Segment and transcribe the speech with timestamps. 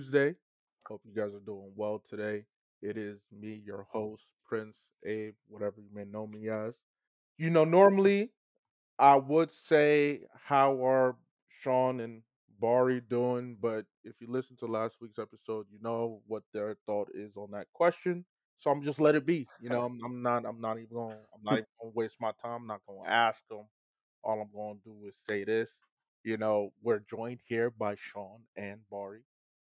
[0.00, 0.34] Tuesday.
[0.86, 2.44] Hope you guys are doing well today.
[2.82, 6.74] It is me, your host, Prince Abe, whatever you may know me as.
[7.38, 8.30] You know, normally
[8.98, 11.16] I would say how are
[11.62, 12.22] Sean and
[12.60, 17.08] Bari doing, but if you listen to last week's episode, you know what their thought
[17.14, 18.24] is on that question.
[18.58, 19.48] So I'm just let it be.
[19.58, 22.32] You know, I'm, I'm not I'm not even going I'm not even gonna waste my
[22.42, 22.62] time.
[22.62, 23.66] I'm not gonna ask them.
[24.22, 25.70] All I'm gonna do is say this.
[26.24, 29.22] You know, we're joined here by Sean and Bari,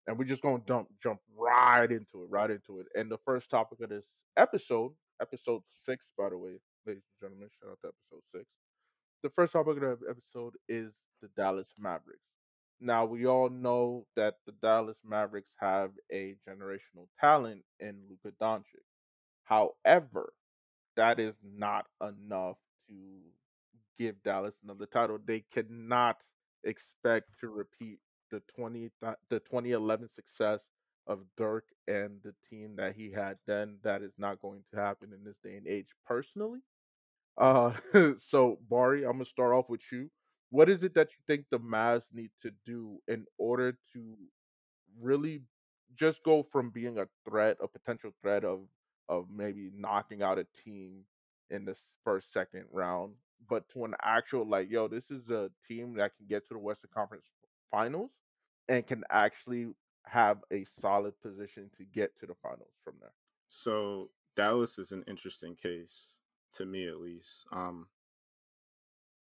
[0.07, 2.87] and we're just gonna jump jump right into it, right into it.
[2.95, 4.05] And the first topic of this
[4.37, 8.45] episode, episode six, by the way, ladies and gentlemen, shout out to episode six
[9.23, 12.21] the first topic of the episode is the Dallas Mavericks.
[12.81, 18.83] Now, we all know that the Dallas Mavericks have a generational talent in Luka Doncic.
[19.43, 20.33] However,
[20.95, 22.57] that is not enough
[22.89, 22.95] to
[23.97, 25.19] give Dallas another title.
[25.25, 26.17] They cannot
[26.63, 27.99] expect to repeat
[28.33, 30.61] the 20 th- the 2011 success
[31.07, 33.77] of Dirk and the team that he had then.
[33.83, 35.89] That is not going to happen in this day and age.
[36.07, 36.61] Personally,
[37.37, 37.73] uh,
[38.19, 40.09] so Bari, I'm gonna start off with you.
[40.51, 44.17] What is it that you think the Mavs need to do in order to
[45.01, 45.41] really
[45.95, 48.61] just go from being a threat, a potential threat of
[49.09, 51.01] of maybe knocking out a team
[51.49, 53.13] in this first, second round,
[53.49, 56.59] but to an actual like, yo, this is a team that can get to the
[56.59, 57.25] Western Conference
[57.71, 58.11] Finals
[58.67, 59.67] and can actually
[60.05, 63.13] have a solid position to get to the finals from there.
[63.47, 66.19] So Dallas is an interesting case
[66.55, 67.45] to me, at least.
[67.51, 67.87] Um,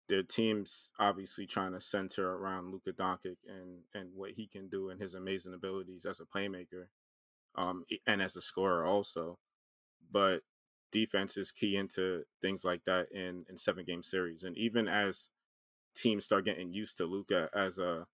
[0.09, 4.89] their team's obviously trying to center around Luka Doncic and and what he can do
[4.91, 6.87] and his amazing abilities as a playmaker,
[7.57, 9.39] um, and as a scorer also.
[10.11, 10.43] But
[10.91, 15.31] defense is key into things like that in in seven game series, and even as
[15.95, 18.07] teams start getting used to Luka as a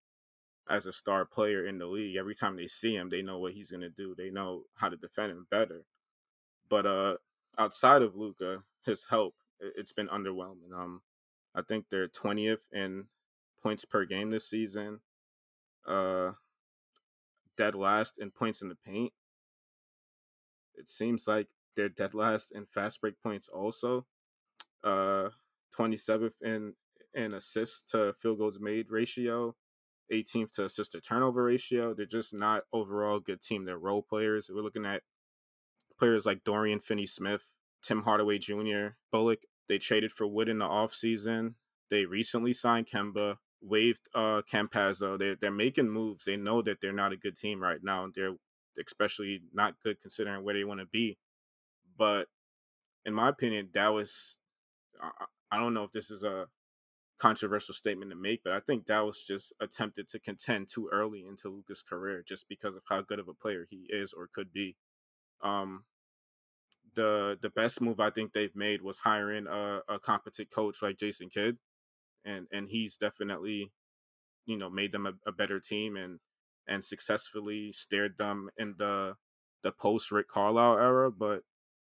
[0.69, 3.53] as a star player in the league, every time they see him, they know what
[3.53, 4.15] he's gonna do.
[4.17, 5.85] They know how to defend him better.
[6.69, 7.17] But uh,
[7.59, 10.73] outside of Luka, his help, it's been underwhelming.
[10.75, 11.03] Um,
[11.55, 13.07] I think they're twentieth in
[13.63, 15.01] points per game this season.
[15.87, 16.33] Uh,
[17.57, 19.13] dead last in points in the paint.
[20.77, 24.07] It seems like they're dead last in fast break points also.
[24.83, 25.29] Uh,
[25.75, 26.75] twenty seventh in
[27.15, 29.55] in assists to field goals made ratio.
[30.13, 31.95] 18th to assist to turnover ratio.
[31.95, 33.65] They're just not overall a good team.
[33.65, 34.51] They're role players.
[34.53, 35.03] We're looking at
[35.99, 37.43] players like Dorian Finney Smith,
[37.83, 39.41] Tim Hardaway Jr., Bullock.
[39.69, 41.55] They traded for Wood in the offseason.
[41.91, 45.19] They recently signed Kemba, waived uh Campazzo.
[45.19, 46.25] They're they're making moves.
[46.25, 48.09] They know that they're not a good team right now.
[48.15, 48.35] They're
[48.79, 51.19] especially not good considering where they want to be.
[51.97, 52.29] But
[53.07, 54.39] in my opinion, Dallas
[55.01, 56.47] I, I don't know if this is a
[57.19, 61.49] controversial statement to make, but I think Dallas just attempted to contend too early into
[61.49, 64.77] Luka's career just because of how good of a player he is or could be.
[65.43, 65.85] Um,
[66.95, 70.99] the the best move I think they've made was hiring a, a competent coach like
[70.99, 71.59] Jason Kidd,
[72.25, 73.73] and and he's definitely
[74.47, 76.21] you know made them a, a better team and
[76.67, 79.15] and successfully steered them in the
[79.63, 81.43] the post Rick Carlisle era, but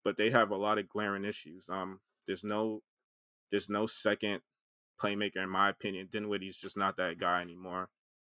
[0.03, 1.65] but they have a lot of glaring issues.
[1.69, 2.81] Um, there's no
[3.49, 4.41] there's no second
[5.01, 6.07] playmaker in my opinion.
[6.11, 7.89] Dinwiddie's just not that guy anymore,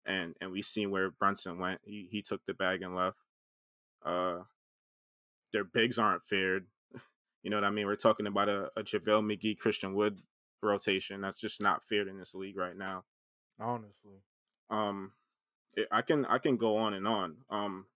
[0.06, 1.82] and and we seen where Brunson went.
[1.84, 3.18] He he took the bag and left.
[4.06, 4.40] Uh,
[5.52, 6.68] their bigs aren't feared.
[7.44, 7.88] You know what I mean?
[7.88, 10.22] We're talking about a, a JaVale McGee, Christian Wood
[10.62, 11.20] rotation.
[11.20, 13.04] That's just not feared in this league right now.
[13.60, 14.24] Honestly,
[14.70, 15.12] Um,
[15.74, 17.36] it, I can I can go on and on.
[17.50, 17.88] Um,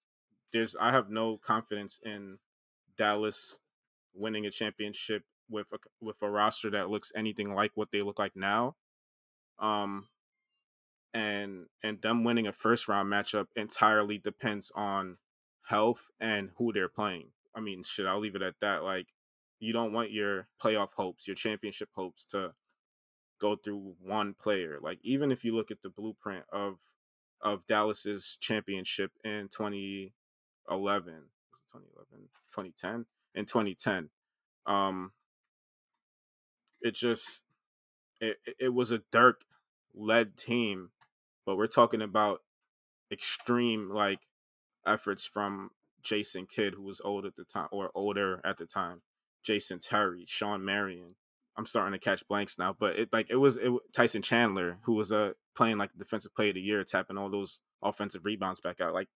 [0.51, 2.39] there's I have no confidence in
[2.97, 3.59] Dallas
[4.13, 8.19] winning a championship with a with a roster that looks anything like what they look
[8.19, 8.75] like now.
[9.59, 10.07] Um,
[11.13, 15.17] and and them winning a first round matchup entirely depends on
[15.63, 17.31] health and who they're playing.
[17.55, 18.83] I mean, shit, I'll leave it at that.
[18.83, 19.07] Like,
[19.59, 22.53] you don't want your playoff hopes, your championship hopes to
[23.39, 24.77] go through one player.
[24.81, 26.77] Like, even if you look at the blueprint of
[27.41, 30.11] of Dallas's championship in 2011,
[30.69, 33.05] 2011, 2010,
[33.35, 34.09] in 2010,
[34.65, 35.11] um,
[36.81, 37.43] it just
[38.21, 39.41] it, it- was a Dirk
[39.95, 40.89] led team,
[41.45, 42.41] but we're talking about
[43.11, 44.19] extreme like
[44.85, 45.71] efforts from
[46.03, 49.01] Jason Kidd, who was old at the time or older at the time,
[49.43, 51.15] Jason Terry, Shawn Marion.
[51.57, 54.93] I'm starting to catch blanks now, but it like it was it, Tyson Chandler who
[54.93, 58.79] was uh, playing like defensive player of the year, tapping all those offensive rebounds back
[58.79, 58.93] out.
[58.93, 59.07] Like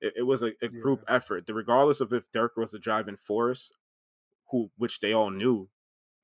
[0.00, 1.16] it, it was a, a group Yeah.
[1.16, 1.44] effort.
[1.50, 3.70] Regardless of if Dirk was the driving force,
[4.50, 5.68] who which they all knew,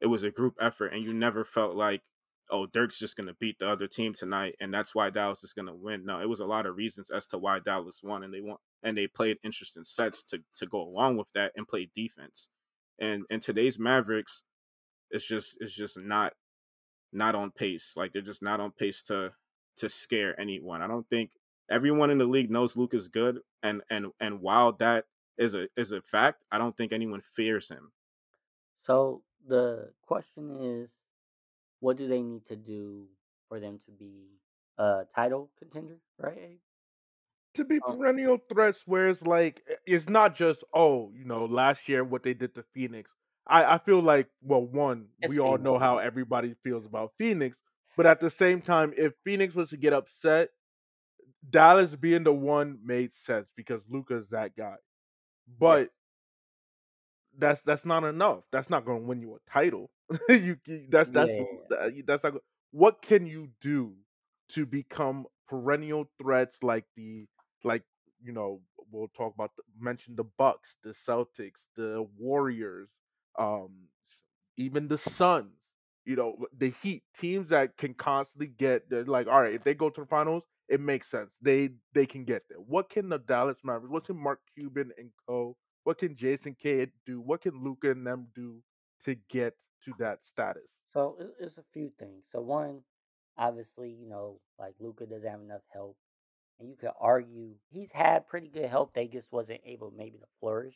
[0.01, 2.03] it was a group effort, and you never felt like,
[2.51, 5.75] oh, Dirk's just gonna beat the other team tonight, and that's why Dallas is gonna
[5.75, 6.05] win.
[6.05, 8.59] No, it was a lot of reasons as to why Dallas won, and they won,
[8.83, 12.51] and they played interesting sets to to go along with that and play defense.
[12.99, 14.43] And in today's Mavericks,
[15.11, 16.35] it's just it's just not
[17.13, 17.95] not on pace.
[17.97, 19.33] Like they're just not on pace to
[19.79, 20.83] to scare anyone.
[20.83, 21.33] I don't think
[21.71, 25.07] everyone in the league knows luke is good, and and and while that
[25.39, 27.93] is a is a fact, I don't think anyone fears him.
[28.83, 30.91] So the question is,
[31.81, 33.07] what do they need to do
[33.49, 34.27] for them to be
[34.79, 36.61] a title contender, right?
[37.55, 41.89] To be Um, perennial threats where it's like it's not just oh you know last
[41.89, 43.11] year what they did to Phoenix.
[43.47, 45.59] I I feel like well one we all Phoenix.
[45.59, 47.59] know how everybody feels about Phoenix,
[47.97, 50.51] but at the same time if Phoenix was to get upset,
[51.49, 54.77] Dallas being the one made sense because Luka's that guy.
[55.59, 55.91] But
[57.39, 58.45] that's that's not enough.
[58.53, 59.91] That's not going to win you a title.
[60.29, 61.33] you, you- that's that's
[61.71, 62.03] yeah.
[62.07, 62.35] that's not.
[62.73, 63.95] What can you do
[64.51, 67.27] to become perennial threats like the
[67.65, 67.83] like
[68.23, 68.61] you know
[68.91, 72.89] we'll talk about the, mention the Bucks, the Celtics, the Warriors,
[73.39, 73.71] um,
[74.57, 75.53] even the Suns.
[76.05, 78.89] You know the Heat teams that can constantly get.
[78.89, 81.33] They're like, all right, if they go to the finals, it makes sense.
[81.43, 82.59] They they can get there.
[82.59, 83.91] What can the Dallas Mavericks?
[83.93, 85.57] What can Mark Cuban and co?
[85.87, 87.21] What can Jason Kidd do?
[87.21, 88.57] What can Luka and them do
[89.05, 89.55] to get
[89.85, 90.65] to that status?
[90.93, 92.25] So it's, a few things.
[92.33, 92.81] So one,
[93.39, 95.97] obviously, you know, like Luka doesn't have enough help,
[96.59, 98.95] and you could argue he's had pretty good help.
[98.95, 100.75] They just wasn't able maybe to flourish.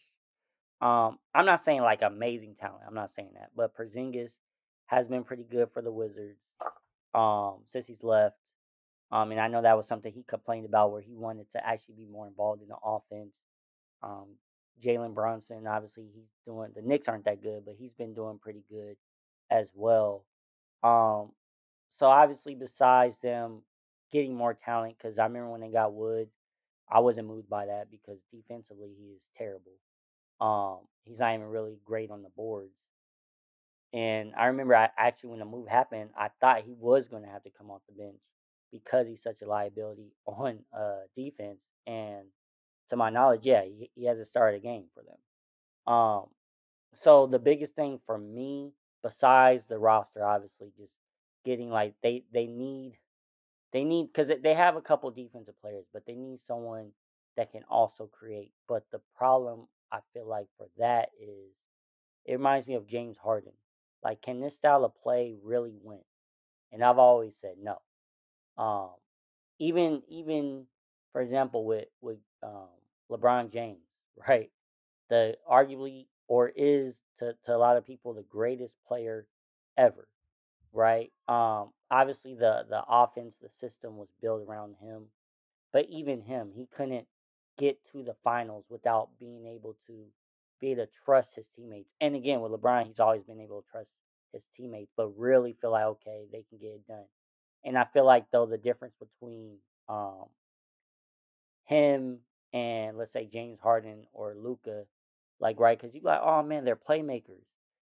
[0.80, 2.84] Um, I'm not saying like amazing talent.
[2.86, 4.30] I'm not saying that, but Porzingis
[4.86, 6.38] has been pretty good for the Wizards.
[7.16, 8.36] Um, since he's left.
[9.10, 11.96] Um, and I know that was something he complained about where he wanted to actually
[11.96, 13.32] be more involved in the offense.
[14.04, 14.36] Um,
[14.82, 18.64] Jalen Brunson, obviously, he's doing the Knicks aren't that good, but he's been doing pretty
[18.70, 18.96] good
[19.50, 20.24] as well.
[20.82, 21.32] Um,
[21.98, 23.62] so obviously, besides them
[24.12, 26.28] getting more talent, because I remember when they got Wood,
[26.90, 29.72] I wasn't moved by that because defensively he is terrible.
[30.40, 32.74] Um, he's not even really great on the boards.
[33.92, 37.28] And I remember I actually when the move happened, I thought he was going to
[37.28, 38.20] have to come off the bench
[38.72, 41.58] because he's such a liability on uh defense.
[41.86, 42.26] And
[42.90, 45.94] to my knowledge, yeah, he, he hasn't started a game for them.
[45.94, 46.26] Um,
[46.94, 48.72] so the biggest thing for me,
[49.02, 50.92] besides the roster, obviously, just
[51.44, 52.98] getting like they they need
[53.72, 56.90] they need because they have a couple defensive players, but they need someone
[57.36, 58.52] that can also create.
[58.68, 61.52] But the problem I feel like for that is
[62.24, 63.52] it reminds me of James Harden.
[64.02, 66.00] Like, can this style of play really win?
[66.72, 67.80] And I've always said no.
[68.56, 68.90] Um,
[69.58, 70.66] even even
[71.12, 72.68] for example with with um,
[73.10, 73.84] LeBron James,
[74.28, 74.50] right?
[75.10, 79.26] The arguably or is to, to a lot of people the greatest player
[79.76, 80.08] ever,
[80.72, 81.12] right?
[81.28, 85.06] Um, obviously the the offense, the system was built around him,
[85.72, 87.06] but even him, he couldn't
[87.58, 90.04] get to the finals without being able to
[90.60, 91.94] be able to trust his teammates.
[92.00, 93.90] And again, with LeBron, he's always been able to trust
[94.32, 97.04] his teammates, but really feel like okay, they can get it done.
[97.64, 99.56] And I feel like though the difference between
[99.88, 100.26] um
[101.64, 102.20] him
[102.52, 104.84] and let's say James Harden or Luka,
[105.40, 107.44] like right, because you like, oh man, they're playmakers.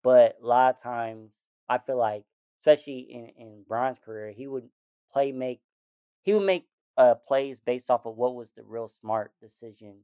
[0.03, 1.31] But a lot of times,
[1.69, 2.23] I feel like,
[2.61, 4.69] especially in in Bron's career, he would
[5.11, 5.61] play make
[6.23, 6.67] he would make
[6.97, 9.95] uh, plays based off of what was the real smart decision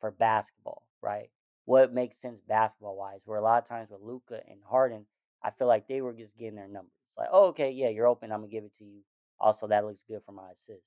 [0.00, 1.30] for basketball, right?
[1.64, 3.20] What makes sense basketball wise.
[3.24, 5.06] Where a lot of times with Luka and Harden,
[5.42, 6.92] I feel like they were just getting their numbers.
[7.16, 8.30] Like, oh, okay, yeah, you're open.
[8.32, 9.00] I'm gonna give it to you.
[9.40, 10.84] Also, that looks good for my assist.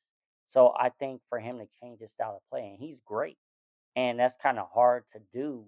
[0.50, 3.38] So I think for him to change his style of play, and he's great,
[3.96, 5.66] and that's kind of hard to do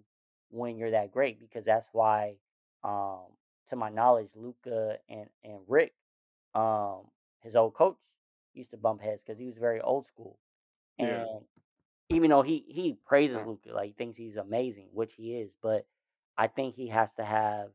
[0.50, 2.36] when you're that great because that's why,
[2.84, 3.26] um,
[3.70, 5.94] to my knowledge, Luka and and Rick,
[6.56, 7.12] um,
[7.42, 7.98] his old coach,
[8.54, 10.40] used to bump heads because he was very old school.
[11.00, 11.46] Yeah, And
[12.10, 15.86] even though he he praises Luka, like he thinks he's amazing, which he is, but
[16.38, 17.72] I think he has to have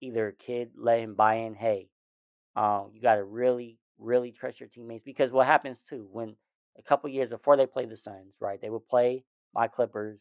[0.00, 1.54] either a kid let him buy in.
[1.54, 1.90] Hey,
[2.56, 6.36] um, you got to really, really trust your teammates because what happens too when
[6.78, 8.60] a couple years before they play the Suns, right?
[8.60, 9.24] They would play
[9.54, 10.20] my Clippers,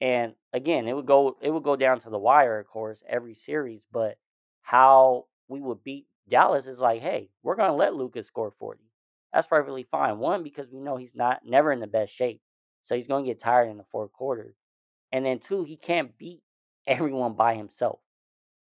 [0.00, 3.34] and again, it would go it would go down to the wire, of course, every
[3.34, 3.82] series.
[3.92, 4.18] But
[4.62, 8.84] how we would beat Dallas is like, hey, we're gonna let Lucas score forty.
[9.32, 10.18] That's perfectly fine.
[10.18, 12.40] One because we know he's not never in the best shape,
[12.84, 14.54] so he's gonna get tired in the fourth quarter,
[15.12, 16.42] and then two, he can't beat
[16.86, 18.00] everyone by himself.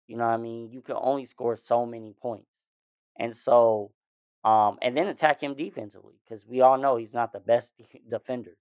[0.07, 0.71] You know what I mean?
[0.71, 2.47] You can only score so many points.
[3.19, 3.92] And so,
[4.43, 8.01] um, and then attack him defensively because we all know he's not the best de-
[8.09, 8.57] defender.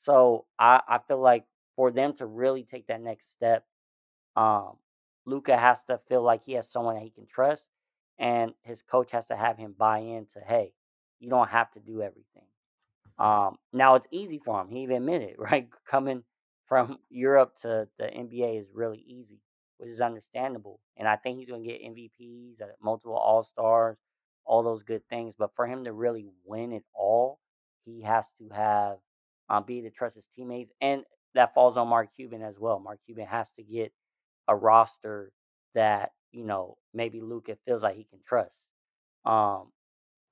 [0.00, 1.44] So I, I feel like
[1.76, 3.64] for them to really take that next step,
[4.36, 4.76] um,
[5.24, 7.66] Luka has to feel like he has someone that he can trust,
[8.18, 10.72] and his coach has to have him buy into, hey,
[11.20, 12.46] you don't have to do everything.
[13.18, 14.68] Um, now it's easy for him.
[14.68, 15.68] He even admitted, right?
[15.86, 16.24] Coming
[16.66, 19.40] from Europe to the NBA is really easy,
[19.78, 20.80] which is understandable.
[20.96, 23.98] And I think he's going to get MVPs, uh, multiple All Stars,
[24.44, 25.34] all those good things.
[25.38, 27.38] But for him to really win it all,
[27.84, 28.98] he has to have
[29.48, 32.78] um, be to trust his teammates, and that falls on Mark Cuban as well.
[32.78, 33.92] Mark Cuban has to get
[34.48, 35.32] a roster
[35.74, 38.56] that you know maybe Luka feels like he can trust.
[39.24, 39.72] Um,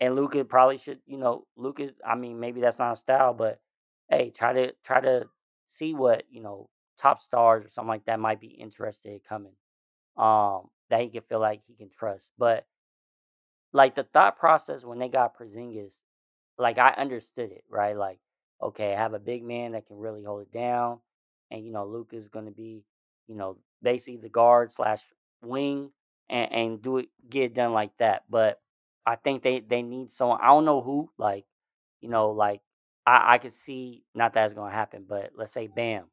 [0.00, 1.90] and Luka probably should, you know, Luka.
[2.07, 3.61] I mean, maybe that's not a style, but
[4.09, 5.26] hey, try to try to
[5.71, 9.55] see what you know top stars or something like that might be interested in coming.
[10.17, 12.26] Um, that he can feel like he can trust.
[12.38, 12.67] But
[13.72, 15.92] like the thought process when they got Porzingis,
[16.58, 17.96] like I understood it, right?
[17.96, 18.18] Like,
[18.62, 21.00] okay, I have a big man that can really hold it down,
[21.50, 22.84] and you know, Luka's gonna be,
[23.28, 25.00] you know, basically the guard slash
[25.42, 25.90] wing,
[26.28, 28.24] and and do it, get it done like that.
[28.30, 28.60] But
[29.06, 30.40] I think they they need someone.
[30.42, 31.10] I don't know who.
[31.18, 31.46] Like,
[32.00, 32.60] you know, like
[33.06, 36.04] I I could see not that it's gonna happen, but let's say Bam,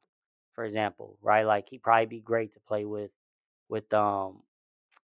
[0.53, 1.45] for example, right?
[1.45, 3.11] Like he'd probably be great to play with
[3.69, 4.43] with um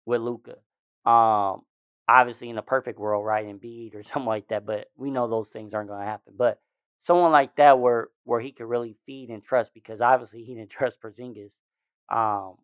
[0.05, 0.57] with Luka.
[1.09, 1.63] Um,
[2.09, 5.49] obviously in a perfect world, right, Embiid or something like that, but we know those
[5.49, 6.33] things aren't going to happen.
[6.37, 6.59] But
[7.01, 10.71] someone like that, where where he could really feed and trust, because obviously he didn't
[10.71, 11.53] trust Porzingis,
[12.11, 12.55] um,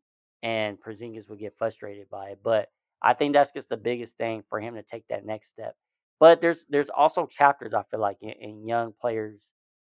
[0.43, 2.39] and Porzingis would get frustrated by it.
[2.43, 2.69] But
[3.03, 5.75] I think that's just the biggest thing for him to take that next step.
[6.19, 9.41] But there's there's also chapters I feel like in, in young players'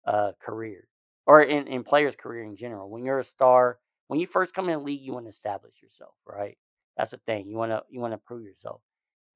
[0.08, 0.88] uh, career
[1.28, 2.90] or in, in players' career in general.
[2.90, 5.76] When you're a star, when you first come in the league, you want to establish
[5.82, 6.58] yourself, right?
[6.98, 7.48] That's the thing.
[7.48, 8.82] You wanna you wanna prove yourself.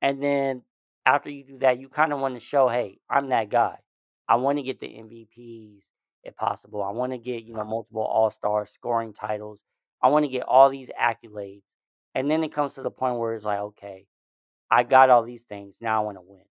[0.02, 0.64] And then
[1.06, 3.78] after you do that, you kind of want to show, hey, I'm that guy.
[4.28, 5.82] I want to get the MVPs
[6.24, 6.84] if possible.
[6.84, 7.70] I want to get, you know, uh-huh.
[7.70, 9.60] multiple all star scoring titles.
[10.02, 11.64] I want to get all these accolades.
[12.16, 14.06] And then it comes to the point where it's like, okay,
[14.72, 15.76] I got all these things.
[15.82, 16.44] Now I want to win.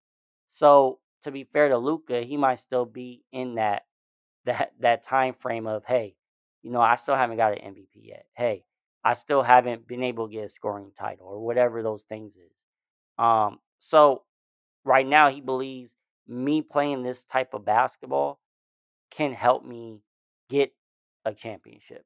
[0.50, 3.82] So to be fair to Luka, he might still be in that
[4.44, 6.14] that that time frame of, hey,
[6.62, 8.24] you know, I still haven't got an MVP yet.
[8.34, 8.64] Hey,
[9.04, 12.57] I still haven't been able to get a scoring title or whatever those things is.
[13.18, 14.22] Um, so
[14.84, 15.92] right now he believes
[16.26, 18.40] me playing this type of basketball
[19.10, 20.02] can help me
[20.48, 20.72] get
[21.24, 22.04] a championship.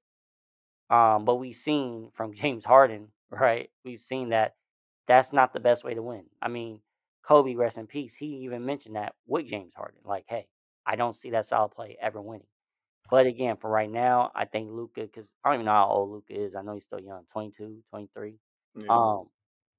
[0.90, 3.71] Um, but we've seen from James Harden, right?
[3.85, 4.54] We've seen that
[5.07, 6.25] that's not the best way to win.
[6.40, 6.81] I mean,
[7.23, 10.00] Kobe, rest in peace, he even mentioned that with James Harden.
[10.04, 10.47] Like, hey,
[10.87, 12.47] I don't see that style of play ever winning.
[13.11, 16.11] But again, for right now, I think Luka, because I don't even know how old
[16.11, 16.54] Luka is.
[16.54, 18.38] I know he's still young, 22, 23.
[18.75, 18.87] Yeah.
[18.88, 19.28] Um,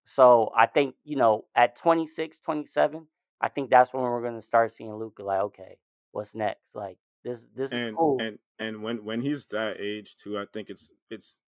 [0.05, 3.07] so I think, you know, at 26, 27,
[3.41, 5.77] I think that's when we're going to start seeing Luka like, okay,
[6.11, 6.61] what's next?
[6.73, 8.17] Like this this is cool.
[8.21, 11.39] and and when when he's that age too, I think it's it's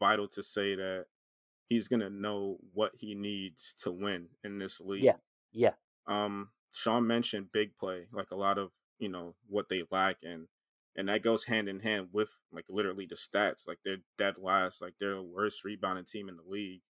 [0.00, 1.06] vital to say that
[1.68, 5.04] he's gonna know what he needs to win in this league.
[5.04, 5.16] Yeah.
[5.52, 5.72] Yeah.
[6.06, 10.46] Um, Sean mentioned big play, like a lot of you know what they lack, and
[10.96, 13.66] and that goes hand in hand with like literally the stats.
[13.66, 16.82] Like they're dead last, like they're the worst rebounding team in the league.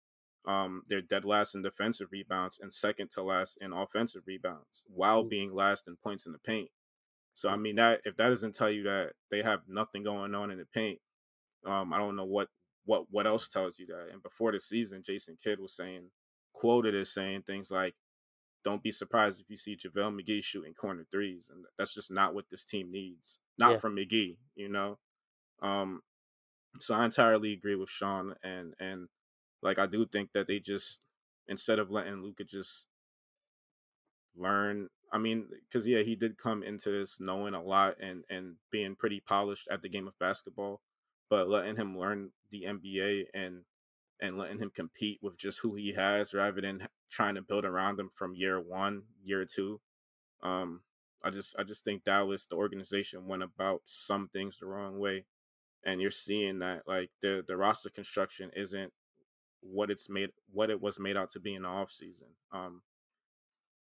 [0.46, 5.22] Um, they're dead last in defensive rebounds and second to last in offensive rebounds, while
[5.24, 6.70] being last in points in the paint.
[7.32, 10.50] So I mean that if that doesn't tell you that they have nothing going on
[10.50, 11.00] in the paint,
[11.66, 12.48] um, I don't know what
[12.84, 14.10] what what else tells you that.
[14.12, 16.10] And before the season, Jason Kidd was saying,
[16.52, 17.94] quoted as saying things like,
[18.64, 22.34] "Don't be surprised if you see JaVale McGee shooting corner threes, and that's just not
[22.34, 23.40] what this team needs.
[23.58, 23.78] Not Yeah.
[23.78, 24.98] from McGee, you know."
[25.62, 26.02] Um,
[26.80, 29.08] so I entirely agree with Sean, and and
[29.64, 31.04] like I do think that they just
[31.48, 32.86] instead of letting Luka just
[34.36, 34.88] learn.
[35.12, 38.94] I mean, because yeah, he did come into this knowing a lot and and being
[38.94, 40.80] pretty polished at the game of basketball,
[41.30, 43.62] but letting him learn the NBA and
[44.20, 47.98] and letting him compete with just who he has rather than trying to build around
[47.98, 49.80] him from year one, year two.
[50.42, 50.82] Um,
[51.22, 55.24] I just I just think Dallas, the organization, went about some things the wrong way,
[55.84, 58.92] and you're seeing that like the the roster construction isn't
[59.64, 62.30] what it's made what it was made out to be in the offseason.
[62.52, 62.82] Um,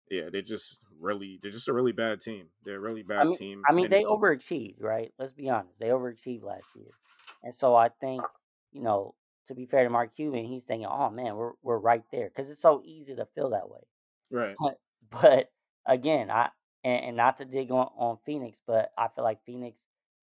[0.10, 2.50] yeah, they're just really they're just a really bad team.
[2.64, 5.14] They're a really I bad mean team, I mean and they overachieved, right?
[5.18, 5.80] Let's be honest.
[5.80, 6.92] They overachieved last year.
[7.44, 8.30] And so I think,
[8.72, 9.16] you know,
[9.48, 12.50] to be fair to Mark Cuban, he's thinking, "Oh man, we're we're right there," because
[12.50, 13.82] it's so easy to feel that way.
[14.30, 14.80] right, But
[15.12, 15.52] but
[15.86, 16.52] again, I
[16.84, 19.80] and, and not to dig on, on Phoenix, but I feel like Phoenix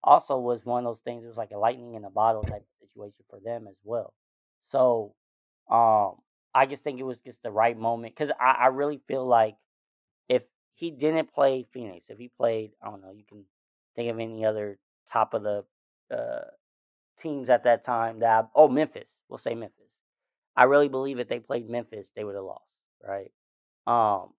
[0.04, 1.24] also was one of those things.
[1.24, 4.14] It was like a lightning in a bottle type situation for them as well.
[4.66, 5.14] So
[5.70, 6.16] um,
[6.54, 9.56] I just think it was just the right moment because I, I really feel like
[10.28, 10.42] if
[10.74, 13.44] he didn't play Phoenix, if he played, I don't know, you can
[13.96, 14.78] think of any other
[15.10, 15.64] top of the
[16.14, 16.50] uh,
[17.18, 19.78] teams at that time that I, oh Memphis, we'll say Memphis.
[20.56, 22.64] I really believe if they played Memphis, they would have lost,
[23.06, 23.32] right?
[23.86, 24.30] Um,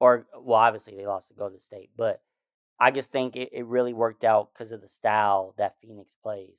[0.00, 2.22] or well, obviously they lost to Golden State, but
[2.80, 6.56] I just think it, it really worked out because of the style that Phoenix plays.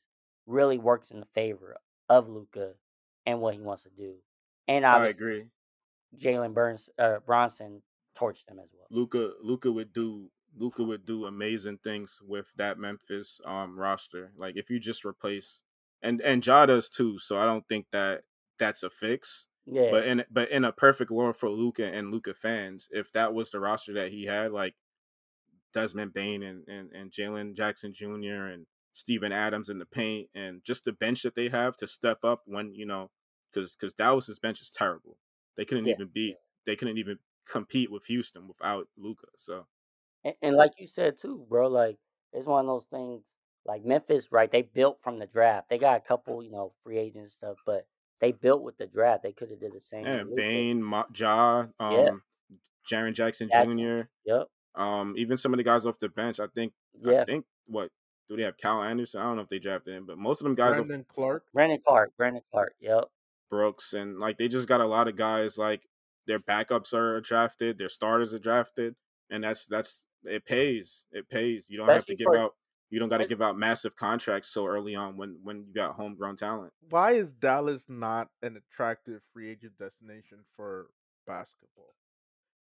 [0.47, 2.73] Really works in the favor of Luka
[3.25, 4.15] and what he wants to do,
[4.67, 5.46] and I agree.
[6.17, 7.82] Jalen Burns uh, Brunson
[8.17, 8.88] torched them as well.
[8.89, 14.32] Luka Luka would do Luka would do amazing things with that Memphis um roster.
[14.38, 15.62] Like if you just replace
[16.01, 18.24] and and Ja does too, so I don't think that
[18.58, 19.48] that's a fix.
[19.65, 23.34] Yeah, But in but in a perfect world for Luka and Luka fans, if that
[23.34, 24.75] was the roster that he had, like
[25.74, 28.46] Desmond Bane and and, and Jalen Jackson Jr.
[28.53, 32.19] and Steven Adams in the paint and just the bench that they have to step
[32.23, 33.11] up when you know
[33.53, 35.17] because because Dallas's bench is terrible.
[35.57, 36.37] They couldn't yeah, even beat.
[36.65, 39.27] They couldn't even compete with Houston without Luka.
[39.35, 39.65] So
[40.23, 41.67] and, and like you said too, bro.
[41.67, 41.97] Like
[42.31, 43.21] it's one of those things.
[43.65, 44.49] Like Memphis, right?
[44.49, 45.69] They built from the draft.
[45.69, 47.85] They got a couple, you know, free agent stuff, but
[48.21, 49.23] they built with the draft.
[49.23, 50.05] They could have did the same.
[50.05, 50.75] yeah, Luka.
[50.75, 52.09] Ma- Ja, Yeah.
[52.09, 52.21] um,
[52.89, 53.77] Jaren Jackson Jackson.
[53.77, 54.01] Jr.
[54.25, 54.47] Yep.
[54.75, 56.39] Um, even some of the guys off the bench.
[56.39, 56.73] I think.
[57.01, 57.23] Yeah.
[57.23, 57.89] I think what
[58.27, 58.58] do they have?
[58.58, 59.22] Cal Anderson.
[59.22, 61.44] I don't know if they drafted him, but most of them guys off Brandon Clarke.
[61.53, 62.12] Brandon Clarke.
[62.17, 62.75] Brandon Clarke.
[62.79, 63.05] Yep.
[63.50, 65.84] Brooks and like they just got a lot of guys like
[66.27, 68.96] their backups are drafted, their starters are drafted,
[69.29, 71.05] and that's that's it pays.
[71.12, 71.65] It pays.
[71.70, 72.55] You don't have to give for- out
[72.89, 75.96] you don't got to give out massive contracts so early on when when you got
[75.96, 76.72] homegrown talent.
[76.89, 80.88] Why is Dallas not an attractive free agent destination for
[81.25, 81.94] basketball?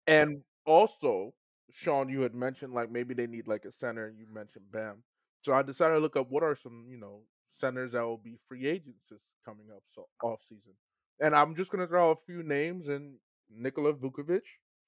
[0.08, 1.34] And also,
[1.72, 5.03] Sean, you had mentioned like maybe they need like a center, and you mentioned Bam.
[5.41, 7.21] So I decided to look up what are some you know
[7.60, 10.74] centers that will be free agents this coming up so off season.
[11.19, 13.15] And I'm just gonna throw a few names and
[13.50, 14.41] Nikola Vukovic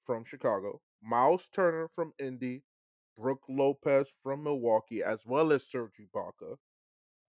[0.06, 2.62] from Chicago, Miles Turner from Indy,
[3.18, 6.56] Brook Lopez from Milwaukee, as well as Serge Ibaka.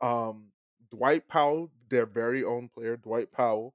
[0.02, 0.52] Um,
[0.92, 3.74] Dwight Powell, their very own player, Dwight Powell.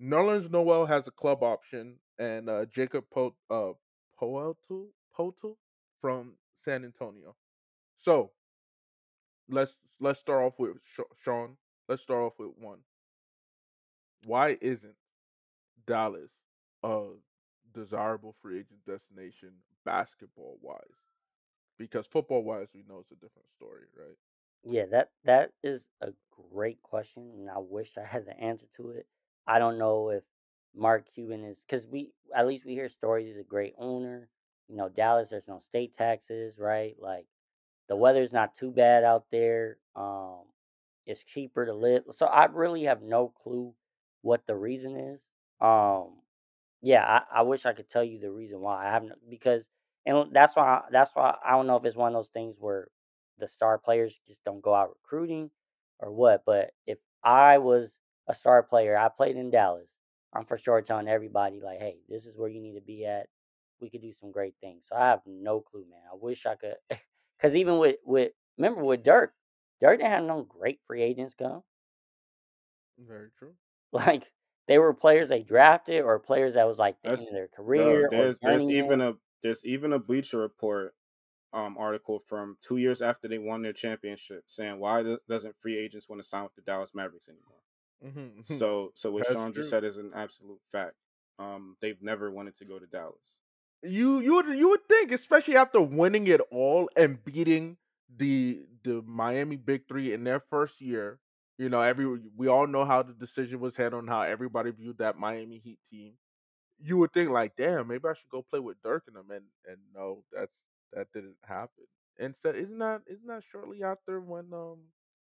[0.00, 3.72] Nerlens Noel has a club option, and uh, Jacob po- uh,
[4.20, 4.88] Poeltl
[5.18, 5.56] Poeltl
[6.00, 7.36] from San Antonio.
[8.00, 8.32] So
[9.48, 10.76] let's let's start off with
[11.22, 11.56] Sean.
[11.88, 12.80] Let's start off with one.
[14.24, 14.96] Why isn't
[15.86, 16.30] Dallas
[16.82, 17.10] a
[17.72, 20.80] desirable free agent destination basketball wise?
[21.78, 24.16] Because football wise, we know it's a different story, right?
[24.64, 26.12] Yeah, that that is a
[26.52, 29.06] great question, and I wish I had the answer to it.
[29.46, 30.24] I don't know if
[30.74, 33.26] Mark Cuban is because we at least we hear stories.
[33.26, 34.28] He's a great owner.
[34.68, 35.30] You know, Dallas.
[35.30, 36.96] There's no state taxes, right?
[37.00, 37.26] Like
[37.92, 39.76] the weather's not too bad out there.
[39.94, 40.44] Um,
[41.04, 42.04] it's cheaper to live.
[42.12, 43.74] So I really have no clue
[44.22, 45.20] what the reason is.
[45.60, 46.14] Um,
[46.80, 48.88] yeah, I, I wish I could tell you the reason why.
[48.88, 49.62] I haven't because
[50.06, 52.88] and that's why that's why I don't know if it's one of those things where
[53.38, 55.50] the star players just don't go out recruiting
[56.00, 56.44] or what.
[56.46, 57.92] But if I was
[58.26, 59.90] a star player, I played in Dallas.
[60.32, 63.26] I'm for sure telling everybody like, hey, this is where you need to be at.
[63.82, 64.84] We could do some great things.
[64.88, 66.00] So I have no clue, man.
[66.10, 66.76] I wish I could,
[67.42, 69.32] because even with with remember with Dirk,
[69.80, 71.62] Dirk didn't have no great free agents come.
[72.98, 73.54] Very true.
[73.94, 74.22] Like
[74.68, 77.48] they were players they drafted or players that was like the That's- end of their
[77.48, 78.08] career.
[78.10, 80.94] there's or there's even a there's even a Bleacher Report
[81.52, 85.76] um article from two years after they won their championship saying why do- doesn't free
[85.78, 87.60] agents want to sign with the Dallas Mavericks anymore?
[88.42, 88.54] Mm-hmm.
[88.54, 90.94] So so what That's Sean just said is an absolute fact.
[91.38, 93.20] Um, they've never wanted to go to Dallas.
[93.82, 97.76] You you would you would think, especially after winning it all and beating
[98.16, 101.18] the the Miami Big Three in their first year.
[101.58, 104.98] You know, every we all know how the decision was handled, and how everybody viewed
[104.98, 106.14] that Miami Heat team.
[106.84, 109.44] You would think like, damn, maybe I should go play with Dirk and them, and
[109.68, 110.52] and no, that's
[110.92, 111.84] that didn't happen.
[112.18, 114.78] And so isn't that isn't that shortly after when um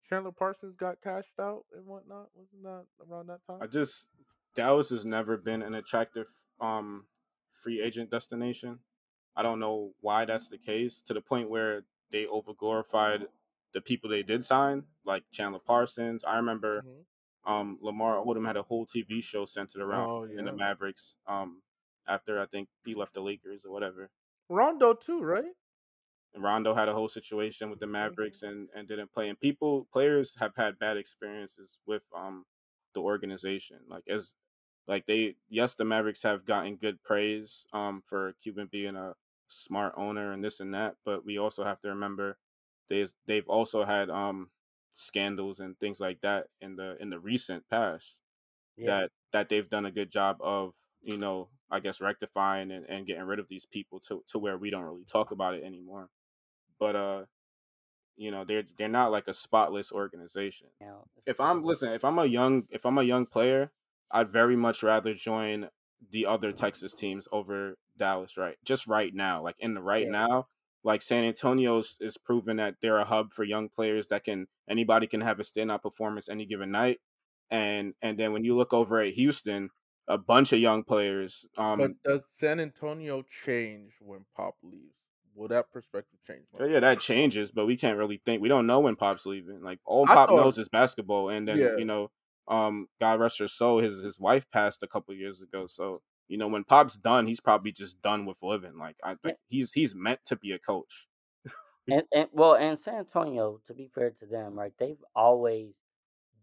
[0.09, 2.27] Chandler Parsons got cashed out and whatnot?
[2.33, 3.59] Wasn't that around that time?
[3.61, 4.07] I just
[4.55, 6.27] Dallas has never been an attractive
[6.59, 7.05] um
[7.61, 8.79] free agent destination.
[9.35, 13.27] I don't know why that's the case to the point where they overglorified
[13.73, 16.23] the people they did sign, like Chandler Parsons.
[16.23, 17.05] I remember Mhm.
[17.45, 20.53] um Lamar Odom had a whole TV show centered around Oh, in the.
[20.53, 21.17] Mavericks.
[21.27, 21.61] Um
[22.07, 24.09] after I think he left the Lakers or whatever.
[24.49, 25.53] Rondo too, right?
[26.33, 29.29] And Rondo had a whole situation with the Mavericks and, and didn't play.
[29.29, 32.45] And people players have had bad experiences with um
[32.93, 33.79] the organization.
[33.87, 34.35] Like as
[34.87, 39.15] like they yes the Mavericks have gotten good praise um for Cuban being a
[39.47, 42.37] smart owner and this and that, but we also have to remember
[42.89, 44.51] they they've also had um
[44.93, 48.21] scandals and things like that in the in the recent past
[48.77, 48.85] Yeah.
[48.85, 53.05] that that they've done a good job of you know i guess rectifying and, and
[53.07, 56.09] getting rid of these people to, to where we don't really talk about it anymore.
[56.79, 57.25] But uh
[58.15, 60.69] you know they're they're not like a spotless organization.
[60.81, 63.71] Now, if i'm listen if i'm a young if i'm a young player
[64.11, 65.69] I'd very much rather join
[66.11, 68.37] the other Texas teams over Dallas.
[68.37, 70.11] Right, just right now, like in the right Yeah.
[70.11, 70.47] now,
[70.83, 75.07] like San Antonio's is proven that they're a hub for young players that can anybody
[75.07, 76.99] can have a standout performance any given night,
[77.49, 79.69] and and then when you look over at Houston,
[80.07, 81.47] a bunch of young players.
[81.55, 84.93] But Um, does San Antonio change when Pop leaves?
[85.35, 86.45] Will that perspective change?
[86.59, 88.41] yeah, yeah, that changes, but we can't really think.
[88.41, 89.61] We don't know when Pop's leaving.
[89.61, 91.77] Like all I Pop thought- knows is basketball, and then Yeah.
[91.77, 92.09] you know,
[92.47, 96.37] um, God rest her soul, his his wife passed a couple years ago, so you
[96.37, 98.77] know when Pop's done, he's probably just done with living.
[98.77, 101.07] Like I, think he's he's meant to be a coach.
[101.89, 104.73] And and well, and San Antonio, to be fair to them, right?
[104.77, 105.73] They've always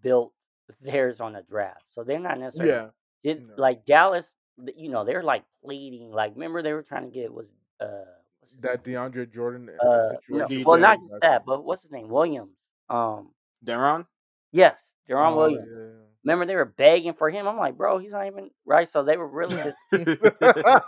[0.02, 0.32] built
[0.80, 3.34] theirs on a draft, so they're not necessarily Yeah.
[3.34, 3.54] did No.
[3.56, 4.30] like Dallas.
[4.76, 6.12] You know, they're like pleading.
[6.12, 7.48] Like, remember they were trying to get was
[7.80, 8.04] uh
[8.40, 8.96] what's That name?
[8.96, 12.08] DeAndre Jordan uh no, well not just that, but what's his name?
[12.08, 12.56] Williams.
[12.88, 13.30] Um,
[13.64, 14.06] Deron,
[14.52, 15.68] yes, Deron Oh, Williams.
[15.68, 16.06] yeah.
[16.24, 17.46] Remember they were begging for him.
[17.48, 18.88] I'm like, bro, he's not even right.
[18.88, 19.76] So they were really just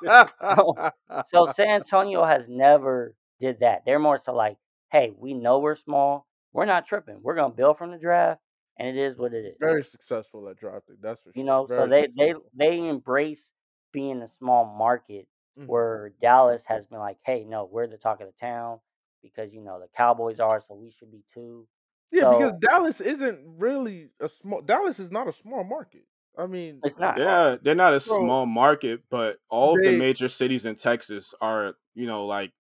[1.22, 3.84] so San Antonio has never did that.
[3.84, 4.56] They're more so like,
[4.90, 6.26] hey, we know we're small.
[6.52, 7.20] We're not tripping.
[7.22, 8.40] We're gonna build from the draft,
[8.78, 9.58] and it is what it is.
[9.58, 10.96] Very successful at drafting.
[11.00, 11.34] That's for sure.
[11.34, 12.50] You know, so Very they they successful.
[12.54, 13.52] they embrace
[13.92, 15.66] being a small market Mhm.
[15.66, 18.80] where Dallas has been like, hey, no, we're the talk of the town
[19.22, 21.66] because you know the Cowboys are, so we should be too.
[22.12, 24.62] Yeah, because Dallas isn't really a small.
[24.62, 26.04] Dallas is not a small market.
[26.38, 27.18] I mean, It's not.
[27.18, 30.76] yeah, they're not a So, small market, but all of they- the major cities in
[30.76, 32.52] Texas are, you know, like,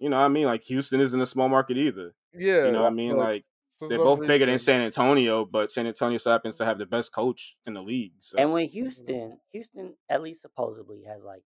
[0.00, 2.12] you know, what I mean, like Houston isn't a small market either.
[2.34, 2.66] yeah.
[2.66, 3.44] You know, what I mean, but like
[3.78, 6.64] for they're some both bigger than reason- San Antonio, but San Antonio still happens to
[6.64, 8.12] have the best coach in the league.
[8.18, 8.72] So And when mm-hmm.
[8.72, 11.42] Houston, Houston at least supposedly has like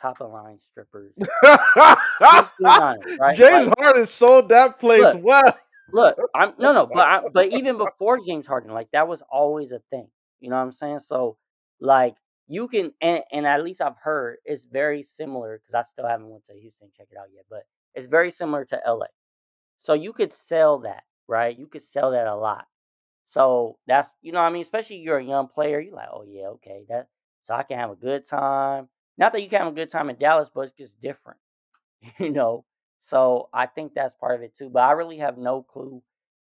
[0.00, 1.12] top of line strippers.
[1.42, 3.36] Let's be honest, right?
[3.36, 5.58] James Like, Harden sold that place Look, well.
[5.92, 9.72] Look, I'm no, no, but I, but even before James Harden, like that was always
[9.72, 10.08] a thing.
[10.40, 11.00] You know what I'm saying?
[11.00, 11.36] So
[11.80, 12.16] like
[12.48, 16.28] you can, and, and at least I've heard it's very similar because I still haven't
[16.30, 19.06] went to Houston check it out yet, but it's very similar to LA.
[19.82, 21.56] So you could sell that, right?
[21.58, 22.66] You could sell that a lot.
[23.26, 24.62] So that's you know what I mean.
[24.62, 27.08] Especially you're a young player, you're like, oh yeah, okay, that
[27.44, 28.88] so I can have a good time.
[29.18, 31.38] Not that you can have a good time in Dallas, but it's just different,
[32.18, 32.64] you know.
[33.06, 34.68] So I think that's part of it too.
[34.70, 36.02] But I really have no clue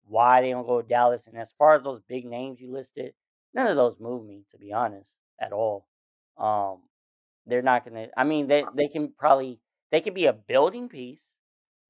[0.06, 1.26] why they don't go to Dallas.
[1.28, 3.14] And as far as those big names you listed,
[3.54, 5.86] none of those move me to be honest at all.
[6.36, 6.80] Um,
[7.46, 8.08] they're not gonna.
[8.16, 11.22] I mean, they they can probably they can be a building piece,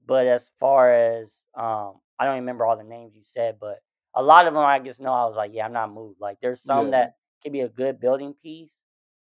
[0.06, 3.80] but as far as um, I don't remember all the names you said, but
[4.14, 6.20] a lot of them I just know I was like, yeah, I'm not moved.
[6.20, 6.92] Like there's some Yeah.
[6.92, 8.70] that could be a good building piece.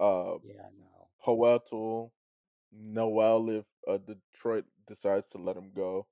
[0.00, 1.08] uh, yeah, no.
[1.26, 2.10] Poeltl,
[2.72, 6.06] Noel if uh, Detroit decides to let him go.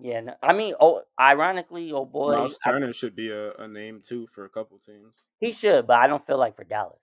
[0.00, 3.66] Yeah, no, I mean, oh, ironically, oh boy, Miles I- Turner should be a, a
[3.68, 5.14] name too for a couple teams.
[5.40, 7.00] he should, but I don't feel like for Dallas.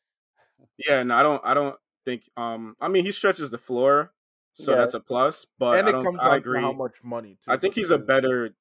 [0.88, 1.42] Yeah, no, I don't.
[1.44, 1.76] I don't
[2.06, 2.30] think.
[2.38, 4.14] Um, I mean, he stretches the floor,
[4.54, 4.78] so Yeah.
[4.80, 5.46] that's a plus.
[5.58, 6.06] But and I it don't.
[6.06, 6.60] comes I down agree.
[6.62, 7.38] to how much money.
[7.44, 8.56] Too, I think he's a because- better.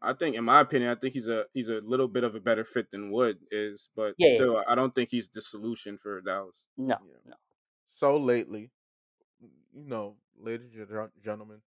[0.00, 2.40] I think, in my opinion, I think he's a he's a little bit of a
[2.40, 4.44] better fit than Wood is, but Yeah, yeah.
[4.44, 6.68] still, I don't think he's the solution for Dallas.
[6.76, 7.14] No, Yeah.
[7.24, 7.36] no.
[7.94, 8.70] So lately,
[9.72, 11.62] you know, ladies and gentlemen,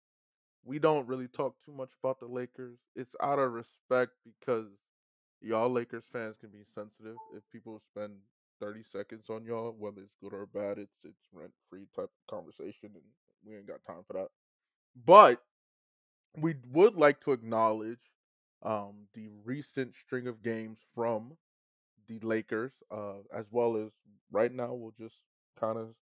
[0.64, 2.78] we don't really talk too much about the Lakers.
[2.96, 4.68] It's out of respect because
[5.40, 7.16] y'all Lakers fans can be sensitive.
[7.36, 8.18] If people spend
[8.60, 12.26] thirty seconds on y'all, whether it's good or bad, it's it's rent free type of
[12.30, 13.04] conversation, and
[13.44, 14.28] we ain't got time for that.
[14.96, 15.44] But
[16.36, 18.11] we would like to acknowledge
[18.62, 21.36] um, the recent string of games from
[22.08, 23.90] the Lakers, uh, as well as
[24.32, 25.16] right now we'll just
[25.58, 25.94] kind of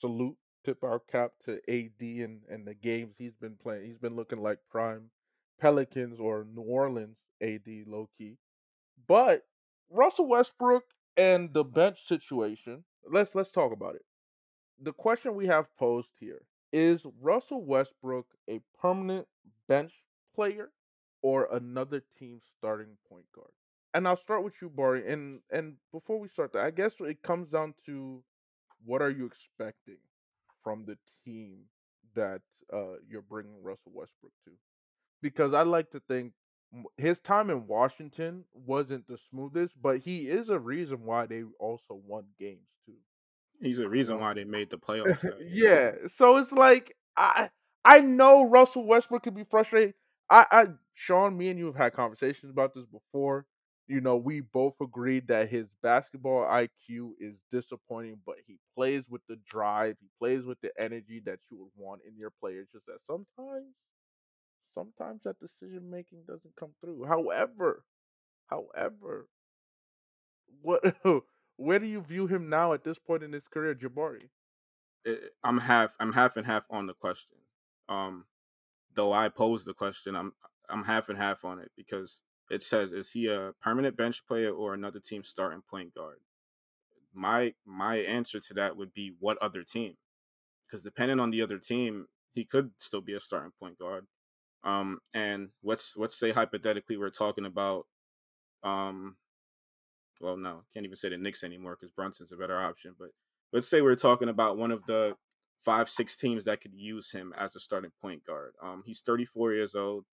[0.00, 3.86] salute, tip our cap to AD and, and the games he's been playing.
[3.86, 5.10] He's been looking like prime
[5.60, 8.36] Pelicans or New Orleans AD low key.
[9.06, 9.44] But
[9.90, 10.84] Russell Westbrook
[11.16, 14.04] and the bench situation, let's let's talk about it.
[14.80, 19.28] The question we have posed here is Russell Westbrook a permanent
[19.68, 19.92] bench
[20.34, 20.70] player
[21.22, 23.50] or another team starting point guard?
[23.94, 25.10] And I'll start with you, Bari.
[25.12, 28.22] And and before we start that, I guess it comes down to
[28.84, 29.98] what are you expecting
[30.62, 31.58] from the team
[32.14, 34.52] that uh, you're bringing Russell Westbrook to?
[35.22, 36.32] Because I like to think
[36.96, 41.94] his time in Washington wasn't the smoothest, but he is a reason why they also
[42.06, 42.96] won games too.
[43.60, 45.26] He's a reason why they made the playoffs.
[45.40, 45.92] yeah.
[46.16, 47.50] So it's like I
[47.84, 49.94] I know Russell Westbrook could be frustrated.
[50.32, 53.46] I, I Sean, me and you have had conversations about this before.
[53.88, 59.22] You know, we both agreed that his basketball IQ is disappointing, but he plays with
[59.28, 62.68] the drive, he plays with the energy that you would want in your players.
[62.72, 63.66] Just that sometimes
[64.74, 67.04] sometimes that decision making doesn't come through.
[67.06, 67.84] However,
[68.48, 69.28] however,
[70.62, 70.82] what
[71.56, 74.28] where do you view him now at this point in his career, Jabari?
[75.44, 77.38] I'm half I'm half and half on the question.
[77.88, 78.24] Um,
[78.94, 80.32] though I posed the question, I'm
[80.68, 84.52] I'm half and half on it because it says is he a permanent bench player
[84.52, 86.18] or another team starting point guard?
[87.14, 89.94] My my answer to that would be what other team?
[90.66, 94.06] Because depending on the other team, he could still be a starting point guard.
[94.64, 97.86] Um, and let's let's say hypothetically we're talking about
[98.62, 99.16] um
[100.20, 102.94] well no, can't even say the Knicks anymore because Brunson's a better option.
[102.98, 103.08] But
[103.52, 105.16] let's say we're talking about one of the
[105.64, 108.52] five, six teams that could use him as a starting point guard.
[108.62, 110.04] Um, he's 34 years old.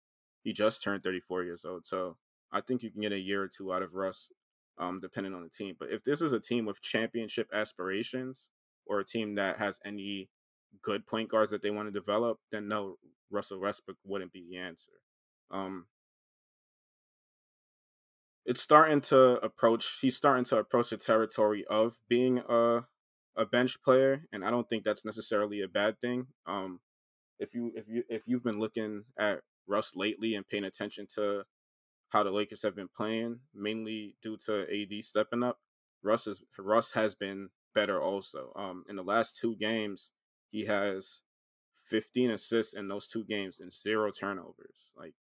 [0.44, 1.86] He just turned 34 years old.
[1.86, 2.18] So
[2.52, 4.32] I think you can get a year or two out of Russ,
[4.78, 5.76] um, depending on the team.
[5.80, 8.48] But if this is a team with championship aspirations
[8.86, 10.30] or a team that has any
[10.82, 12.96] good point guards that they want to develop, then no,
[13.32, 14.92] Russell Westbrook wouldn't be the answer.
[15.52, 15.86] Um,
[18.46, 20.00] it's starting to approach.
[20.02, 22.82] He's starting to approach the territory of being a
[23.40, 26.28] a bench player, and I don't think that's necessarily a bad thing.
[26.46, 26.82] Um,
[27.40, 31.44] if you if you if you've been looking at Russ lately and paying attention to
[32.10, 35.58] how the Lakers have been playing, mainly due to AD stepping up,
[36.04, 38.52] Russ is Russ has been better also.
[38.56, 40.12] Um, in the last two games,
[40.52, 41.24] he has
[41.86, 44.92] 15 assists in those two games and zero turnovers.
[44.98, 45.14] Like,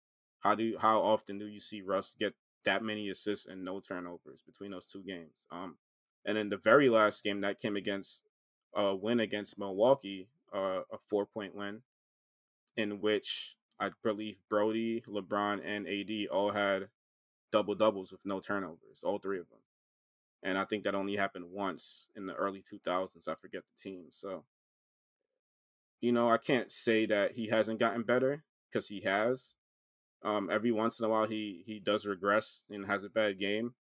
[0.41, 3.81] how do you, how often do you see Russ get that many assists and no
[3.81, 5.33] turnovers between those two games?
[5.51, 5.77] Um,
[6.27, 8.23] and in the very last game that came against
[8.75, 11.81] a win against Milwaukee, uh, a four point win,
[12.77, 16.89] in which I believe Brody, LeBron, and AD all had
[17.53, 19.61] double doubles with no turnovers, all three of them.
[20.43, 23.29] And I think that only happened once in the early 2000s.
[23.29, 24.07] I forget the team.
[24.11, 24.45] So,
[26.01, 29.55] you know, I can't say that he hasn't gotten better because he has.
[30.23, 33.75] Um, every once in a while, he he does regress and has a bad game,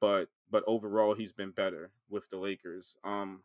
[0.00, 2.96] but but overall, he's been better with the Lakers.
[3.02, 3.42] Um,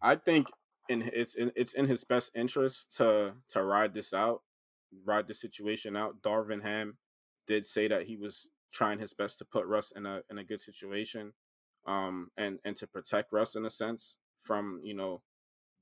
[0.00, 0.48] I think
[0.88, 4.40] in it's in, it's in his best interest to to ride this out,
[5.04, 6.22] ride the situation out.
[6.22, 6.96] Darvin Ham
[7.46, 10.44] did say that he was trying his best to put Russ in a in a
[10.44, 11.34] good situation,
[11.86, 15.20] um, and and to protect Russ in a sense from you know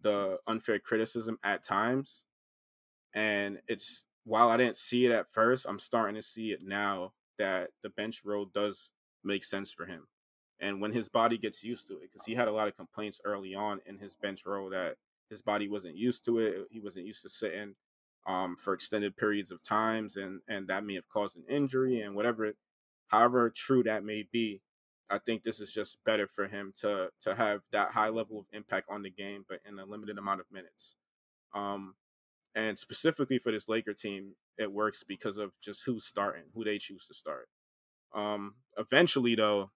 [0.02, 2.24] the unfair criticism at times.
[3.14, 7.12] And it's while I didn't see it at first, I'm starting to see it now
[7.38, 8.90] that the bench role does
[9.28, 10.08] make sense for him.
[10.60, 13.20] And when his body gets used to it, because he had a lot of complaints
[13.24, 14.96] early on in his bench role that
[15.30, 17.74] his body wasn't used to it, he wasn't used to sitting
[18.26, 22.14] um, for extended periods of times, and and that may have caused an injury and
[22.14, 22.52] whatever.
[23.08, 24.60] However true that may be,
[25.10, 28.46] I think this is just better for him to to have that high level of
[28.52, 30.96] impact on the game, but in a limited amount of minutes.
[31.54, 31.94] Um,
[32.54, 36.78] and specifically for this Laker team, it works because of just who's starting, who they
[36.78, 37.48] choose to start.
[38.14, 39.70] Um, eventually, though,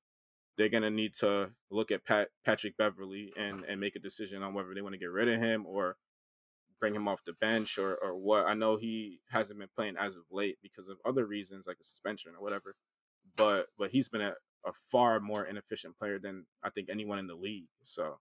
[0.56, 4.54] they're gonna need to look at Pat Patrick Beverley and and make a decision on
[4.54, 5.96] whether they want to get rid of him or
[6.80, 8.46] bring him off the bench or or what.
[8.46, 11.84] I know he hasn't been playing as of late because of other reasons like a
[11.84, 12.74] suspension or whatever,
[13.36, 14.34] but but he's been a,
[14.66, 17.68] a far more inefficient player than I think anyone in the league.
[17.84, 18.18] So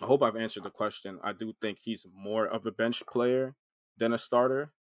[0.00, 1.18] I hope I've answered the question.
[1.22, 3.54] I do think he's more of a bench player
[3.96, 4.72] than a starter.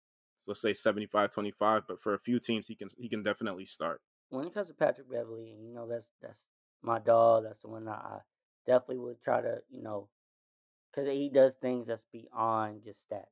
[0.42, 4.02] So let's say 75-25, but for a few teams he can he can definitely start.
[4.34, 6.40] When it comes to Patrick Beverley, and you know that's that's
[6.82, 7.44] my dog.
[7.44, 8.18] That's the one that I
[8.66, 10.08] definitely would try to, you know,
[10.90, 13.28] because he does things that's beyond just stats.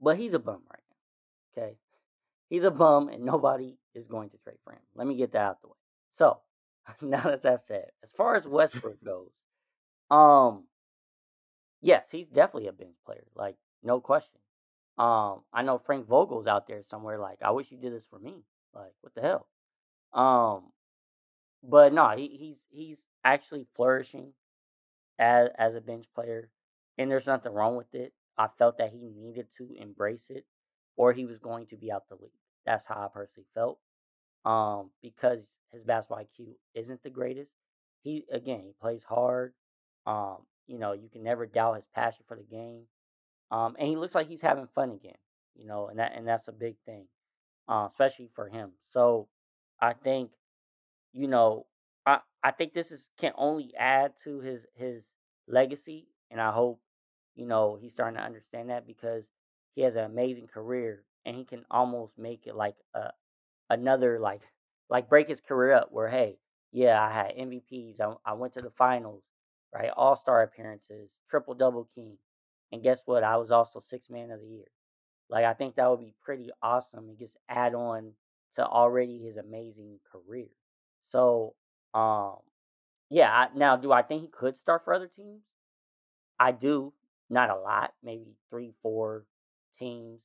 [0.00, 1.62] But he's a bum right now.
[1.62, 1.76] Okay,
[2.48, 4.82] he's a bum, and nobody is going to trade for him.
[4.96, 5.74] Let me get that out the way.
[6.10, 6.40] So
[7.00, 9.30] now that that's said, as far as Westbrook goes,
[10.10, 10.64] um,
[11.80, 14.40] yes, he's definitely a bench player, like no question.
[14.98, 17.18] Um, I know Frank Vogel's out there somewhere.
[17.18, 18.42] Like, I wish you did this for me.
[18.74, 19.46] Like, what the hell?
[20.16, 20.72] Um,
[21.62, 24.32] but no, he, he's he's actually flourishing
[25.18, 26.50] as as a bench player,
[26.98, 28.12] and there's nothing wrong with it.
[28.38, 30.46] I felt that he needed to embrace it,
[30.96, 32.30] or he was going to be out the league.
[32.66, 33.78] That's how I personally felt.
[34.44, 35.40] Um, because
[35.72, 37.52] his basketball IQ isn't the greatest.
[38.02, 39.54] He again, he plays hard.
[40.06, 42.84] Um, you know, you can never doubt his passion for the game.
[43.50, 45.18] Um, and he looks like he's having fun again.
[45.56, 47.06] You know, and that and that's a big thing,
[47.68, 48.72] uh, especially for him.
[48.90, 49.28] So
[49.80, 50.32] I think,
[51.12, 51.66] you know,
[52.06, 55.04] I I think this is can only add to his his
[55.48, 56.80] legacy, and I hope,
[57.34, 59.26] you know, he's starting to understand that because
[59.74, 63.12] he has an amazing career and he can almost make it like a
[63.70, 64.42] another like
[64.88, 66.38] like break his career up where hey
[66.72, 69.24] yeah I had MVPs I, I went to the finals
[69.72, 72.18] right all star appearances triple double king
[72.72, 73.22] and guess what?
[73.24, 74.66] I was also six man of the year.
[75.28, 78.12] Like I think that would be pretty awesome and just add on
[78.56, 80.48] to already his amazing career.
[81.10, 81.54] So,
[81.94, 82.36] um,
[83.10, 83.30] yeah.
[83.30, 85.42] I, now, do I think he could start for other teams?
[86.38, 86.92] I do.
[87.28, 89.24] Not a lot, maybe three, four
[89.78, 90.20] teams.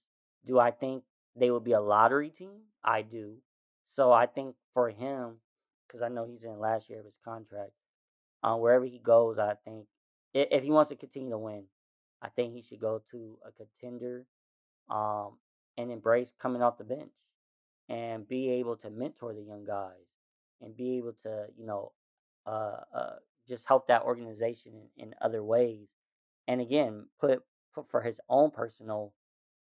[0.45, 1.03] Do I think
[1.35, 2.61] they would be a lottery team?
[2.83, 3.37] I do.
[3.95, 5.37] So I think for him,
[5.87, 7.71] because I know he's in last year of his contract,
[8.43, 9.85] uh, wherever he goes, I think
[10.33, 11.63] if, if he wants to continue to win,
[12.21, 14.25] I think he should go to a contender
[14.89, 15.37] um,
[15.77, 17.11] and embrace coming off the bench
[17.91, 20.07] and be able to mentor the young guys
[20.61, 21.93] and be able to, you know,
[22.47, 23.15] uh, uh,
[23.49, 25.89] just help that organization in, in other ways.
[26.49, 27.43] And again, put
[27.75, 29.13] put for his own personal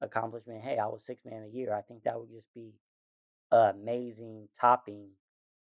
[0.03, 0.65] accomplishment.
[0.65, 1.75] Hey, I was six man a year.
[1.75, 2.73] I think that would just be
[3.53, 5.09] amazing topping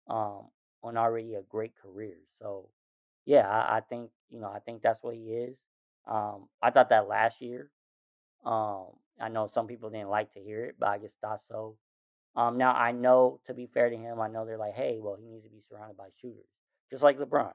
[0.10, 0.48] um,
[0.84, 2.18] on already a great career.
[2.42, 2.70] So
[3.26, 5.58] yeah, I, I think you know I think that's what he is.
[6.08, 7.72] Um, I thought that last year.
[8.46, 8.88] Um,
[9.22, 11.78] I know some people didn't like to hear it, but I just thought so.
[12.38, 15.18] Um, now I know to be fair to him, I know they're like, hey, well,
[15.20, 16.46] he needs to be surrounded by shooters,
[16.92, 17.52] just like LeBron.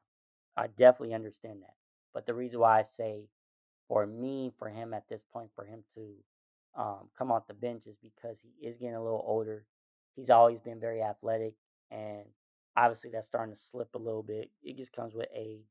[0.57, 1.75] I definitely understand that.
[2.12, 3.29] But the reason why I say
[3.88, 6.14] for me, for him at this point, for him to
[6.77, 9.64] um, come off the bench is because he is getting a little older.
[10.16, 11.55] He's always been very athletic,
[11.90, 12.25] and
[12.77, 14.51] obviously that's starting to slip a little bit.
[14.62, 15.66] It just comes with age.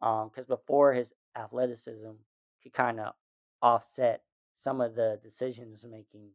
[0.00, 2.10] Because um, before his athleticism
[2.62, 3.14] could kind of
[3.62, 4.22] offset
[4.58, 6.30] some of the decisions making,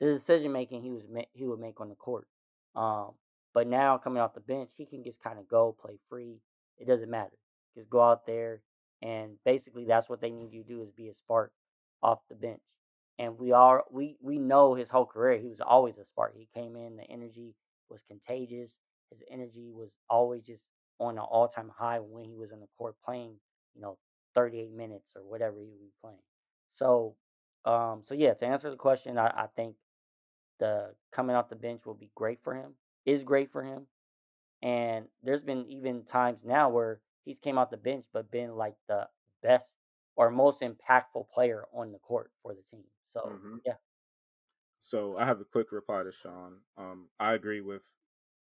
[0.00, 1.02] the decision making he was
[1.32, 2.26] he would make on the court.
[2.74, 3.12] Um,
[3.52, 6.40] but now coming off the bench, he can just kind of go play free.
[6.78, 7.36] It doesn't matter.
[7.76, 8.62] Just go out there,
[9.02, 11.52] and basically that's what they need you to do is be a spark
[12.02, 12.60] off the bench.
[13.18, 16.34] And we are we we know his whole career he was always a spark.
[16.36, 17.54] He came in, the energy
[17.88, 18.72] was contagious.
[19.10, 20.64] His energy was always just
[20.98, 23.36] on an all time high when he was on the court playing,
[23.74, 23.98] you know,
[24.34, 26.18] 38 minutes or whatever he would be playing.
[26.74, 27.14] So,
[27.64, 29.76] um, so yeah, to answer the question, I, I think
[30.58, 32.74] the coming off the bench will be great for him.
[33.06, 33.86] Is great for him,
[34.62, 38.76] and there's been even times now where he's came off the bench but been like
[38.88, 39.06] the
[39.42, 39.74] best
[40.16, 42.84] or most impactful player on the court for the team.
[43.12, 43.56] So mm-hmm.
[43.66, 43.74] yeah.
[44.80, 46.58] So I have a quick reply to Sean.
[46.76, 47.82] Um, I agree with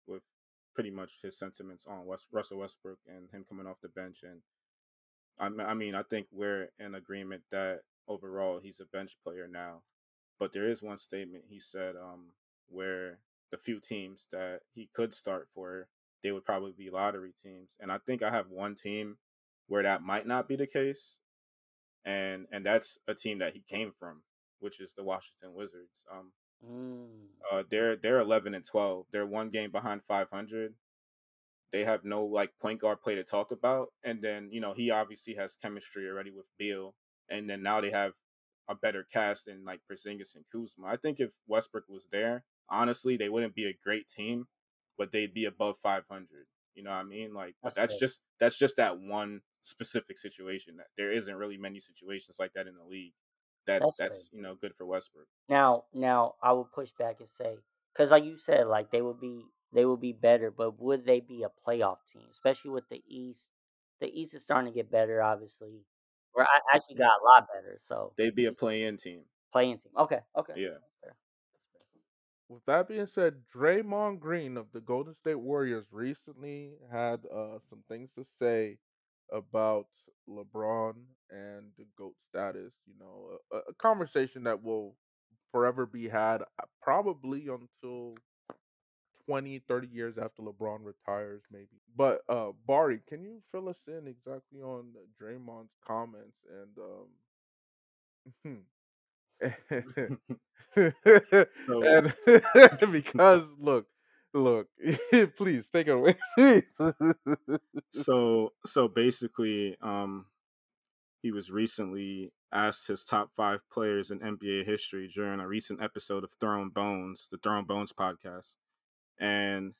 [0.07, 0.23] with
[0.73, 4.23] pretty much his sentiments on West, Russell Westbrook and him coming off the bench.
[4.23, 4.41] And
[5.39, 9.81] I, I mean, I think we're in agreement that overall he's a bench player now.
[10.43, 12.25] But there is one statement he said um,
[12.67, 13.19] where
[13.51, 15.87] the few teams that he could start for,
[16.21, 17.77] they would probably be lottery teams.
[17.79, 19.15] And I think I have one team
[19.67, 21.17] where that might not be the case.
[22.03, 24.21] And and that's a team that he came from,
[24.59, 26.03] which is the Washington Wizards.
[26.11, 26.33] Um,
[26.69, 27.27] Mm.
[27.51, 29.05] Uh, they're they're eleven and twelve.
[29.11, 30.73] They're one game behind five hundred.
[31.71, 34.91] They have no like point guard play to talk about, and then you know he
[34.91, 36.95] obviously has chemistry already with Beal,
[37.29, 38.13] and then now they have
[38.69, 40.87] a better cast than like Porzingis and Kuzma.
[40.87, 44.45] I think if Westbrook was there, honestly, they wouldn't be a great team,
[44.97, 46.45] but they'd be above five hundred.
[46.75, 47.33] You know what I mean?
[47.33, 50.77] Like, that's, that's just that's just that one specific situation.
[50.77, 53.13] That there isn't really many situations like that in the league
[53.67, 55.27] that that's, that's you know good for Westbrook.
[55.49, 57.57] Now, now I will push back and say
[57.93, 61.19] because like you said, like they would be they would be better, but would they
[61.19, 63.45] be a playoff team, especially with the East?
[64.01, 65.85] The East is starting to get better, obviously.
[66.35, 69.21] Or I actually got a lot better, so they'd be a play-in team.
[69.51, 69.91] Play-in team.
[69.97, 70.19] Okay.
[70.37, 70.53] Okay.
[70.57, 70.77] Yeah.
[72.49, 77.83] With that being said, Draymond Green of the Golden State Warriors recently had uh, some
[77.87, 78.77] things to say
[79.31, 79.87] about
[80.29, 80.93] LeBron
[81.31, 82.73] and the GOAT status.
[82.85, 84.95] You know, a, a conversation that will
[85.51, 88.15] forever be had, uh, probably until
[89.25, 91.81] 20, 30 years after LeBron retires, maybe.
[91.95, 97.07] But uh Bari, can you fill us in exactly on Draymond's comments and um
[101.67, 102.13] and
[102.91, 103.85] because look,
[104.33, 104.67] look,
[105.37, 106.15] please take it away.
[107.91, 110.25] so so basically, um
[111.21, 116.23] he was recently asked his top five players in NBA history during a recent episode
[116.23, 118.55] of Throwing Bones, the Throwing Bones podcast.
[119.23, 119.73] And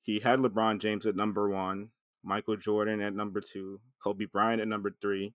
[0.00, 1.90] he had LeBron James at number one,
[2.24, 5.34] Michael Jordan at number two, Kobe Bryant at number three,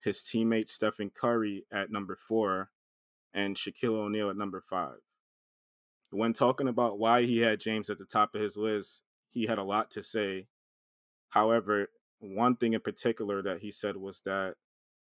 [0.00, 2.70] his teammate Stephen Curry at number four,
[3.32, 4.96] and Shaquille O'Neal at number five.
[6.10, 9.58] When talking about why he had James at the top of his list, he had
[9.58, 10.48] a lot to say.
[11.28, 14.56] However, one thing in particular that he said was that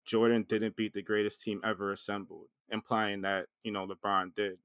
[0.07, 4.59] Jordan didn't beat the greatest team ever assembled, implying that, you know, LeBron did.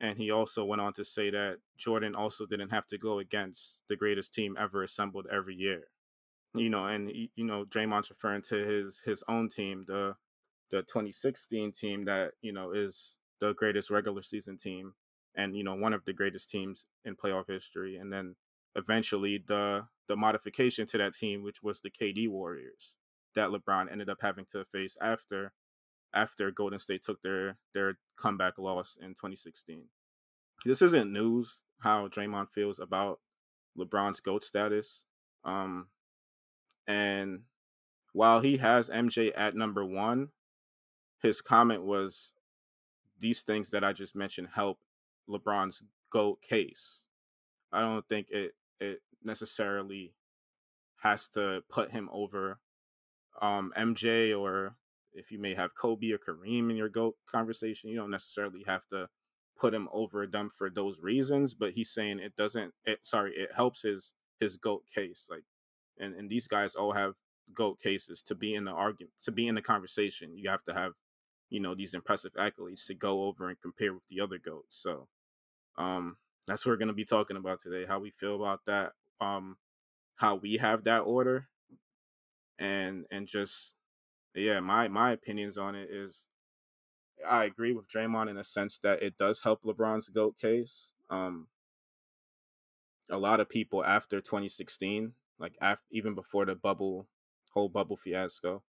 [0.00, 3.82] And he also went on to say that Jordan also didn't have to go against
[3.88, 5.84] the greatest team ever assembled every year.
[6.54, 10.16] You know, and you know, Draymond's referring to his his own team, the
[10.70, 14.94] the 2016 team that you know is the greatest regular season team
[15.34, 18.34] and you know one of the greatest teams in playoff history and then
[18.76, 22.96] eventually the the modification to that team which was the KD Warriors
[23.34, 25.52] that LeBron ended up having to face after
[26.14, 29.84] after Golden State took their their comeback loss in 2016.
[30.64, 33.20] This isn't news how Draymond feels about
[33.78, 35.04] LeBron's GOAT status.
[35.44, 35.88] Um
[36.86, 37.42] and
[38.12, 40.28] while he has MJ at number 1,
[41.22, 42.34] his comment was
[43.20, 44.78] these things that I just mentioned help
[45.28, 47.04] LeBron's GOAT case.
[47.72, 50.14] I don't think it it necessarily
[51.02, 52.58] has to put him over
[53.40, 54.76] um, MJ or
[55.12, 58.86] if you may have Kobe or Kareem in your GOAT conversation, you don't necessarily have
[58.88, 59.08] to
[59.58, 61.54] put him over them for those reasons.
[61.54, 62.72] But he's saying it doesn't.
[62.84, 65.26] It sorry, it helps his his GOAT case.
[65.30, 65.44] Like,
[65.98, 67.14] and and these guys all have
[67.54, 70.36] GOAT cases to be in the argument to be in the conversation.
[70.36, 70.92] You have to have
[71.50, 74.76] you know these impressive accolades to go over and compare with the other goats.
[74.82, 75.08] So
[75.78, 77.86] um that's what we're gonna be talking about today.
[77.86, 78.92] How we feel about that.
[79.20, 79.56] Um
[80.16, 81.48] how we have that order
[82.58, 83.74] and and just
[84.34, 86.28] yeah, my my opinions on it is
[87.26, 90.92] I agree with Draymond in a sense that it does help LeBron's GOAT case.
[91.10, 91.48] Um
[93.10, 97.08] a lot of people after 2016, like after even before the bubble
[97.52, 98.62] whole bubble fiasco,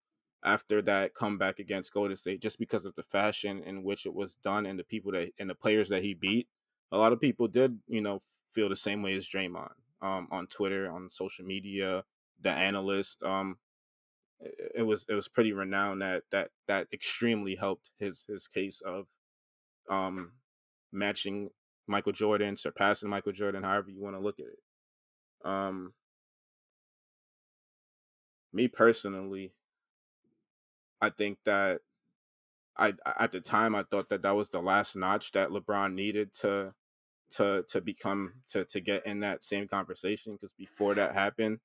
[0.43, 4.37] after that comeback against Golden State, just because of the fashion in which it was
[4.43, 6.47] done and the people that and the players that he beat,
[6.91, 10.47] a lot of people did, you know, feel the same way as Draymond um, on
[10.47, 12.03] Twitter, on social media,
[12.41, 13.23] the analyst.
[13.23, 13.57] Um,
[14.75, 19.07] it, was it was pretty renowned that that that extremely helped his his case of
[19.89, 20.31] um,
[20.91, 21.49] matching
[21.87, 25.47] Michael Jordan, surpassing Michael Jordan, however you want to look at it.
[25.49, 25.93] Um,
[28.53, 29.53] me personally,
[31.01, 31.81] I think that
[32.77, 36.33] I at the time I thought that that was the last notch that LeBron needed
[36.41, 36.73] to
[37.31, 41.59] to to become to to get in that same conversation because before that happened,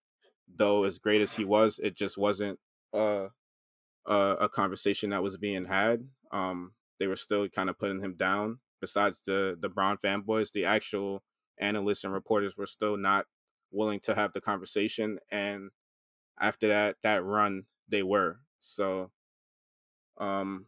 [0.57, 2.59] though as great as he was, it just wasn't
[2.95, 3.29] uh,
[4.07, 6.09] a a conversation that was being had.
[6.33, 8.61] Um, they were still kind of putting him down.
[8.81, 11.23] Besides the the Bron fanboys, the actual
[11.59, 13.27] analysts and reporters were still not
[13.71, 15.19] willing to have the conversation.
[15.31, 15.71] And
[16.41, 18.41] after that that run, they were.
[18.61, 19.11] So
[20.19, 20.67] um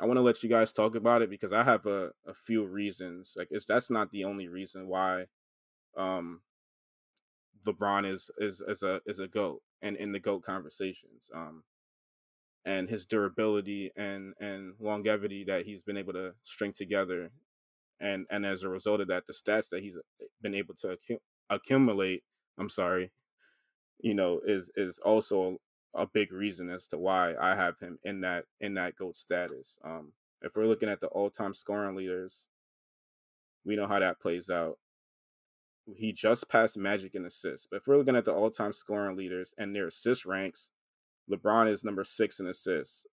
[0.00, 2.64] I want to let you guys talk about it because I have a, a few
[2.66, 3.34] reasons.
[3.36, 5.26] Like it's that's not the only reason why
[5.96, 6.42] um
[7.66, 11.30] LeBron is is is a is a goat and in the goat conversations.
[11.34, 11.64] Um
[12.66, 17.30] and his durability and and longevity that he's been able to string together
[18.00, 19.96] and and as a result of that the stats that he's
[20.42, 21.18] been able to accu-
[21.50, 22.22] accumulate
[22.58, 23.10] i'm sorry
[24.00, 25.58] you know is is also
[25.94, 29.78] a big reason as to why I have him in that in that GOAT status.
[29.84, 30.12] Um,
[30.42, 32.46] if we're looking at the all-time scoring leaders,
[33.64, 34.78] we know how that plays out.
[35.96, 37.66] He just passed Magic in assists.
[37.70, 40.70] But if we're looking at the all-time scoring leaders and their assist ranks,
[41.30, 43.06] LeBron is number six in assists.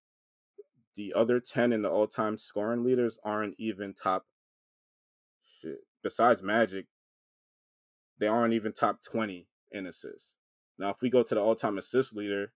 [0.95, 4.25] The other ten in the all-time scoring leaders aren't even top.
[5.61, 5.79] Shit.
[6.03, 6.85] Besides Magic,
[8.19, 10.33] they aren't even top twenty in assists.
[10.77, 12.51] Now, if we go to the all-time assist leader,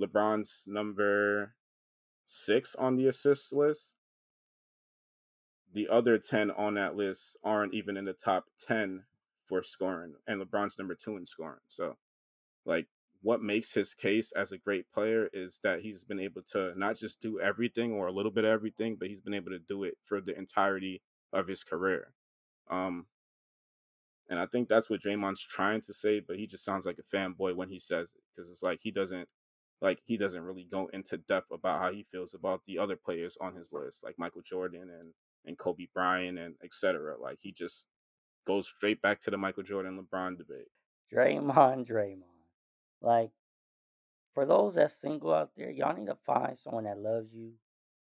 [0.00, 1.54] LeBron's number
[2.24, 3.92] six on the assist list.
[5.72, 9.04] The other 10 on that list aren't even in the top 10
[9.48, 11.60] for scoring, and LeBron's number two in scoring.
[11.68, 11.96] So,
[12.64, 12.86] like,
[13.22, 16.96] what makes his case as a great player is that he's been able to not
[16.96, 19.84] just do everything or a little bit of everything, but he's been able to do
[19.84, 22.12] it for the entirety of his career.
[22.70, 23.06] Um,
[24.30, 27.16] and I think that's what Draymond's trying to say, but he just sounds like a
[27.16, 29.28] fanboy when he says it because it's like he doesn't
[29.80, 33.36] like he doesn't really go into depth about how he feels about the other players
[33.40, 35.12] on his list, like Michael Jordan and
[35.46, 37.16] and Kobe Bryant and etc.
[37.20, 37.86] Like he just
[38.46, 40.68] goes straight back to the Michael Jordan LeBron debate.
[41.12, 42.22] Draymond, Draymond.
[43.00, 43.30] Like,
[44.34, 47.52] for those that's single out there, y'all need to find someone that loves you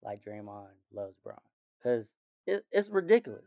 [0.03, 1.37] like Draymond loves Bron.
[1.77, 2.07] Because
[2.45, 3.45] it, it's ridiculous.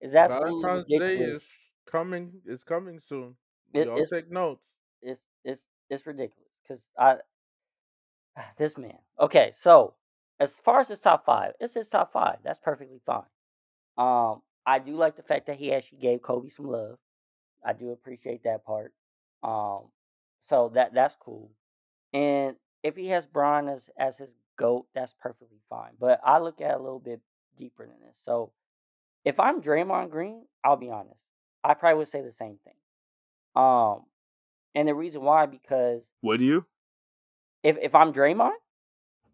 [0.00, 1.42] It's absolutely ridiculous.
[1.42, 1.42] is
[1.86, 2.32] coming.
[2.44, 3.36] It's coming soon.
[3.72, 4.62] It, Y'all it's take notes.
[5.02, 6.50] it's it's it's ridiculous.
[6.62, 7.18] Because I
[8.58, 8.98] this man.
[9.18, 9.94] Okay, so
[10.38, 12.38] as far as his top five, it's his top five.
[12.44, 13.24] That's perfectly fine.
[13.96, 16.98] Um, I do like the fact that he actually gave Kobe some love.
[17.64, 18.92] I do appreciate that part.
[19.42, 19.90] Um,
[20.48, 21.50] so that that's cool.
[22.12, 25.92] And if he has Bron as as his goat, that's perfectly fine.
[25.98, 27.20] But I look at it a little bit
[27.58, 28.16] deeper than this.
[28.24, 28.52] So
[29.24, 31.20] if I'm Draymond Green, I'll be honest.
[31.64, 32.74] I probably would say the same thing.
[33.62, 34.04] Um,
[34.74, 36.66] and the reason why because Would you?
[37.62, 38.52] if if I'm Draymond,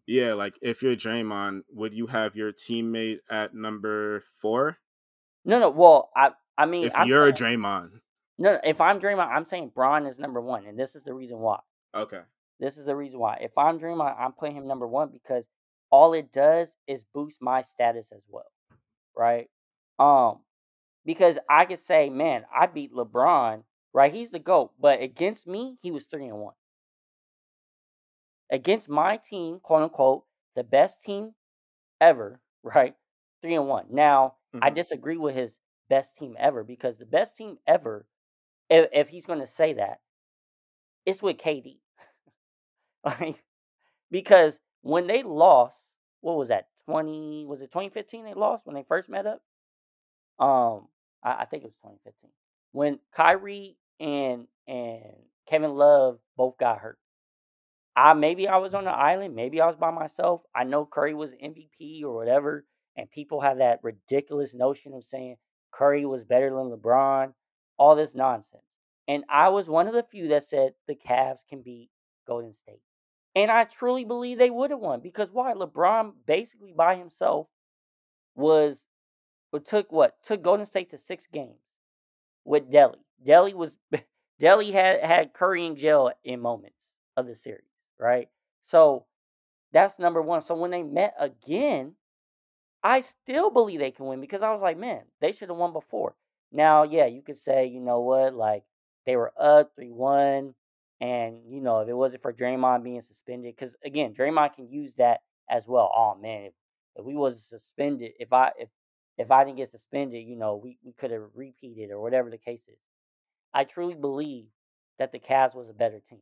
[0.07, 4.77] Yeah, like if you're Draymond, would you have your teammate at number four?
[5.45, 5.69] No, no.
[5.69, 7.89] Well, I I mean, If I'm you're saying, Draymond.
[8.37, 8.59] no.
[8.63, 11.59] If I'm Draymond, I'm saying Bron is number one, and this is the reason why.
[11.95, 12.21] Okay.
[12.59, 13.37] This is the reason why.
[13.41, 15.43] If I'm Draymond, I'm putting him number one because
[15.89, 18.45] all it does is boost my status as well,
[19.17, 19.49] right?
[19.99, 20.39] Um,
[21.05, 23.63] because I could say, man, I beat LeBron,
[23.93, 24.13] right?
[24.13, 26.53] He's the GOAT, but against me, he was three and one.
[28.51, 30.23] Against my team, quote unquote,
[30.55, 31.33] the best team
[31.99, 32.95] ever, right?
[33.41, 33.85] Three and one.
[33.89, 34.71] Now, I Mhm.
[34.71, 38.07] disagree with his best team ever because the best team ever,
[38.69, 40.01] if, if he's going to say that,
[41.05, 41.79] it's with KD.
[43.05, 43.43] like,
[44.11, 45.77] because when they lost,
[46.21, 46.67] what was that?
[46.85, 49.41] Twenty was it 2015 they lost when they first met up?
[50.39, 50.87] Um,
[51.23, 52.31] I, I think it was 2015
[52.71, 55.03] when Kyrie and and
[55.47, 56.99] Kevin Love both got hurt.
[57.95, 60.43] I maybe I was on the island, maybe I was by myself.
[60.55, 62.65] I know Curry was MVP or whatever,
[62.95, 65.37] and people have that ridiculous notion of saying
[65.71, 67.33] Curry was better than LeBron,
[67.77, 68.63] all this nonsense.
[69.07, 71.89] And I was one of the few that said the Cavs can beat
[72.27, 72.81] Golden State.
[73.35, 75.53] And I truly believe they would have won because why?
[75.53, 77.47] LeBron basically by himself
[78.35, 78.79] was
[79.65, 80.15] took what?
[80.23, 81.59] Took Golden State to six games
[82.45, 82.99] with Delly.
[83.25, 83.75] Delly was
[84.41, 86.79] Delly had had Curry in jail in moments
[87.17, 87.61] of the series,
[87.99, 88.29] right?
[88.65, 89.05] So
[89.71, 90.41] that's number one.
[90.41, 91.95] So when they met again,
[92.83, 95.73] I still believe they can win because I was like, man, they should have won
[95.73, 96.15] before.
[96.51, 98.63] Now, yeah, you could say, you know what, like
[99.05, 100.53] they were up three one,
[101.01, 104.95] and you know if it wasn't for Draymond being suspended, because again, Draymond can use
[104.95, 105.91] that as well.
[105.95, 106.53] Oh man, if
[106.95, 108.69] if we wasn't suspended, if I if
[109.17, 112.37] if I didn't get suspended, you know, we, we could have repeated or whatever the
[112.37, 112.77] case is.
[113.53, 114.47] I truly believe
[114.99, 116.21] that the Cavs was a better team.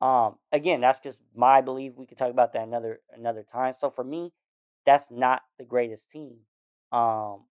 [0.00, 1.94] Um, again, that's just my belief.
[1.96, 3.74] We could talk about that another another time.
[3.78, 4.32] So for me,
[4.88, 6.38] that's not the greatest team.
[6.92, 7.44] Um,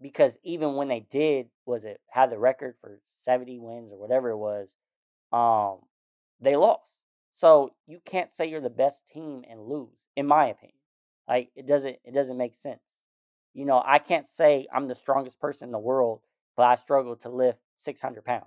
[0.00, 4.30] because even when they did, was it had the record for 70 wins or whatever
[4.30, 4.66] it was,
[5.32, 5.86] um,
[6.40, 6.82] they lost.
[7.36, 10.76] So you can't say you're the best team and lose, in my opinion.
[11.28, 12.80] Like it doesn't it doesn't make sense.
[13.54, 16.20] You know, I can't say I'm the strongest person in the world,
[16.56, 18.42] but I struggle to lift 600 pounds.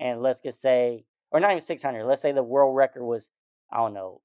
[0.00, 3.28] And let's just say, or not even 600, let's say the world record was,
[3.70, 4.22] I don't know,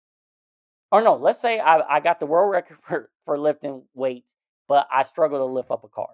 [0.94, 4.32] or no, let's say I, I got the world record for, for lifting weights,
[4.68, 6.10] but I struggle to lift up a car.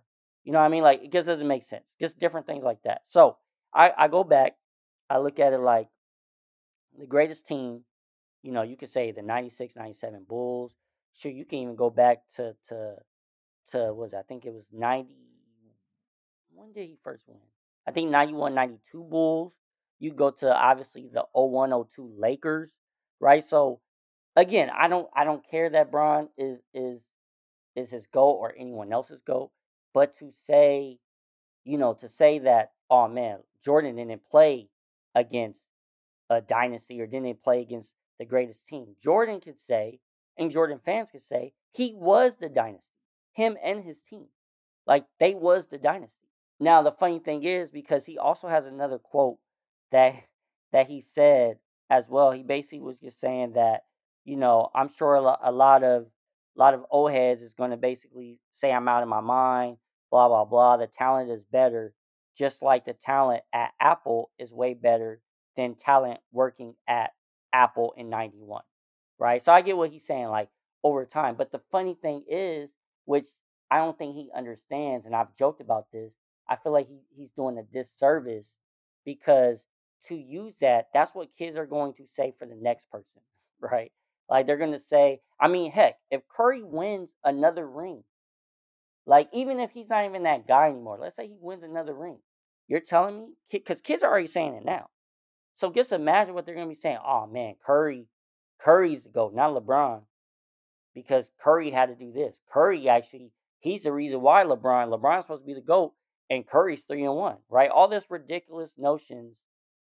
[0.46, 0.84] You know what I mean?
[0.84, 1.84] Like, it just doesn't make sense.
[2.00, 3.02] Just different things like that.
[3.08, 3.36] So
[3.74, 4.56] I, I go back,
[5.10, 5.90] I look at it like
[6.98, 7.82] the greatest team,
[8.42, 10.74] you know, you could say the 96, 97 Bulls.
[11.14, 12.96] Sure, you can even go back to, to,
[13.72, 14.14] to was?
[14.14, 15.10] I think it was 90.
[16.56, 17.38] When did he first win?
[17.86, 19.52] I think 91, 92 Bulls.
[20.00, 22.72] You go to obviously the 01, 02 Lakers,
[23.20, 23.44] right?
[23.44, 23.82] So
[24.36, 27.02] again, I don't I don't care that Bron is is
[27.76, 29.52] is his goal or anyone else's goal,
[29.94, 31.00] but to say,
[31.66, 34.70] you know, to say that oh man, Jordan didn't play
[35.16, 35.64] against
[36.30, 38.96] a dynasty or didn't play against the greatest team.
[39.04, 40.00] Jordan could say,
[40.38, 42.84] and Jordan fans could say, he was the dynasty.
[43.34, 44.28] Him and his team.
[44.86, 46.28] Like they was the dynasty.
[46.60, 49.38] Now the funny thing is because he also has another quote
[49.92, 50.16] that
[50.72, 51.58] that he said
[51.90, 52.32] as well.
[52.32, 53.84] He basically was just saying that
[54.30, 56.04] you know I'm sure a, lo- a lot of
[56.58, 59.78] a lot of old heads is going to basically say I'm out of my mind,
[60.12, 60.78] blah blah blah.
[60.78, 61.94] The talent is better,
[62.38, 65.22] just like the talent at Apple is way better
[65.58, 67.12] than talent working at
[67.54, 68.64] Apple in '91,
[69.20, 69.44] right?
[69.44, 70.50] So I get what he's saying, like
[70.84, 71.36] over time.
[71.38, 72.72] But the funny thing is,
[73.06, 73.28] which
[73.72, 76.14] I don't think he understands, and I've joked about this.
[76.50, 78.48] I feel like he, he's doing a disservice
[79.06, 79.66] because
[80.06, 83.22] to use that, that's what kids are going to say for the next person,
[83.62, 83.92] right?
[84.30, 88.04] Like they're going to say, I mean, heck, if Curry wins another ring,
[89.06, 92.20] like even if he's not even that guy anymore, let's say he wins another ring,
[92.68, 94.90] you're telling me, because kids are already saying it now.
[95.56, 97.00] So just imagine what they're going to be saying.
[97.06, 98.06] Oh man, Curry,
[98.62, 100.02] Curry's the GOAT, not LeBron,
[100.94, 102.36] because Curry had to do this.
[102.54, 105.94] Curry actually, he's the reason why LeBron, LeBron's supposed to be the GOAT,
[106.30, 107.72] and Curry's three and one, right?
[107.72, 109.36] All this ridiculous notions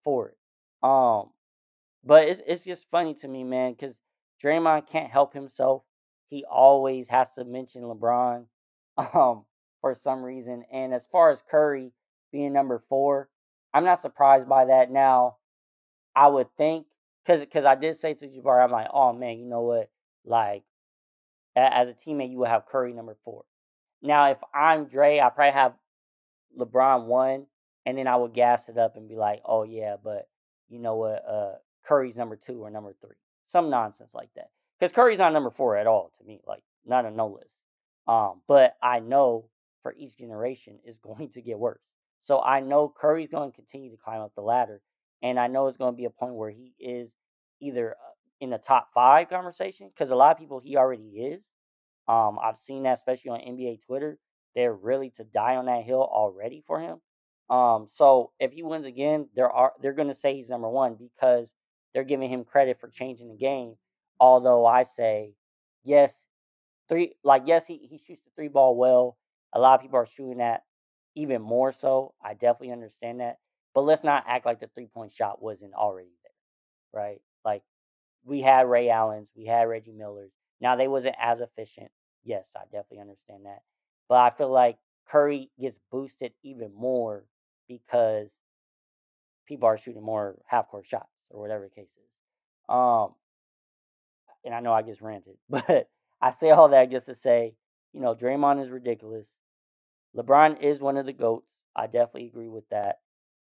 [0.04, 0.38] for it.
[0.82, 1.32] Um,
[2.04, 3.96] but it's it's just funny to me, man, because
[4.44, 5.84] Draymond can't help himself.
[6.30, 8.46] He always has to mention LeBron,
[8.98, 9.46] um,
[9.82, 10.64] for some reason.
[10.72, 11.92] And as far as Curry
[12.32, 13.30] being number four,
[13.74, 14.92] I'm not surprised by that.
[14.92, 15.38] Now,
[16.16, 16.88] I would think
[17.24, 19.90] because because I did say to Jabari, I'm like, oh man, you know what?
[20.26, 20.64] Like,
[21.56, 23.44] as a teammate, you would have Curry number four.
[24.02, 25.74] Now, if I'm Dre, I probably have
[26.58, 27.46] LeBron one,
[27.86, 30.28] and then I would gas it up and be like, oh yeah, but
[30.70, 31.24] you know what?
[31.28, 31.54] Uh,
[31.86, 33.16] Curry's number two or number three,
[33.48, 34.50] some nonsense like that.
[34.80, 37.52] because Curry's not number four at all to me, like not a no list.
[38.08, 39.50] Um, but I know
[39.84, 41.82] for each generation is going to get worse.
[42.24, 44.82] So I know Curry's going to continue to climb up the ladder,
[45.24, 47.10] and I know it's going to be a point where he is
[47.62, 51.42] either uh, in the top five conversation because a lot of people he already is.
[52.08, 54.18] Um, I've seen that especially on NBA Twitter.
[54.56, 57.00] They're really to die on that hill already for him.
[57.50, 60.96] Um, so if he wins again, there are they're going to say he's number one
[60.96, 61.50] because
[61.98, 63.74] they're giving him credit for changing the game.
[64.20, 65.34] Although I say,
[65.84, 66.14] yes,
[66.88, 69.18] three like yes he he shoots the three ball well.
[69.54, 70.62] A lot of people are shooting that
[71.16, 72.14] even more so.
[72.24, 73.40] I definitely understand that,
[73.74, 77.22] but let's not act like the three point shot wasn't already there, right?
[77.44, 77.64] Like
[78.24, 80.34] we had Ray Allen's, we had Reggie Miller's.
[80.62, 81.90] Now they wasn't as efficient.
[82.24, 83.64] Yes, I definitely understand that,
[84.08, 84.78] but I feel like
[85.10, 87.26] Curry gets boosted even more
[87.68, 88.30] because
[89.48, 92.10] people are shooting more half court shots or whatever the case is.
[92.70, 93.14] Um,
[94.44, 95.90] and I know I just ranted, but
[96.22, 97.54] I say all that just to say,
[97.94, 99.26] you know, Draymond is ridiculous.
[100.16, 101.48] LeBron is one of the goats.
[101.76, 103.00] I definitely agree with that.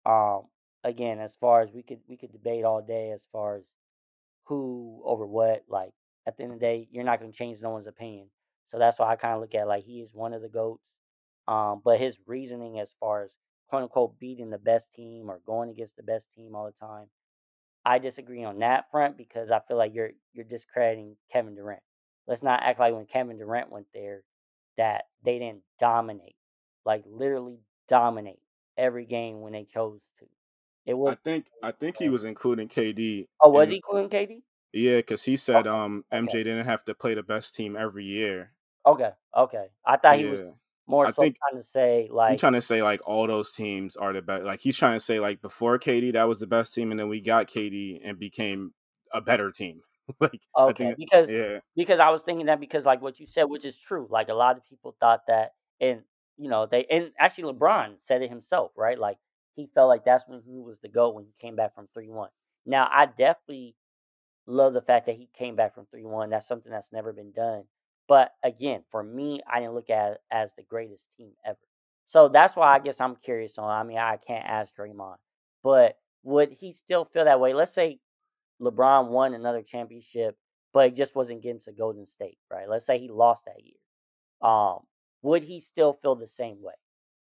[0.05, 0.43] Um,
[0.83, 3.63] again, as far as we could we could debate all day as far as
[4.45, 5.63] who over what.
[5.67, 5.91] Like
[6.27, 8.27] at the end of the day, you're not going to change no one's opinion.
[8.71, 10.83] So that's why I kind of look at like he is one of the goats.
[11.47, 13.31] Um, but his reasoning as far as
[13.69, 17.07] quote unquote beating the best team or going against the best team all the time,
[17.85, 21.83] I disagree on that front because I feel like you're you're discrediting Kevin Durant.
[22.27, 24.23] Let's not act like when Kevin Durant went there
[24.77, 26.35] that they didn't dominate,
[26.85, 28.41] like literally dominate
[28.77, 30.27] every game when they chose to.
[30.85, 31.13] It was.
[31.13, 33.27] I think I think he was including KD.
[33.41, 34.43] Oh, was in- he including KD?
[34.73, 36.11] Yeah, because he said Okay, um okay.
[36.11, 38.53] MJ didn't have to play the best team every year.
[38.85, 39.69] Okay, okay.
[39.85, 40.51] I thought he was Yeah.
[40.91, 43.51] More I so think trying to say like He's trying to say like all those
[43.51, 44.43] teams are the best.
[44.43, 47.09] Like he's trying to say like before KD that was the best team, and then
[47.09, 48.73] we got KD and became
[49.13, 49.81] a better team.
[50.19, 53.45] like okay, think because yeah, because I was thinking that because like what you said,
[53.45, 54.07] which is true.
[54.09, 56.01] Like a lot of people thought that, and
[56.37, 58.99] you know they and actually LeBron said it himself, right?
[58.99, 59.17] Like
[59.55, 62.09] he felt like that's when he was the goat when he came back from three
[62.09, 62.29] one.
[62.65, 63.75] Now I definitely
[64.47, 66.29] love the fact that he came back from three one.
[66.29, 67.63] That's something that's never been done.
[68.11, 71.57] But again, for me, I didn't look at it as the greatest team ever.
[72.09, 73.69] So that's why I guess I'm curious on.
[73.71, 75.15] I mean, I can't ask Draymond,
[75.63, 77.53] but would he still feel that way?
[77.53, 78.01] Let's say
[78.61, 80.37] LeBron won another championship,
[80.73, 82.67] but it just wasn't getting to Golden State, right?
[82.69, 83.77] Let's say he lost that year.
[84.41, 84.79] Um,
[85.21, 86.73] would he still feel the same way?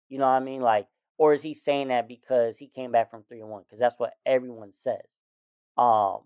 [0.10, 0.62] You know what I mean?
[0.62, 0.88] Like,
[1.20, 3.62] or is he saying that because he came back from three and one?
[3.64, 5.06] Because that's what everyone says.
[5.78, 6.22] Um,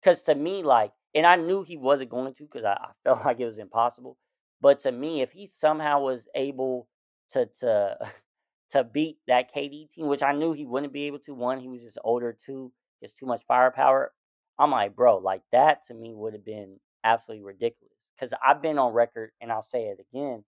[0.00, 3.24] because to me, like, and I knew he wasn't going to because I, I felt
[3.24, 4.16] like it was impossible.
[4.60, 6.88] But to me, if he somehow was able
[7.30, 7.96] to to
[8.70, 11.34] to beat that KD team, which I knew he wouldn't be able to.
[11.34, 12.36] One, he was just older.
[12.44, 14.12] Two, just too much firepower.
[14.58, 17.94] I'm like, bro, like that to me would have been absolutely ridiculous.
[18.16, 20.44] Because I've been on record, and I'll say it again.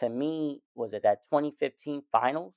[0.00, 2.54] To me, was it that 2015 finals?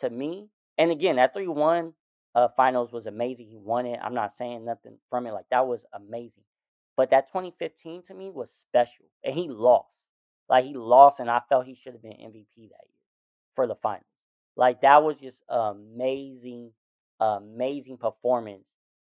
[0.00, 0.48] To me,
[0.78, 1.92] and again, that 3 1
[2.34, 3.48] uh, finals was amazing.
[3.48, 4.00] He won it.
[4.02, 5.32] I'm not saying nothing from it.
[5.32, 6.42] Like, that was amazing.
[7.00, 9.06] But that 2015 to me was special.
[9.24, 9.88] And he lost.
[10.50, 13.00] Like, he lost, and I felt he should have been MVP that year
[13.54, 14.04] for the finals.
[14.54, 16.72] Like that was just amazing,
[17.18, 18.66] amazing performance.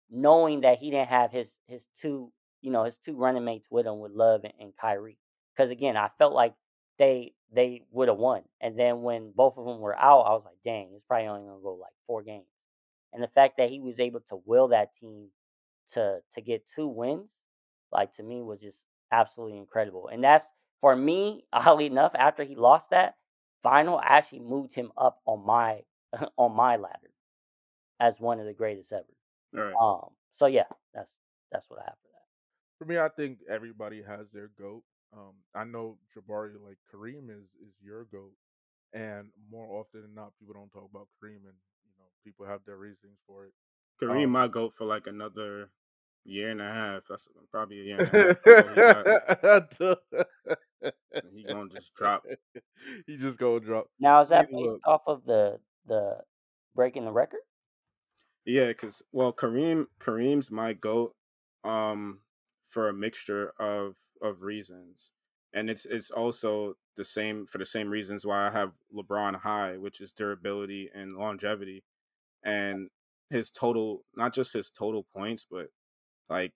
[0.09, 2.31] Knowing that he didn't have his his two,
[2.61, 5.17] you know, his two running mates with him with Love and, and Kyrie.
[5.53, 6.53] Because again, I felt like
[6.97, 8.43] they they would have won.
[8.61, 11.49] And then when both of them were out, I was like, dang, it's probably only
[11.49, 12.47] gonna go like four games.
[13.11, 15.27] And the fact that he was able to will that team
[15.89, 17.27] to to get two wins,
[17.93, 20.09] like to me was just absolutely incredible.
[20.09, 20.45] And that's
[20.81, 23.15] for me, oddly enough, after he lost that
[23.63, 25.81] final, I actually moved him up on my
[26.37, 27.11] on my ladder
[27.99, 29.05] as one of the greatest ever.
[29.55, 29.79] all right.
[29.79, 30.63] Um, so yeah,
[30.93, 31.11] that's
[31.51, 32.25] that's what I have for that.
[32.79, 34.83] For me, I think everybody has their goat.
[35.13, 38.33] Um, I know Jabari, like Kareem, is is your goat,
[38.93, 42.61] and more often than not, people don't talk about Kareem, and you know, people have
[42.65, 43.53] their reasons for it.
[44.01, 45.69] Kareem Um, might go for like another
[46.25, 47.03] year and a half.
[47.09, 49.97] That's probably a year and a half.
[51.33, 52.23] he gonna just drop.
[53.07, 53.87] he just gonna drop.
[53.99, 54.81] Now is that based look.
[54.87, 56.17] off of the the
[56.75, 57.41] breaking the record?
[58.45, 61.15] Yeah, because well, Kareem Kareem's my goat,
[61.63, 62.19] um,
[62.69, 65.11] for a mixture of of reasons,
[65.53, 69.77] and it's it's also the same for the same reasons why I have LeBron high,
[69.77, 71.83] which is durability and longevity,
[72.43, 72.89] and
[73.29, 75.67] his total, not just his total points, but
[76.29, 76.53] like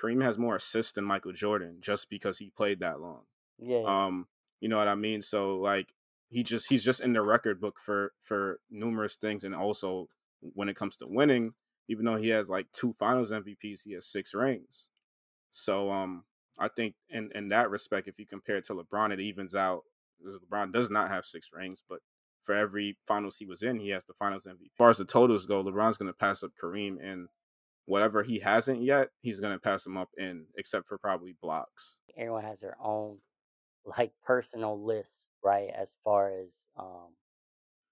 [0.00, 3.22] Kareem has more assists than Michael Jordan just because he played that long.
[3.58, 3.84] Yeah.
[3.86, 4.26] Um,
[4.60, 5.22] you know what I mean?
[5.22, 5.92] So like
[6.28, 10.08] he just he's just in the record book for for numerous things and also
[10.40, 11.52] when it comes to winning,
[11.88, 14.88] even though he has like two finals MVPs, he has six rings.
[15.52, 16.24] So um
[16.58, 19.82] I think in in that respect, if you compare it to LeBron, it evens out.
[20.24, 21.98] LeBron does not have six rings, but
[22.44, 24.66] for every finals he was in, he has the finals MVP.
[24.66, 27.26] As far as the totals go, LeBron's going to pass up Kareem in
[27.86, 29.10] whatever he hasn't yet.
[29.20, 31.98] He's going to pass him up in, except for probably blocks.
[32.16, 33.18] Everyone has their own
[33.84, 35.68] like personal list, right?
[35.76, 37.14] As far as um,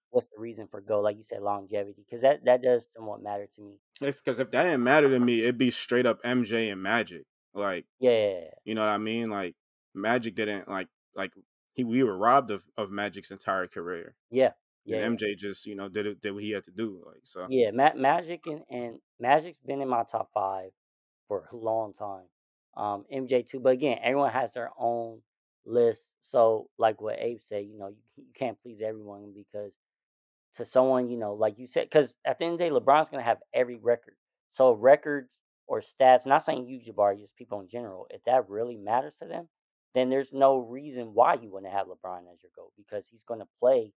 [0.09, 1.01] what's the reason for go?
[1.01, 3.79] Like you said, longevity, because that that does somewhat matter to me.
[4.01, 7.25] If because if that didn't matter to me, it'd be straight up MJ and Magic.
[7.53, 9.29] Like Yeah, you know what I mean?
[9.29, 9.55] Like
[9.93, 11.33] Magic didn't like like
[11.73, 14.15] he we were robbed of, of Magic's entire career.
[14.31, 14.51] yeah,
[14.85, 14.97] yeah.
[14.97, 17.01] And MJ just you know did it, did what he had to do.
[17.05, 17.47] Like so.
[17.49, 20.71] Yeah, Ma- Magic and, and Magic's been in my top five
[21.27, 22.25] for a long time.
[22.75, 25.21] Um, MJ too, but again, everyone has their own
[25.65, 26.09] list.
[26.21, 29.73] So, like what Abe said, you know, you, you can't please everyone because
[30.55, 33.09] to someone, you know, like you said, because at the end of the day, LeBron's
[33.09, 34.15] gonna have every record.
[34.51, 35.29] So records
[35.67, 39.27] or stats, not saying you Jabari, just people in general, if that really matters to
[39.27, 39.47] them,
[39.95, 43.47] then there's no reason why you wouldn't have LeBron as your GOAT because he's gonna
[43.59, 43.93] play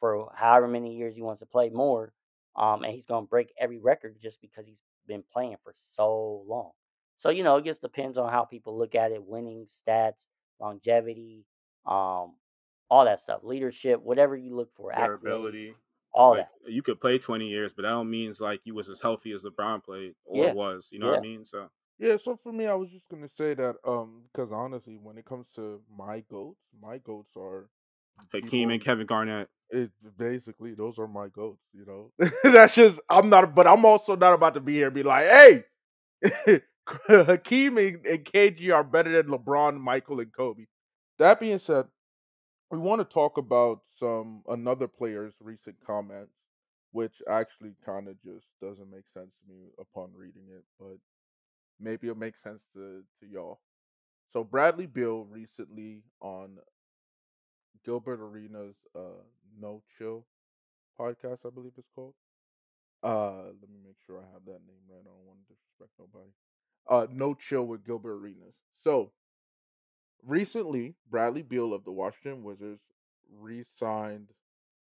[0.00, 2.12] for however many years he wants to play more.
[2.56, 6.70] Um, and he's gonna break every record just because he's been playing for so long.
[7.18, 10.26] So, you know, it just depends on how people look at it, winning stats,
[10.60, 11.44] longevity,
[11.86, 12.34] um,
[12.90, 15.74] all that stuff, leadership, whatever you look for, Durability.
[16.12, 16.72] all Like that.
[16.72, 19.44] you could play twenty years, but that don't means like you was as healthy as
[19.44, 20.88] LeBron played or Yeah, was.
[20.90, 21.18] You know what.
[21.18, 21.44] I mean?
[21.44, 25.18] So Yeah, so for me, I was just gonna say that um, because honestly, when
[25.18, 27.68] it comes to my goats, my goats are
[28.32, 28.70] Hakeem people.
[28.70, 29.48] and Kevin Garnett.
[29.70, 31.62] It basically those are my goats.
[31.74, 34.94] You know, that's just I'm not, but I'm also not about to be here and
[34.94, 35.64] be like, hey,
[37.08, 40.66] Hakeem and, and KG are better than LeBron, Michael, and Kobe.
[41.18, 41.86] That being said,
[42.70, 46.32] we want to talk about some another player's recent comments,
[46.92, 50.98] which actually kind of just doesn't make sense to me upon reading it, but
[51.80, 53.60] maybe it'll make sense to, to y'all.
[54.32, 56.58] So Bradley Beal recently on
[57.84, 59.22] Gilbert Arenas uh
[59.60, 60.26] No Chill
[61.00, 62.14] podcast, I believe it's called.
[63.02, 65.00] Uh let me make sure I have that name right.
[65.00, 66.30] I don't want to disrespect nobody.
[66.88, 68.54] Uh No Chill with Gilbert Arenas.
[68.84, 69.12] So
[70.24, 72.82] recently, Bradley Beal of the Washington Wizards
[73.40, 74.28] re-signed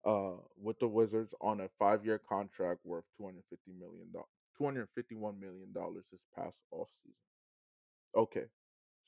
[0.05, 4.65] uh with the Wizards on a five-year contract worth two hundred fifty million dollars, two
[4.65, 7.15] hundred fifty-one million dollars this past off season.
[8.15, 8.45] Okay,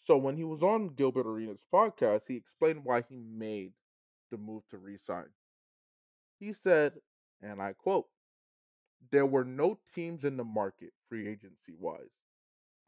[0.05, 3.74] so when he was on Gilbert Arenas' podcast, he explained why he made
[4.32, 5.26] the move to re-sign.
[6.42, 7.02] He said,
[7.42, 8.10] and I quote,
[9.12, 12.10] "There were no teams in the market free agency wise.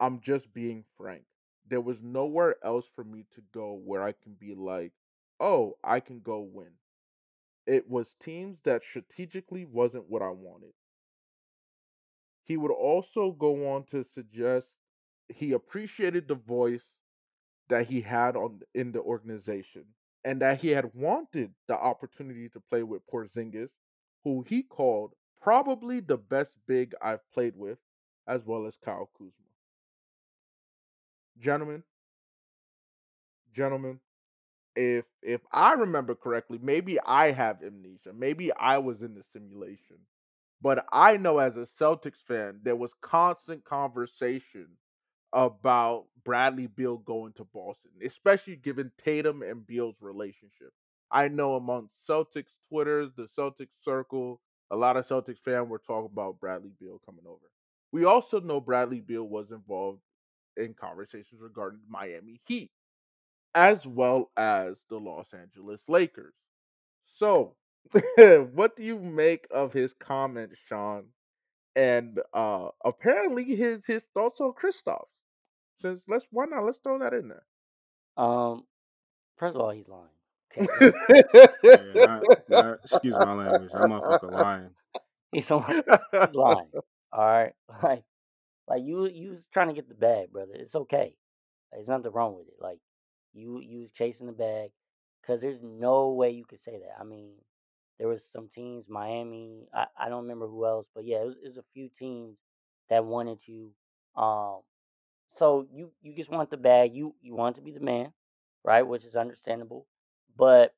[0.00, 1.26] I'm just being frank.
[1.66, 4.92] There was nowhere else for me to go where I can be like,
[5.40, 6.72] oh, I can go win.
[7.66, 10.74] It was teams that strategically wasn't what I wanted.
[12.44, 14.70] He would also go on to suggest
[15.28, 16.84] he appreciated the voice
[17.68, 19.94] that he had on in the organization
[20.24, 23.70] and that he had wanted the opportunity to play with Porzingis,
[24.24, 25.12] who he called
[25.42, 27.78] probably the best big I've played with,
[28.26, 29.32] as well as Kyle Kuzma.
[31.38, 31.82] Gentlemen,
[33.54, 34.00] gentlemen,
[34.76, 38.12] if if I remember correctly, maybe I have amnesia.
[38.14, 39.98] Maybe I was in the simulation.
[40.62, 44.68] But I know as a Celtics fan, there was constant conversation
[45.34, 50.72] about Bradley Beal going to Boston, especially given Tatum and Beal's relationship.
[51.12, 54.40] I know among Celtics Twitters, the Celtics circle,
[54.72, 57.50] a lot of Celtics fans were talking about Bradley Beal coming over.
[57.92, 60.00] We also know Bradley Beal was involved
[60.56, 62.72] in conversations regarding Miami Heat,
[63.54, 66.34] as well as the Los Angeles Lakers.
[67.14, 67.56] So,
[68.54, 71.06] what do you make of his comment, Sean?
[71.76, 75.13] And uh apparently his his thoughts on Kristaps.
[75.84, 77.44] Since let's why not let's throw that in there.
[78.16, 78.64] Um,
[79.36, 80.08] first of all, he's lying.
[80.52, 80.68] Okay,
[81.62, 83.72] Yeah, not, not, excuse my language.
[83.72, 84.70] That motherfucker lying.
[85.32, 85.82] he's lying.
[86.18, 86.70] He's lying.
[87.12, 88.04] All right, like,
[88.68, 90.52] like you, you was trying to get the bag, brother.
[90.54, 91.14] It's okay.
[91.72, 92.54] There's nothing wrong with it.
[92.60, 92.78] Like,
[93.34, 94.70] you, you was chasing the bag,
[95.26, 97.00] cause there's no way you could say that.
[97.00, 97.32] I mean,
[97.98, 99.68] there was some teams, Miami.
[99.74, 102.38] I, I don't remember who else, but yeah, it was, it was a few teams
[102.90, 103.70] that wanted to
[104.16, 104.60] Um,
[105.36, 106.94] so you you just want the bag.
[106.94, 108.12] You you want to be the man,
[108.64, 108.82] right?
[108.82, 109.86] Which is understandable.
[110.36, 110.74] But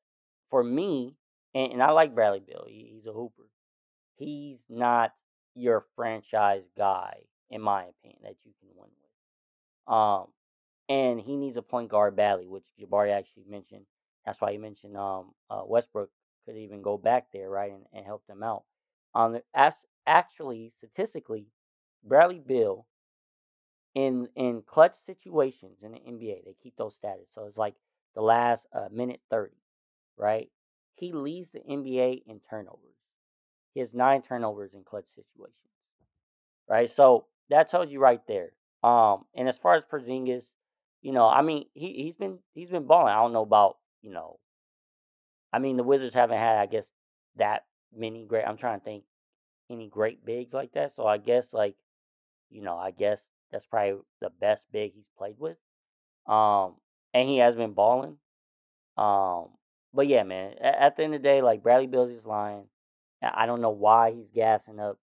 [0.49, 1.15] for me,
[1.55, 2.65] and, and I like Bradley Beal.
[2.67, 3.43] He, he's a hooper.
[4.17, 5.13] He's not
[5.55, 8.89] your franchise guy, in my opinion, that you can win
[9.87, 9.95] with.
[9.95, 10.27] Um,
[10.89, 13.85] and he needs a point guard badly, which Jabari actually mentioned.
[14.25, 16.09] That's why he mentioned um uh, Westbrook
[16.45, 18.63] could even go back there, right, and, and help them out.
[19.15, 21.47] Um, as actually statistically,
[22.03, 22.85] Bradley Beal
[23.97, 27.33] in in clutch situations in the NBA, they keep those stats.
[27.33, 27.73] So it's like
[28.13, 29.57] the last uh, minute thirty,
[30.17, 30.51] right?
[30.93, 32.99] He leads the NBA in turnovers.
[33.73, 35.73] He has nine turnovers in clutch situations,
[36.69, 36.91] right?
[36.91, 38.51] So that tells you right there.
[38.83, 40.51] Um, and as far as Porzingis,
[41.01, 43.13] you know, I mean, he he's been he's been balling.
[43.13, 44.37] I don't know about you know.
[45.51, 46.91] I mean, the Wizards haven't had, I guess,
[47.37, 47.63] that
[47.95, 48.45] many great.
[48.45, 49.05] I'm trying to think
[49.71, 50.91] any great bigs like that.
[50.91, 51.75] So I guess like,
[52.51, 55.57] you know, I guess that's probably the best big he's played with.
[56.27, 56.75] Um,
[57.13, 58.17] and he has been balling.
[58.97, 59.49] Um,
[59.93, 60.55] but yeah, man.
[60.61, 62.65] At, the end of the day, like Bradley Beal's just lying.
[63.21, 64.99] I don't know why he's gassing up.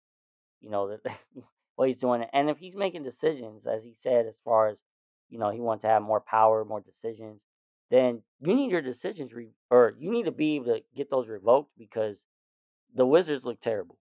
[0.62, 0.98] You know
[1.76, 4.78] what he's doing, and if he's making decisions, as he said, as far as
[5.30, 7.42] you know, he wants to have more power, more decisions.
[7.90, 11.28] Then you need your decisions, re- or you need to be able to get those
[11.28, 12.20] revoked because
[12.96, 13.98] the Wizards look terrible.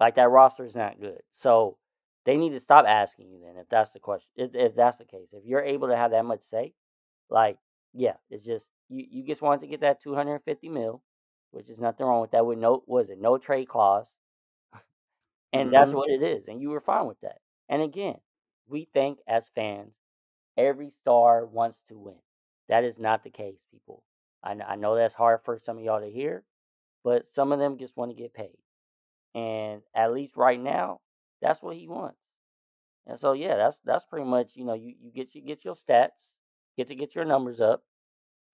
[0.00, 1.20] Like that roster is not good.
[1.32, 1.76] So
[2.24, 4.28] they need to stop asking you then if that's the question.
[4.36, 6.72] If, if that's the case, if you're able to have that much say,
[7.30, 7.58] like
[7.92, 11.02] yeah, it's just you, you just want to get that 250 mil,
[11.50, 12.46] which is nothing wrong with that.
[12.46, 14.06] With no was it no trade clause,
[15.52, 15.72] and mm-hmm.
[15.72, 17.38] that's what it is, and you were fine with that.
[17.68, 18.16] And again,
[18.68, 19.94] we think as fans,
[20.56, 22.16] every star wants to win.
[22.68, 24.02] That is not the case, people.
[24.42, 26.44] I, I know that's hard for some of y'all to hear,
[27.04, 28.58] but some of them just want to get paid.
[29.34, 31.00] And at least right now,
[31.42, 32.18] that's what he wants.
[33.06, 35.74] And so yeah, that's that's pretty much, you know, you, you get you get your
[35.74, 36.30] stats,
[36.76, 37.82] get to get your numbers up,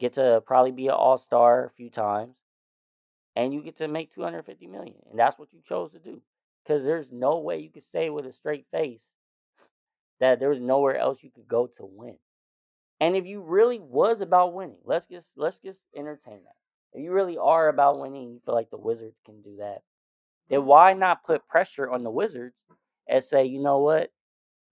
[0.01, 2.35] get to probably be an all star a few times,
[3.37, 4.97] and you get to make two hundred fifty million.
[5.11, 6.23] And that's what you chose to do.
[6.65, 9.03] Because there's no way you could say with a straight face
[10.21, 12.17] that there was nowhere else you could go to win.
[13.01, 16.57] And if you really was about winning, let's just let's just entertain that.
[16.95, 19.83] If you really are about winning, you feel like the Wizards can do that
[20.51, 22.57] then why not put pressure on the Wizards
[23.09, 24.11] and say, you know what,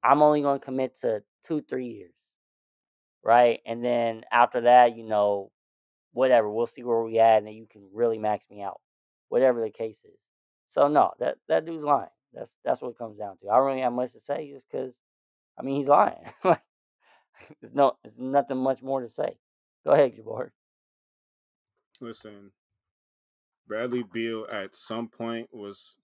[0.02, 2.14] I'm only going to commit to two, three years,
[3.24, 3.60] right?
[3.66, 5.50] And then after that, you know,
[6.12, 8.80] whatever, we'll see where we at, and then you can really max me out,
[9.28, 10.18] whatever the case is.
[10.70, 12.08] So no, that that dude's lying.
[12.34, 13.50] That's that's what it comes down to.
[13.50, 14.92] I don't really have much to say, just because,
[15.58, 16.16] I mean, he's lying.
[16.44, 19.38] Like there's no, there's nothing much more to say.
[19.84, 20.50] Go ahead, Jabbar.
[22.00, 22.52] Listen,
[23.66, 25.96] Bradley Beal at some point was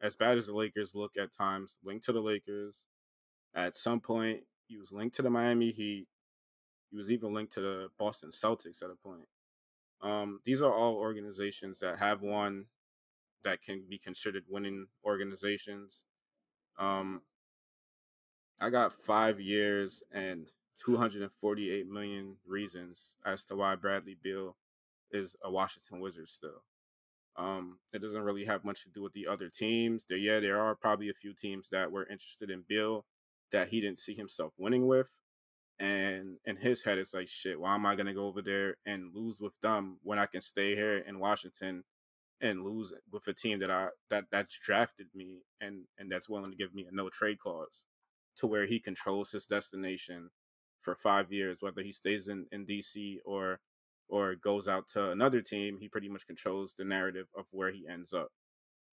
[0.00, 2.80] as bad as the Lakers look at times, linked to the Lakers.
[3.54, 6.06] At some point, he was linked to the Miami Heat.
[6.90, 9.26] He was even linked to the Boston Celtics at a point.
[10.02, 12.64] Um, these are all organizations that have won
[13.44, 16.04] that can be considered winning organizations.
[16.78, 17.22] Um,
[18.60, 20.48] I got five years and
[20.84, 24.56] 248 million reasons as to why Bradley Beal
[25.10, 26.62] is a Washington Wizard still.
[27.36, 30.04] Um, it doesn't really have much to do with the other teams.
[30.08, 33.04] There, yeah, there are probably a few teams that were interested in Beal
[33.52, 35.08] that he didn't see himself winning with.
[35.78, 38.76] And in his head, it's like, shit, why am I going to go over there
[38.86, 41.84] and lose with them when I can stay here in Washington
[42.40, 46.50] and lose with a team that I that that's drafted me and and that's willing
[46.50, 47.84] to give me a no trade clause
[48.36, 50.30] to where he controls his destination
[50.80, 53.60] for five years, whether he stays in, in DC or
[54.12, 57.88] or goes out to another team, he pretty much controls the narrative of where he
[57.88, 58.28] ends up.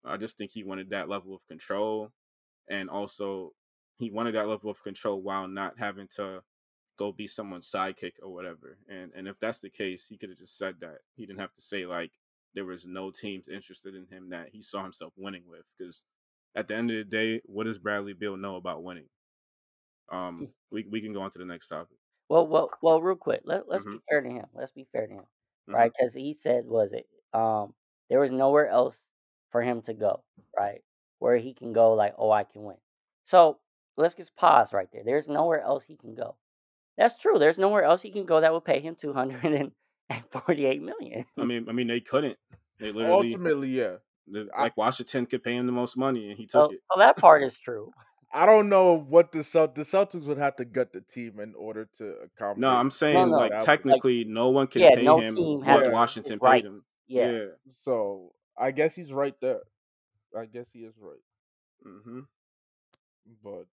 [0.05, 2.13] I just think he wanted that level of control,
[2.69, 3.51] and also
[3.97, 6.41] he wanted that level of control while not having to
[6.97, 8.77] go be someone's sidekick or whatever.
[8.89, 10.99] And and if that's the case, he could have just said that.
[11.17, 12.11] He didn't have to say like
[12.55, 15.65] there was no teams interested in him that he saw himself winning with.
[15.77, 16.05] Because
[16.55, 19.09] at the end of the day, what does Bradley Beal know about winning?
[20.09, 21.98] Um, we we can go on to the next topic.
[22.29, 23.41] Well, well, well, real quick.
[23.43, 23.93] Let let's mm-hmm.
[23.93, 24.45] be fair to him.
[24.53, 25.73] Let's be fair to him, mm-hmm.
[25.73, 25.91] right?
[25.91, 27.73] Because he said was it um
[28.09, 28.95] there was nowhere else
[29.51, 30.23] for him to go,
[30.57, 30.81] right?
[31.17, 32.77] Where he can go like, oh, I can win.
[33.25, 33.57] So
[33.97, 35.03] let's just pause right there.
[35.03, 36.35] There's nowhere else he can go.
[36.97, 37.39] That's true.
[37.39, 39.71] There's nowhere else he can go that would pay him two hundred and
[40.31, 41.25] forty-eight million.
[41.37, 42.37] I mean, I mean, they couldn't.
[42.79, 43.95] They literally ultimately, yeah.
[44.27, 46.79] Like Washington could pay him the most money, and he took so, it.
[46.93, 47.91] So that part is true.
[48.31, 51.55] I don't know what the Celt- the Celtics would have to gut the team in
[51.55, 52.61] order to accomplish.
[52.61, 53.37] No, I'm saying no, no.
[53.37, 56.63] like technically, like, no one can yeah, pay no him what Washington right.
[56.63, 56.83] paid him.
[57.07, 57.31] Yeah.
[57.31, 57.45] yeah.
[57.83, 59.61] So I guess he's right there.
[60.37, 61.87] I guess he is right.
[61.87, 62.19] Mm-hmm.
[63.43, 63.65] But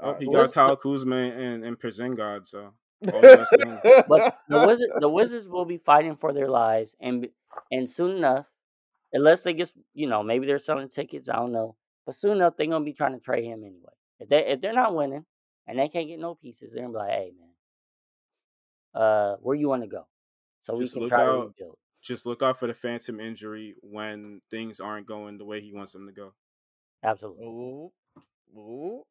[0.00, 2.72] oh, he got Kyle Kuzma and and Porzingis, so.
[3.02, 7.28] but the Wizards, the Wizards will be fighting for their lives, and
[7.70, 8.46] and soon enough,
[9.12, 11.76] unless they just you know maybe they're selling tickets, I don't know.
[12.06, 13.92] But soon enough, they're gonna be trying to trade him anyway.
[14.20, 15.26] If they if they're not winning
[15.66, 19.68] and they can't get no pieces, they're gonna be like, hey man, uh, where you
[19.68, 20.06] want to go?
[20.62, 21.78] So just we can try out, to rebuild.
[22.02, 25.92] Just look out for the phantom injury when things aren't going the way he wants
[25.92, 26.32] them to go.
[27.02, 27.44] Absolutely.
[27.44, 27.92] Ooh,
[28.56, 29.02] ooh,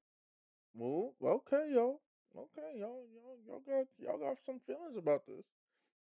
[0.81, 1.11] ooh.
[1.23, 1.99] Okay, Okay, yo.
[2.37, 5.45] Okay, y'all, y'all, y'all got y'all got some feelings about this.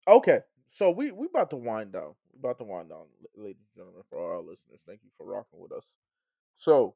[0.07, 0.39] Okay,
[0.71, 2.15] so we we about to wind down.
[2.33, 4.81] We about to wind down, ladies and gentlemen, for all our listeners.
[4.87, 5.85] Thank you for rocking with us.
[6.57, 6.95] So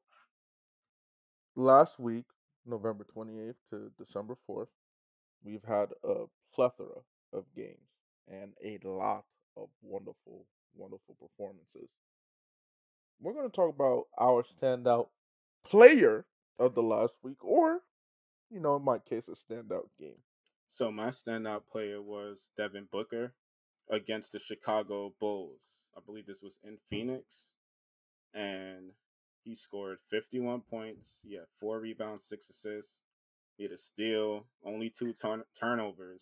[1.56, 2.24] last week,
[2.66, 4.68] November twenty eighth to December fourth,
[5.44, 7.00] we've had a plethora
[7.32, 7.76] of games
[8.28, 9.24] and a lot
[9.56, 11.88] of wonderful, wonderful performances.
[13.20, 15.08] We're going to talk about our standout
[15.66, 16.24] player
[16.58, 17.80] of the last week, or
[18.50, 20.16] you know, in my case, a standout game.
[20.72, 23.34] So my standout player was Devin Booker
[23.90, 25.60] against the Chicago Bulls.
[25.96, 27.24] I believe this was in Phoenix,
[28.34, 28.90] and
[29.48, 31.18] he scored 51 points.
[31.22, 32.98] He had four rebounds, six assists.
[33.56, 36.20] He had a steal, only two turn- turnovers.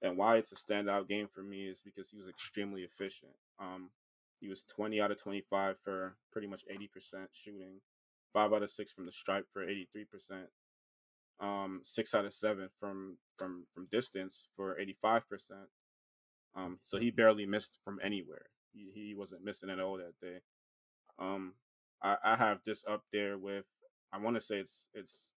[0.00, 3.32] And why it's a standout game for me is because he was extremely efficient.
[3.58, 3.90] Um,
[4.40, 7.80] he was 20 out of 25 for pretty much 80% shooting,
[8.32, 10.46] five out of six from the stripe for 83%,
[11.40, 15.22] um, six out of seven from from from distance for 85%.
[16.54, 18.46] Um, so he barely missed from anywhere.
[18.72, 20.38] He, he wasn't missing at all that day.
[21.18, 21.54] Um,
[22.02, 23.64] I, I have this up there with
[24.12, 25.28] I want to say it's it's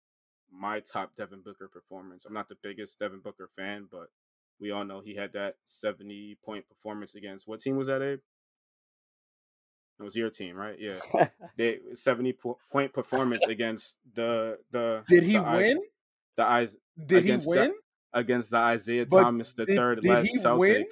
[0.51, 2.26] my top Devin Booker performance.
[2.26, 4.07] I'm not the biggest Devin Booker fan, but
[4.59, 8.20] we all know he had that 70 point performance against what team was that, Abe?
[9.99, 10.78] It was your team, right?
[10.80, 10.99] Yeah.
[11.57, 15.78] They 70 po- point performance against the the Did he the win?
[16.36, 17.74] the eyes Did he against the- win?
[18.13, 20.57] against the Isaiah But Thomas the did- third did he Celtics.
[20.57, 20.86] win?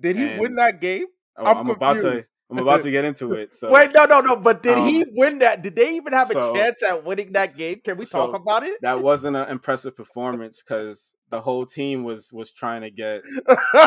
[0.00, 1.06] Did he win that game?
[1.36, 2.26] Oh, I'm I'm, about to.
[2.50, 3.54] I'm about to get into it.
[3.54, 4.36] So Wait, no, no, no.
[4.36, 5.62] But did he um, win that?
[5.62, 7.80] Did they even have a so- chance at winning that game?
[7.84, 8.80] Can we talk about it?
[8.82, 13.22] that wasn't an impressive performance because the whole team was was trying to get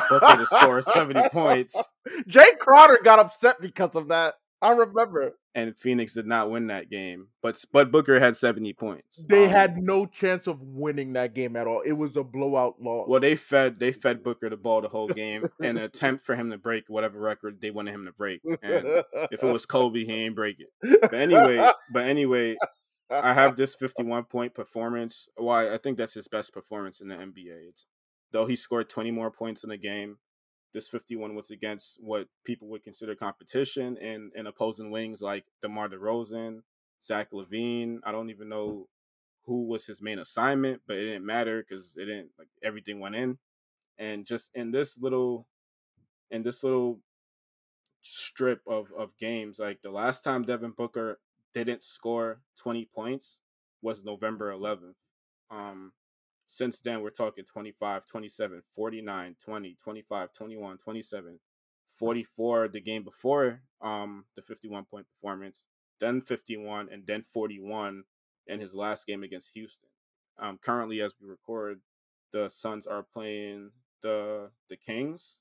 [0.09, 1.76] Booker to score 70 points,
[2.30, 4.36] Jae Crowder got upset because of that.
[4.62, 5.34] I remember.
[5.55, 7.28] and Phoenix did not win that game.
[7.41, 9.24] But but Booker had 70 points.
[9.28, 11.82] They Um, had no chance of winning that game at all.
[11.86, 13.07] It was a blowout loss.
[13.09, 16.36] well, they fed they fed Booker the ball the whole game in an attempt for
[16.36, 18.41] him to break whatever record they wanted him to break.
[18.62, 18.86] And
[19.32, 21.01] if it was Kobe, he ain't break it.
[21.01, 22.55] But anyway, but anyway,
[23.09, 25.28] I have this 51 point performance.
[25.36, 27.68] Why I think that's his best performance in the NBA.
[27.70, 27.86] It's
[28.32, 30.18] though he scored 20 more points in the game.
[30.74, 35.89] This 51 was against what people would consider competition and in opposing wings like DeMar
[35.89, 36.61] DeRozan,
[37.03, 37.99] Zach LaVine.
[38.05, 38.88] I don't even know
[39.45, 43.15] who was his main assignment, but it didn't matter because it didn't like everything went
[43.15, 43.38] in.
[43.97, 45.45] And just in this little
[46.30, 47.01] in this little
[48.01, 51.19] strip of of games, like the last time Devin Booker
[51.53, 53.39] didn't score 20 points
[53.82, 54.93] was November 11th.
[55.49, 55.91] Um,
[56.52, 61.39] since then, we're talking 25, 27, 49, 20, 25, 21, 27,
[61.97, 65.64] 44 the game before um, the 51 point performance,
[66.02, 68.04] then 51, and then 41
[68.47, 69.88] in his last game against Houston.
[70.41, 71.80] Um, currently, as we record,
[72.34, 73.72] the Suns are playing
[74.02, 75.39] the the Kings.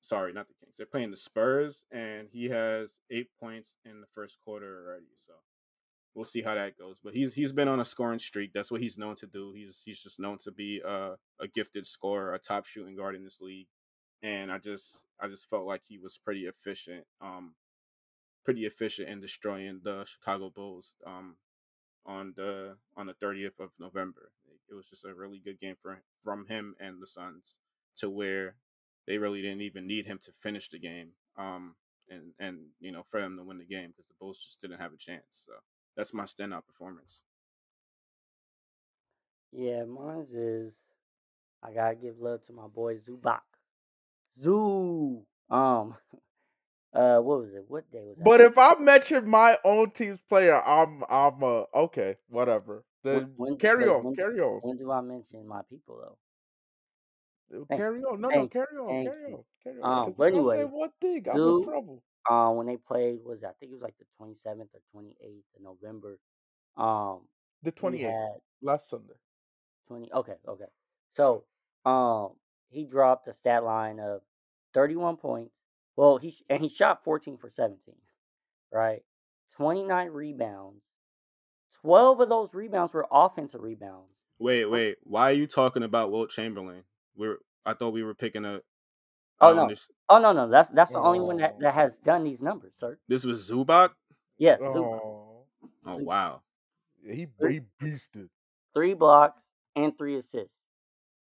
[0.00, 0.74] Sorry, not the Kings.
[0.76, 5.12] They're playing the Spurs, and he has eight points in the first quarter already.
[5.24, 5.34] So
[6.14, 6.98] we'll see how that goes.
[7.02, 8.52] But he's he's been on a scoring streak.
[8.52, 9.52] That's what he's known to do.
[9.54, 13.24] He's he's just known to be a, a gifted scorer, a top shooting guard in
[13.24, 13.68] this league.
[14.22, 17.54] And I just I just felt like he was pretty efficient, um,
[18.44, 21.36] pretty efficient in destroying the Chicago Bulls um,
[22.06, 24.32] on the on the thirtieth of November.
[24.70, 27.58] It was just a really good game for from him and the Suns
[27.96, 28.54] to where
[29.06, 31.10] they really didn't even need him to finish the game.
[31.36, 31.74] Um,
[32.10, 34.80] and and you know for them to win the game because the Bulls just didn't
[34.80, 35.24] have a chance.
[35.30, 35.52] So
[35.96, 37.24] that's my standout performance.
[39.52, 40.72] Yeah, mine's is
[41.62, 43.40] I gotta give love to my boy Zubac.
[44.40, 45.22] Zoo.
[45.50, 45.96] Um.
[46.92, 47.64] Uh, what was it?
[47.68, 48.24] What day was that?
[48.24, 52.82] But if I mention my own team's player, I'm I'm uh okay, whatever.
[53.04, 56.16] Then when- carry on, when- carry on, when do I mention my people
[57.48, 57.64] though?
[57.68, 58.20] thank- carry on.
[58.20, 60.04] No, no, carry on, carry on, carry Um, on.
[60.06, 62.02] 'cause but say one thing, I'm Zoo- in trouble.
[62.28, 65.16] Um, when they played was I think it was like the twenty seventh or twenty
[65.22, 66.18] eighth of November.
[66.76, 67.22] Um,
[67.62, 69.14] The 28th, last Sunday.
[69.88, 70.66] 20 okay okay
[71.16, 71.44] so
[71.84, 72.30] um
[72.68, 74.20] he dropped a stat line of
[74.72, 75.52] 31 points
[75.96, 77.96] well he and he shot 14 for 17
[78.72, 79.02] right
[79.56, 80.84] 29 rebounds
[81.82, 84.96] 12 of those rebounds were offensive rebounds Wait, wait.
[85.02, 86.84] Why are you talking about Wilt Chamberlain?
[87.14, 88.60] We're I thought we were picking a.
[89.40, 89.66] Oh, no.
[89.66, 91.62] underst- oh no no that's that's the only one that, Oh.
[91.62, 93.90] that has done these numbers sir This was Zubac.
[94.38, 95.00] yeah Zubac.
[95.02, 95.44] Oh,
[95.86, 96.04] Oh Zubac.
[96.04, 96.42] wow.
[97.04, 98.28] he Three- he beasted.
[98.74, 99.40] three blocks
[99.76, 100.56] and three assists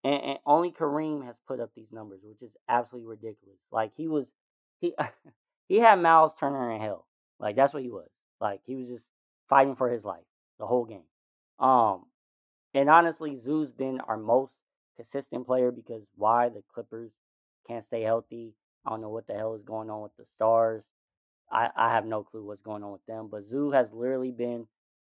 [0.04, 4.08] and, and only Kareem has put up these numbers which is absolutely ridiculous like he
[4.08, 4.26] was
[4.80, 4.94] he
[5.68, 7.06] he had Myles Turner in hell
[7.38, 8.08] like that's what he was
[8.40, 9.06] like he was just
[9.48, 10.24] fighting for his life
[10.58, 11.04] the whole game
[11.58, 12.04] um
[12.74, 14.54] and honestly, Zoo's been our most
[14.96, 17.10] consistent player because why the Clippers
[17.68, 18.54] can't stay healthy.
[18.86, 20.84] I don't know what the hell is going on with the Stars.
[21.50, 23.28] I, I have no clue what's going on with them.
[23.30, 24.66] But Zoo has literally been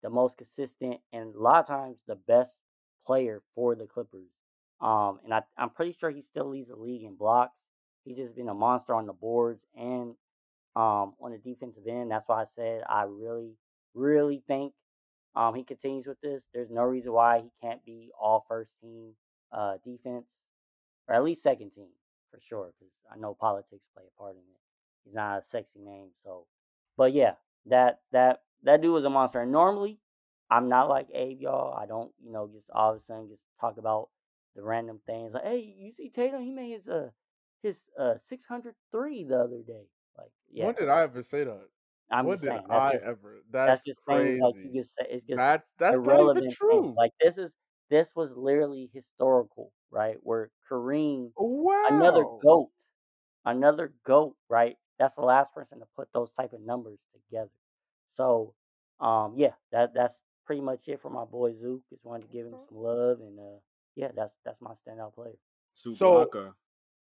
[0.03, 2.53] the most consistent and a lot of times the best
[3.07, 4.31] player for the Clippers.
[4.81, 7.57] Um, and I, I'm pretty sure he still leads the league in blocks.
[8.05, 10.15] He's just been a monster on the boards and
[10.77, 12.11] um, on the defensive end.
[12.11, 13.57] That's why I said I really,
[13.95, 14.73] really think
[15.37, 16.45] um, he continues with this.
[16.53, 19.13] There's no reason why he can't be all first team
[19.53, 20.27] uh, defense,
[21.09, 21.89] or at least second team
[22.35, 22.73] for sure.
[22.79, 24.61] Because I know politics play a part in it.
[25.05, 26.47] He's not a sexy name, so.
[26.97, 27.35] But yeah,
[27.67, 29.41] that that that dude was a monster.
[29.41, 30.01] And normally,
[30.51, 31.75] I'm not like Abe, y'all.
[31.77, 34.09] I don't, you know, just all of a sudden just talk about
[34.57, 35.35] the random things.
[35.35, 36.43] Like, hey, you see Tatum?
[36.43, 37.11] He made his uh
[37.63, 39.87] his uh 603 the other day.
[40.17, 40.67] Like, yeah.
[40.67, 41.69] When did I ever say that?
[42.11, 42.67] I'm when just did saying.
[42.69, 43.37] That's I just ever?
[43.51, 44.81] that's That's just things like you crazy.
[44.81, 45.07] just say.
[45.11, 46.55] It's just That's that's things.
[46.55, 46.95] true.
[46.97, 47.55] Like this is
[47.91, 50.19] this was literally historical, right?
[50.23, 51.33] Where Kareem,
[51.89, 52.71] another goat,
[53.45, 54.77] another goat, right?
[54.99, 57.51] That's the last person to put those type of numbers together.
[58.17, 58.55] So,
[59.01, 61.83] um, yeah, that that's pretty much it for my boy Zook.
[61.91, 63.59] Just wanted to give him some love, and uh,
[63.97, 65.39] yeah, that's that's my standout player.
[65.75, 66.55] So So Blocka,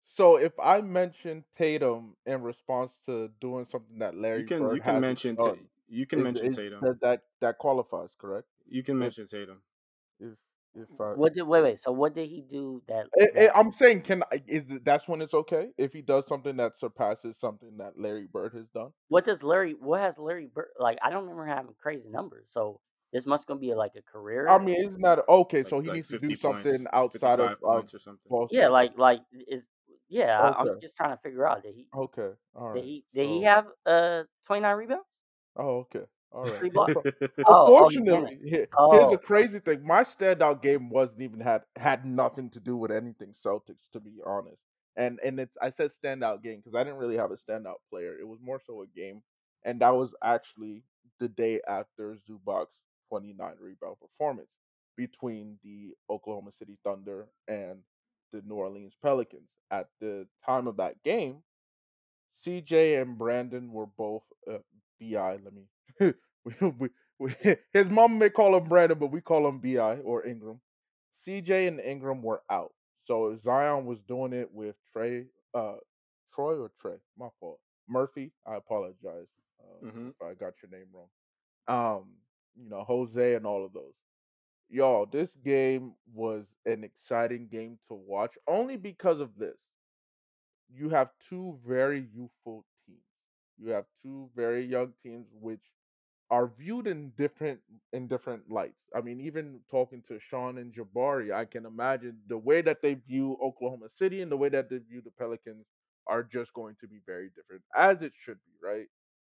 [0.04, 4.74] so if I mention Tatum in response to doing something that you Larry can Bird
[4.74, 6.80] you can hasn't mention Ta- done, you can is mention is Tatum.
[6.80, 8.48] that that that qualifies, correct?
[8.68, 9.62] You can mention Tatum.
[10.74, 11.80] If if I What did wait wait?
[11.80, 14.82] So what did he do that I, I, that I'm saying, can I, is th-
[14.84, 18.66] that's when it's okay if he does something that surpasses something that Larry Bird has
[18.74, 18.92] done?
[19.08, 19.74] What does Larry?
[19.74, 20.98] What has Larry Bird like?
[21.02, 22.48] I don't remember having crazy numbers.
[22.52, 22.80] So
[23.12, 24.48] this must gonna be like a career.
[24.48, 25.62] I mean, it's not okay?
[25.62, 27.94] Like So he like needs to 50 do something points, outside of 55 uh, points
[27.94, 28.20] or something.
[28.28, 28.50] Boston.
[28.50, 29.64] yeah, like like is
[30.08, 30.40] yeah.
[30.40, 32.84] I, I'm Okay, just trying to figure out did he okay, all did right.
[32.84, 35.06] he did he So, have uh 29 rebounds,
[35.56, 36.66] oh, okay, all right.
[36.66, 36.94] three blocks?
[36.94, 37.06] But
[37.44, 41.62] Oh oh unfortunately, he- here's the Oh crazy thing: my standout game wasn't even had
[41.76, 44.62] had nothing to do with anything Celtics, to be honest.
[44.96, 48.18] And and it's I said standout game because I didn't really have a standout player.
[48.18, 49.22] It was more so a game,
[49.64, 50.84] and that was actually
[51.20, 52.76] the day after Zubac's
[53.08, 54.50] 29 rebound performance
[54.96, 57.82] between the Oklahoma City Thunder and
[58.32, 59.48] the New Orleans Pelicans.
[59.70, 61.42] At the time of that game,
[62.42, 64.58] CJ and Brandon were both uh,
[65.00, 65.38] BI.
[65.44, 65.64] Let me.
[66.44, 66.88] we, we,
[67.18, 67.36] we,
[67.72, 70.60] his mom may call him Brandon, but we call him BI or Ingram.
[71.26, 72.72] CJ and Ingram were out,
[73.06, 75.76] so Zion was doing it with Trey, uh,
[76.34, 76.96] Troy or Trey.
[77.18, 77.60] My fault.
[77.88, 78.32] Murphy.
[78.46, 79.28] I apologize
[79.60, 81.08] uh, hmm if I got your name wrong.
[81.68, 82.04] Um,
[82.56, 83.94] you know Jose and all of those.
[84.70, 89.56] Y'all, this game was an exciting game to watch only because of this
[90.74, 92.64] you have two very youthful.
[93.58, 95.62] You have two very young teams which
[96.30, 97.60] are viewed in different
[97.92, 98.82] in different lights.
[98.94, 102.94] I mean, even talking to Sean and Jabari, I can imagine the way that they
[102.94, 105.66] view Oklahoma City and the way that they view the Pelicans
[106.06, 108.86] are just going to be very different, as it should be, right?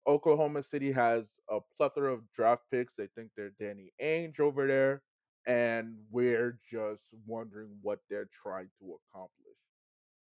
[0.08, 2.94] Oklahoma City has a plethora of draft picks.
[2.98, 5.02] They think they're Danny Ainge over there,
[5.48, 9.58] and we're just wondering what they're trying to accomplish.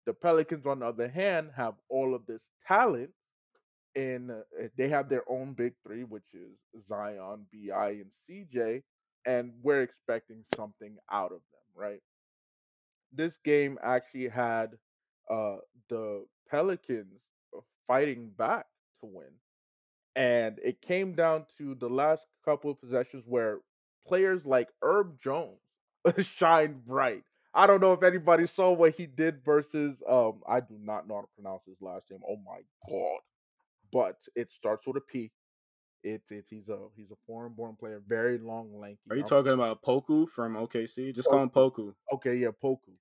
[0.05, 3.11] The Pelicans, on the other hand, have all of this talent,
[3.95, 4.35] and uh,
[4.77, 8.83] they have their own big three, which is Zion, Bi, and CJ,
[9.25, 12.01] and we're expecting something out of them, right?
[13.11, 14.77] This game actually had
[15.29, 15.57] uh,
[15.89, 17.21] the Pelicans
[17.55, 18.65] uh, fighting back
[19.01, 19.31] to win,
[20.15, 23.59] and it came down to the last couple of possessions where
[24.07, 25.59] players like Herb Jones
[26.21, 27.23] shined bright.
[27.53, 31.15] I don't know if anybody saw what he did versus um I do not know
[31.15, 32.21] how to pronounce his last name.
[32.27, 33.19] Oh my god.
[33.91, 35.31] But it starts with a P.
[36.03, 38.99] It's it's he's a he's a foreign born player, very long, lanky.
[39.11, 41.13] Are you I'm talking about Poku from OKC?
[41.13, 41.93] Just call him Poku.
[42.13, 42.93] Okay, yeah, Poku.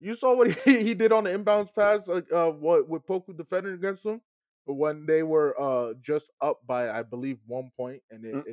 [0.00, 3.36] You saw what he, he did on the inbounds pass, like uh, what with Poku
[3.36, 4.20] defending against him
[4.66, 8.44] when they were uh just up by I believe one point, and Mm,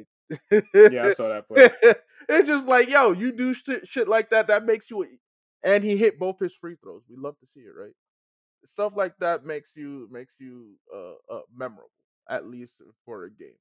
[0.51, 1.69] it, Yeah, I saw that play.
[2.29, 5.05] it's just like yo, you do shit shit like that, that makes you,
[5.63, 7.03] and he hit both his free throws.
[7.09, 7.93] We love to see it, right?
[8.65, 11.91] Stuff like that makes you makes you uh, uh memorable,
[12.29, 12.73] at least
[13.05, 13.57] for a game.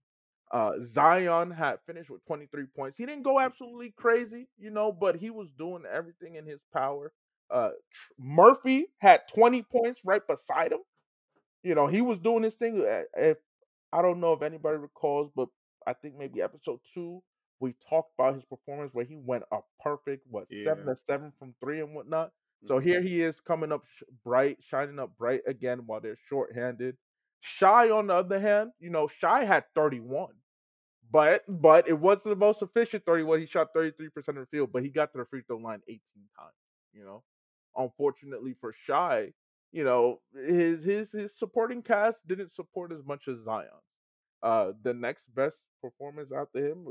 [0.52, 2.96] Uh, Zion had finished with 23 points.
[2.98, 7.12] He didn't go absolutely crazy, you know, but he was doing everything in his power.
[7.50, 10.80] Uh, Tr- Murphy had 20 points right beside him.
[11.62, 12.80] You know, he was doing his thing.
[12.86, 13.38] Uh, If
[13.92, 15.48] I don't know if anybody recalls, but
[15.86, 17.22] I think maybe episode two
[17.60, 20.94] we talked about his performance where he went a perfect, what seven Yeah.
[20.94, 22.32] to seven from three and whatnot.
[22.66, 26.96] So here he is coming up sh- bright, shining up bright again while they're shorthanded.
[27.40, 30.34] Shai, on the other hand, you know, Shai had 31,
[31.10, 33.40] but but it wasn't the most efficient 31.
[33.40, 36.00] He shot 33% of the field, but he got to the free throw line 18
[36.38, 36.54] times,
[36.92, 37.22] you know.
[37.76, 39.32] Unfortunately for Shai,
[39.72, 43.68] you know, his his his supporting cast didn't support as much as Zion.
[44.42, 46.86] Uh the next best performance after him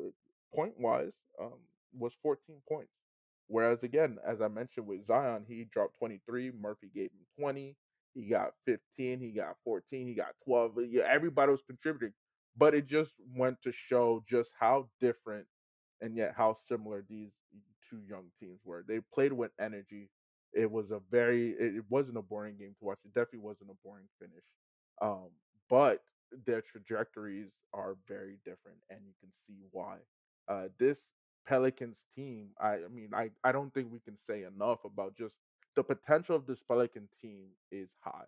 [0.56, 1.60] point wise um
[1.98, 2.92] was 14 points.
[3.48, 7.76] Whereas again, as I mentioned with Zion, he dropped 23, Murphy gave him 20,
[8.16, 10.74] he got 15, he got 14, he got 12.
[10.90, 12.14] Yeah, everybody was contributing
[12.58, 15.46] but it just went to show just how different
[16.02, 17.32] and yet how similar these
[17.90, 18.86] two young teams were.
[18.88, 20.10] They played with energy.
[20.54, 23.00] It was a very it, it wasn't a boring game to watch.
[23.06, 24.44] It definitely wasn't a boring finish.
[25.02, 25.30] Um,
[25.70, 26.02] but
[26.46, 29.98] their trajectories are very different and you can see why.
[30.50, 31.00] Uh, this
[31.48, 35.36] Pelicans team, I, I mean, I, I don't think we can say enough about just
[35.76, 38.26] the potential of this Pelican team is high.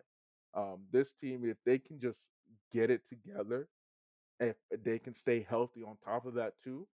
[0.54, 2.18] Um, this team, if they can just
[2.72, 3.68] get it together
[4.40, 6.86] if they can stay healthy on top of that too,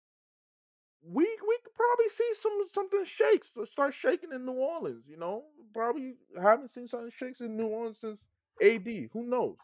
[1.03, 5.03] we we could probably see some something shakes start shaking in New Orleans.
[5.07, 5.43] You know,
[5.73, 8.19] probably haven't seen something shakes in New Orleans since
[8.61, 8.87] AD.
[9.13, 9.57] Who knows?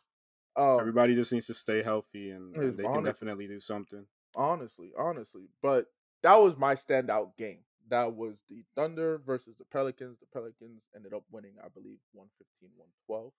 [0.55, 4.05] Um, Everybody just needs to stay healthy, and, and they honestly, can definitely do something.
[4.35, 5.87] Honestly, honestly, but
[6.23, 7.59] that was my standout game.
[7.89, 10.17] That was the Thunder versus the Pelicans.
[10.19, 12.69] The Pelicans ended up winning, I believe, 115
[13.07, 13.31] 112,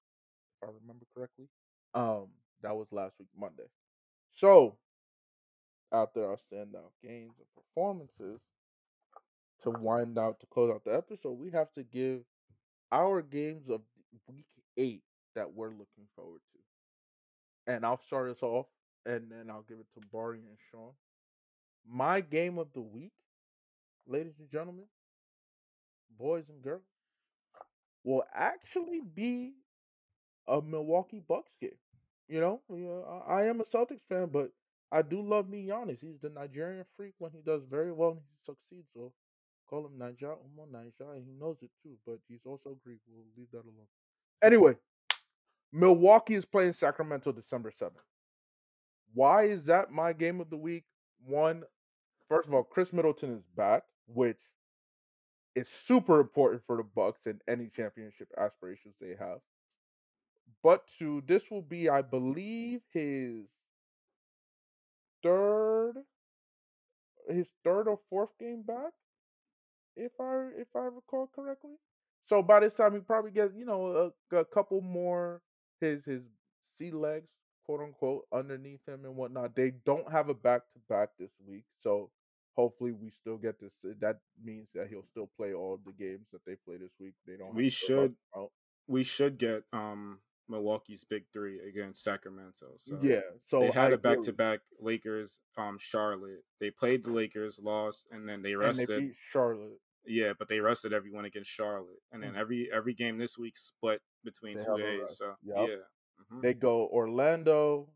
[0.62, 1.48] if I remember correctly.
[1.94, 2.28] Um,
[2.62, 3.68] that was last week, Monday.
[4.34, 4.76] So,
[5.92, 8.40] after our standout games and performances,
[9.62, 12.22] to wind out to close out the episode, we have to give
[12.90, 13.80] our games of
[14.28, 14.46] week
[14.76, 15.02] eight
[15.34, 17.72] that we're looking forward to.
[17.72, 18.66] And I'll start us off,
[19.06, 20.90] and then I'll give it to Barry and Sean.
[21.88, 23.12] My game of the week,
[24.06, 24.84] ladies and gentlemen,
[26.18, 26.82] boys and girls,
[28.04, 29.52] will actually be
[30.48, 31.70] a Milwaukee Bucks game.
[32.28, 34.50] You know, yeah, I, am a Celtics fan, but
[34.90, 35.98] I do love me Giannis.
[36.00, 38.88] He's the Nigerian freak when he does very well and he succeeds.
[38.94, 39.12] So
[39.68, 41.96] call him Niger Umo Niger, and he knows it too.
[42.06, 43.00] But he's also Greek.
[43.08, 43.88] We'll leave that alone.
[44.42, 44.76] Anyway,
[45.72, 48.04] Milwaukee is playing Sacramento December seventh.
[49.14, 50.84] Why is that my game of the week?
[51.26, 51.64] One,
[52.28, 54.40] first of all, Khris Middleton is back, which
[55.54, 59.40] is super important for the Bucks and any championship aspirations they have
[60.62, 63.46] but to this will be, I believe, his
[65.22, 65.94] third,
[67.28, 68.92] his third or fourth game back,
[69.96, 71.76] if I if I recall correctly.
[72.26, 75.42] So by this time, he probably gets you know a, a couple more
[75.80, 76.22] his his
[76.78, 77.28] sea legs,
[77.64, 79.54] quote unquote, underneath him and whatnot.
[79.54, 82.10] They don't have a back to back this week, so
[82.56, 83.72] hopefully we still get this.
[84.00, 87.14] That means that he'll still play all the games that they play this week.
[87.26, 87.54] They don't.
[87.54, 88.14] We should.
[88.88, 90.18] We should get um
[90.48, 92.66] Milwaukee's big three against Sacramento.
[92.78, 96.44] So yeah, so they had I a back to back Lakers, um, Charlotte.
[96.60, 99.78] They played the Lakers, lost, and then they rested they Charlotte.
[100.04, 102.40] Yeah, but they rested everyone against Charlotte, and then mm-hmm.
[102.40, 105.16] every every game this week split between they two days.
[105.16, 105.56] So yep.
[105.58, 105.76] yeah,
[106.32, 106.40] mm-hmm.
[106.42, 107.88] they go Orlando,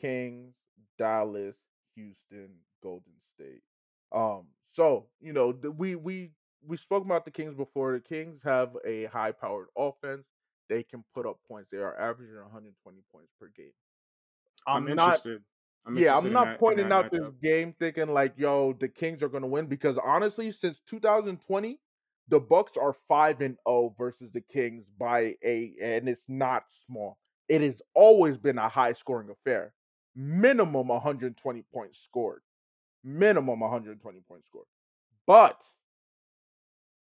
[0.00, 0.54] Kings,
[0.98, 1.56] Dallas,
[1.96, 2.50] Houston,
[2.82, 3.62] Golden State.
[4.12, 6.30] Um, so you know the, we we
[6.66, 7.92] we spoke about the Kings before.
[7.92, 10.24] The Kings have a high powered offense
[10.72, 11.68] they can put up points.
[11.70, 13.72] They are averaging 120 points per game.
[14.66, 15.42] I'm, I'm not, interested.
[15.86, 19.28] I'm yeah, I'm not that, pointing out this game thinking like, yo, the Kings are
[19.28, 21.78] going to win because honestly, since 2020,
[22.28, 27.18] the Bucks are five and zero versus the Kings by a, and it's not small.
[27.48, 29.72] It has always been a high scoring affair.
[30.14, 32.42] Minimum 120 points scored.
[33.04, 34.66] Minimum 120 points scored.
[35.26, 35.60] But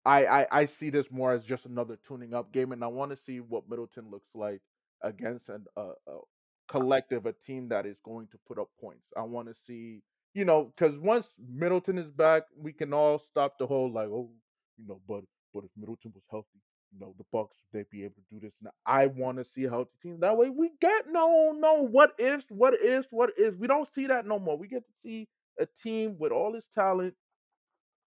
[0.06, 3.12] I, I I see this more as just another tuning up game, and I want
[3.12, 4.62] to see what Middleton looks like
[5.02, 6.20] against an, a, a
[6.68, 9.06] collective, a team that is going to put up points.
[9.18, 10.02] I want to see,
[10.34, 14.30] you know, because once Middleton is back, we can all stop the whole like, oh,
[14.78, 15.24] you know, but
[15.54, 16.60] but if Middleton was healthy,
[16.94, 18.54] you know, the Bucks they'd be able to do this.
[18.62, 20.20] Now I want to see a healthy team.
[20.20, 23.58] That way, we get no no what ifs, what ifs, what ifs.
[23.58, 24.58] We don't see that no more.
[24.58, 25.28] We get to see
[25.60, 27.16] a team with all this talent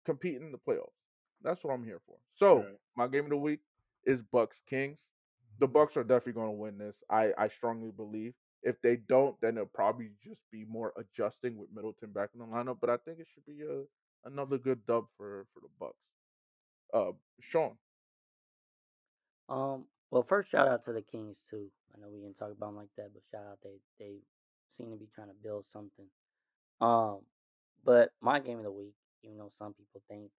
[0.05, 0.91] competing in the playoffs.
[1.43, 2.17] That's what I'm here for.
[2.37, 2.67] So right.
[2.97, 3.61] my game of the week
[4.05, 4.99] is Bucks Kings.
[5.61, 6.97] The Bucks are definitely going to win this.
[7.11, 8.35] I I strongly believe.
[8.65, 12.47] If they don't, then it'll probably just be more adjusting with Middleton back in the
[12.47, 12.79] lineup.
[12.81, 13.83] But I think it should be a
[14.29, 15.97] another good dub for for the Bucks.
[16.93, 17.77] Uh, Sean.
[19.53, 19.87] Um.
[20.13, 21.69] Well, first shout out to the Kings too.
[21.95, 24.17] I know we didn't talk about them like that, but shout out they they
[24.77, 26.07] seem to be trying to build something.
[26.81, 27.21] Um.
[27.85, 30.31] But my game of the week, even though some people think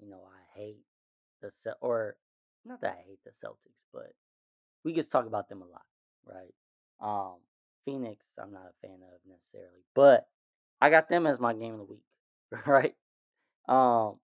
[0.00, 0.84] you know, I hate
[1.40, 2.16] the Cel- or
[2.64, 4.12] not that I hate the Celtics, but
[4.84, 5.82] we just talk about them a lot,
[6.26, 6.54] right?
[7.00, 7.36] Um,
[7.84, 10.26] Phoenix, I'm not a fan of necessarily, but
[10.80, 12.04] I got them as my game of the week,
[12.66, 12.94] right?
[13.68, 14.16] Um,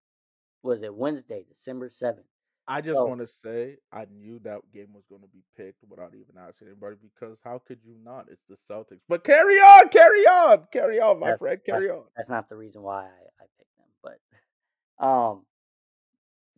[0.63, 2.27] was it Wednesday, December seventh?
[2.69, 5.83] I just So want to say I knew that game was going to be picked
[5.89, 8.27] without even asking anybody because how could you not?
[8.31, 9.01] It's the Celtics.
[9.09, 12.05] But carry on, carry on, carry on, my that's friend, that's carry on.
[12.17, 14.19] that's not the reason why I, I picked them,
[14.99, 15.47] but um,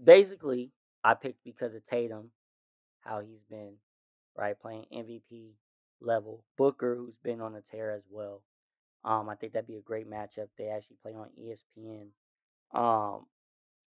[0.03, 0.73] basically
[1.05, 2.31] I picked because of Tatum,
[3.03, 3.75] how he's been
[4.37, 5.53] right playing MVP
[6.01, 6.45] level.
[6.59, 8.43] Booker, who's been on a tear as well.
[9.05, 10.49] Um, I think that'd be a great matchup.
[10.59, 12.09] They actually play on ESPN.
[12.79, 13.27] Um,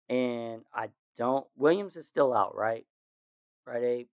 [0.08, 1.46] and I don't.
[1.56, 2.86] Williams is still out, right?
[3.66, 4.08] Right, Abe?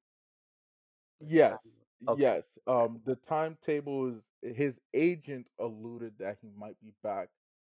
[1.19, 1.59] Yes.
[2.07, 2.23] Okay.
[2.23, 2.43] yes.
[2.67, 7.29] Um, the timetable is his agent alluded that he might be back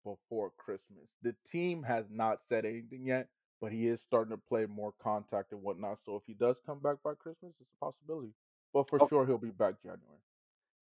[0.04, 1.08] before Christmas.
[1.22, 3.28] The team has not said anything yet,
[3.60, 5.98] but he is starting to play more contact and whatnot.
[6.04, 8.32] So if he does come back by Christmas, it's a possibility.
[8.72, 10.20] But for Oh, sure, he'll be back January.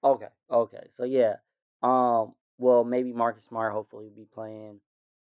[0.02, 0.28] okay.
[0.50, 0.88] Okay.
[0.96, 1.36] So yeah.
[1.82, 2.34] Um.
[2.58, 4.80] Well, maybe Marcus Smart hopefully will be playing.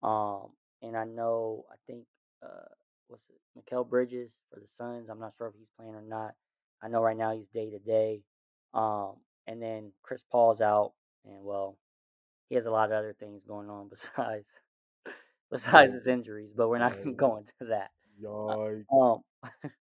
[0.02, 0.51] Um.
[0.82, 1.64] And I know.
[1.70, 2.05] I think.
[2.43, 2.68] Uh.
[3.09, 3.41] What's it?
[3.59, 5.09] Mikal Bridges for the Suns.
[5.09, 6.35] I'm not sure if he's playing or not.
[6.83, 8.23] I know right now he's day to day.
[8.74, 9.15] Um.
[9.49, 10.93] And then Chris Paul's out,
[11.24, 11.77] and well,
[12.49, 14.47] he has a lot of other things going on besides
[15.51, 16.53] besides his injuries.
[16.57, 17.91] But we're not gonna oh, go into that.
[18.24, 18.97] Uh.
[18.97, 19.20] Um.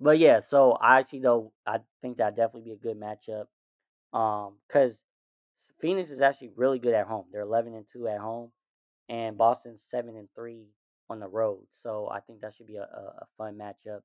[0.00, 3.46] But yeah, so I actually though I think that definitely be a good matchup.
[4.12, 4.96] Um, because
[5.80, 7.26] Phoenix is actually really good at home.
[7.32, 8.50] They're eleven and two at home,
[9.08, 10.66] and Boston's seven and three
[11.10, 11.66] on the road.
[11.82, 14.02] So I think that should be a, a, a fun matchup.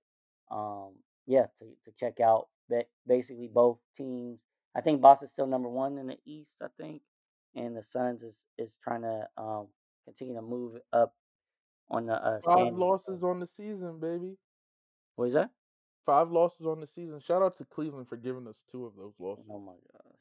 [0.51, 0.93] Um,
[1.27, 2.47] yeah, to to check out.
[2.69, 4.39] Ba- Basically, both teams.
[4.75, 6.51] I think Boston's still number one in the East.
[6.61, 7.01] I think,
[7.55, 9.67] and the Suns is is trying to um
[10.05, 11.13] continue to move up
[11.89, 14.37] on the uh, Five losses on the season, baby.
[15.15, 15.51] what is that?
[16.05, 17.19] Five losses on the season.
[17.21, 19.45] Shout out to Cleveland for giving us two of those losses.
[19.49, 20.13] Oh my gosh.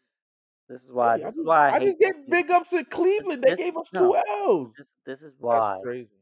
[0.68, 2.50] This is why Hey, I this is just why I I just gave picking big
[2.50, 2.84] ups to
[3.18, 3.44] this Cleveland.
[3.44, 4.22] They this gave us two no.
[4.46, 4.72] L's.
[4.78, 6.17] This this is That's why crazy.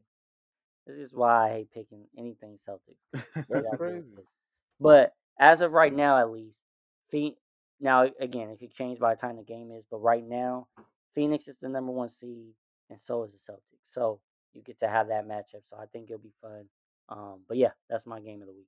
[0.87, 2.97] This is why I hate picking anything Celtics.
[3.49, 4.23] That's gotta deal with crazy.
[4.79, 6.57] But as of right now at least,
[7.11, 7.37] Phoenix
[7.79, 10.67] now again it could change by the time the game is, but right now,
[11.15, 12.53] Phoenix is the number one seed
[12.89, 13.93] and so is the Celtics.
[13.93, 14.21] So
[14.53, 15.63] you get to have that matchup.
[15.69, 16.65] So I think it'll be fun.
[17.09, 18.67] Um but yeah, that's my game of the week.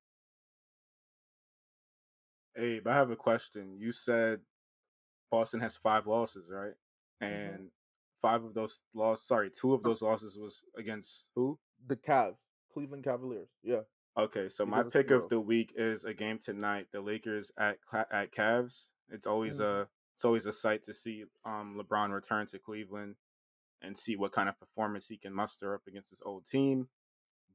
[2.58, 3.78] Abe, I have a question.
[3.80, 4.42] You said
[5.32, 6.74] Boston has five losses, right?
[7.28, 7.70] hmm And
[8.22, 11.60] five of those losses, sorry, two of those losses was against who?
[11.86, 12.38] The Cavs,
[12.72, 13.50] Cleveland Cavaliers.
[13.64, 13.84] Yeah,
[14.18, 17.80] Okay, so my pick of the week is a game tonight, the Lakers at
[18.12, 18.92] at Cavs.
[19.08, 23.16] It's always hmm a it's always a sight to see um LeBron return to Cleveland
[23.82, 26.90] and see what kind of performance he can muster up against his old team.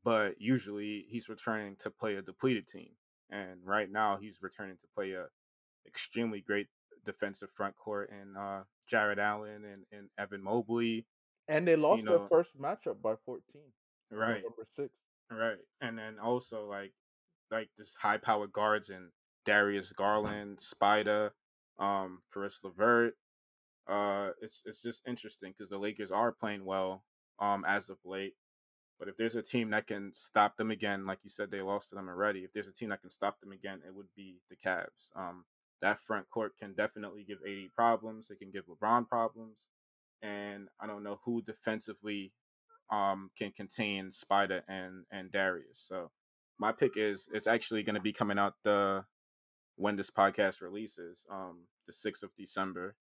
[0.05, 2.97] But usually he's returning to play a depleted team,
[3.31, 5.29] and right now he's returning to play a
[5.87, 6.69] extremely great
[7.05, 11.09] defensive front court and uh, Jarrett Allen and, and Evan Mobley.
[11.49, 13.73] And they You lost their know, first matchup by 14,
[14.11, 15.37] right, November 6th.
[15.37, 16.93] right, and then also like
[17.51, 19.11] like this high powered guards and
[19.45, 21.31] Darius Garland, Spida,
[21.79, 23.15] um, Caris LeVert.
[23.87, 27.05] Uh, it's it's just interesting because the Lakers are playing well
[27.41, 28.35] um as of late.
[28.99, 31.91] But if there's a team that can stop them again, like you said, they lost
[31.91, 32.41] to them already.
[32.41, 35.11] If there's a team that can stop them again, it would be the Cavs.
[35.17, 35.45] Um,
[35.83, 38.31] that front court can definitely give AD problems.
[38.31, 39.57] It can give LeBron problems,
[40.23, 42.33] and I don't know who defensively
[42.91, 45.85] um can contain Spida and and Darius.
[45.89, 46.11] So
[46.59, 49.05] my pick is it's actually going to be coming out the
[49.77, 52.95] when this podcast releases, um, the sixth of December,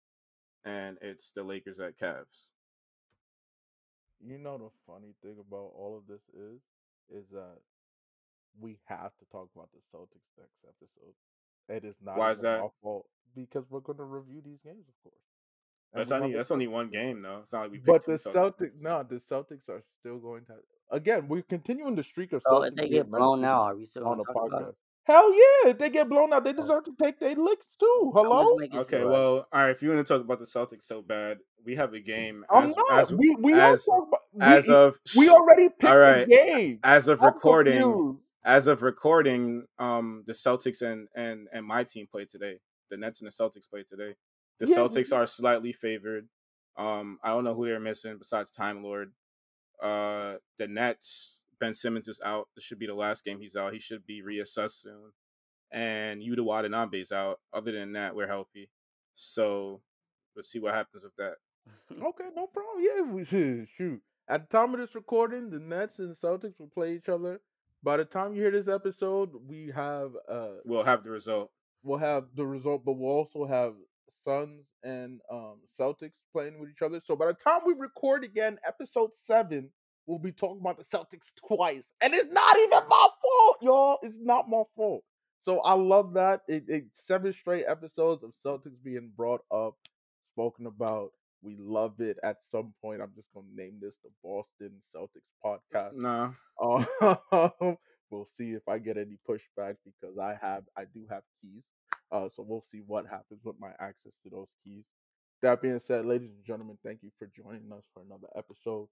[0.64, 2.52] and it's the Lakers at Cavs.
[4.24, 6.60] You know the funny thing about all of this is,
[7.10, 7.58] is that
[8.60, 11.14] we have to talk about the Celtics next episode.
[11.68, 12.60] It is not Why is that?
[12.60, 15.24] our fault because we're going to review these games, of course,
[15.94, 17.40] That's only going that's only one game though.
[17.44, 18.32] It's not like we picked But the Celtics.
[18.32, 20.54] Celtics, no, the Celtics are still going to.
[20.90, 24.06] Again, we're continuing the streak of So if they get blown out, are we still
[24.06, 24.64] on gonna the talk about it?
[24.68, 24.74] podcast.
[25.04, 25.70] Hell yeah!
[25.70, 28.12] If they get blown out, they Oh, deserve to take their licks too.
[28.14, 28.56] Hello?
[28.74, 29.08] Okay, sure.
[29.10, 29.70] well, all right.
[29.70, 32.68] If you want to talk about the Celtics so bad, we have a game I'm
[32.68, 32.98] as not.
[33.00, 36.78] as We we as talking about as we of we already all picked the game.
[36.84, 38.18] As of I'm recording, confused.
[38.44, 42.58] as of recording, um, the Celtics and and and my team played today.
[42.90, 44.14] The Nets and the Celtics played today.
[44.62, 46.28] The Yeah, Celtics are slightly favored.
[46.76, 49.12] Um, I don't know who they're missing besides Time Lord.
[49.82, 52.48] Uh, the Nets, Ben Simmons is out.
[52.54, 53.72] This should be the last game he's out.
[53.72, 55.10] He should be reassessed soon.
[55.72, 57.40] And Yuta Watanabe's out.
[57.52, 58.70] Other than that, we're healthy.
[59.14, 59.80] So
[60.36, 61.34] let's see what happens with that.
[61.92, 62.78] okay, no problem.
[62.84, 64.00] Yeah, we should shoot.
[64.28, 67.40] At the time of this recording, the Nets and Celtics will play each other.
[67.82, 71.50] By the time you hear this episode, we have uh We'll have the result.
[71.82, 73.74] we'll have the result, but we'll also have
[74.24, 77.00] Suns and um, Celtics playing with each other.
[77.04, 79.70] So by the time we record again, episode seven,
[80.06, 83.98] we'll be talking about the Celtics twice, and it's not even my fault, y'all.
[84.02, 85.04] It's not my fault.
[85.44, 86.42] So I love that.
[86.48, 89.74] It, it seven straight episodes of Celtics being brought up,
[90.32, 91.12] spoken about.
[91.42, 92.18] We love it.
[92.22, 95.94] At some point, I'm just gonna name this the Boston Celtics podcast.
[95.96, 96.32] Nah.
[97.32, 97.76] Um,
[98.10, 101.64] we'll see if I get any pushback because I have I do have keys.
[102.12, 104.84] Uh, so we'll see what happens with my access to those keys.
[105.42, 108.88] That being said, ladies and gentlemen, thank you for joining us for another episode.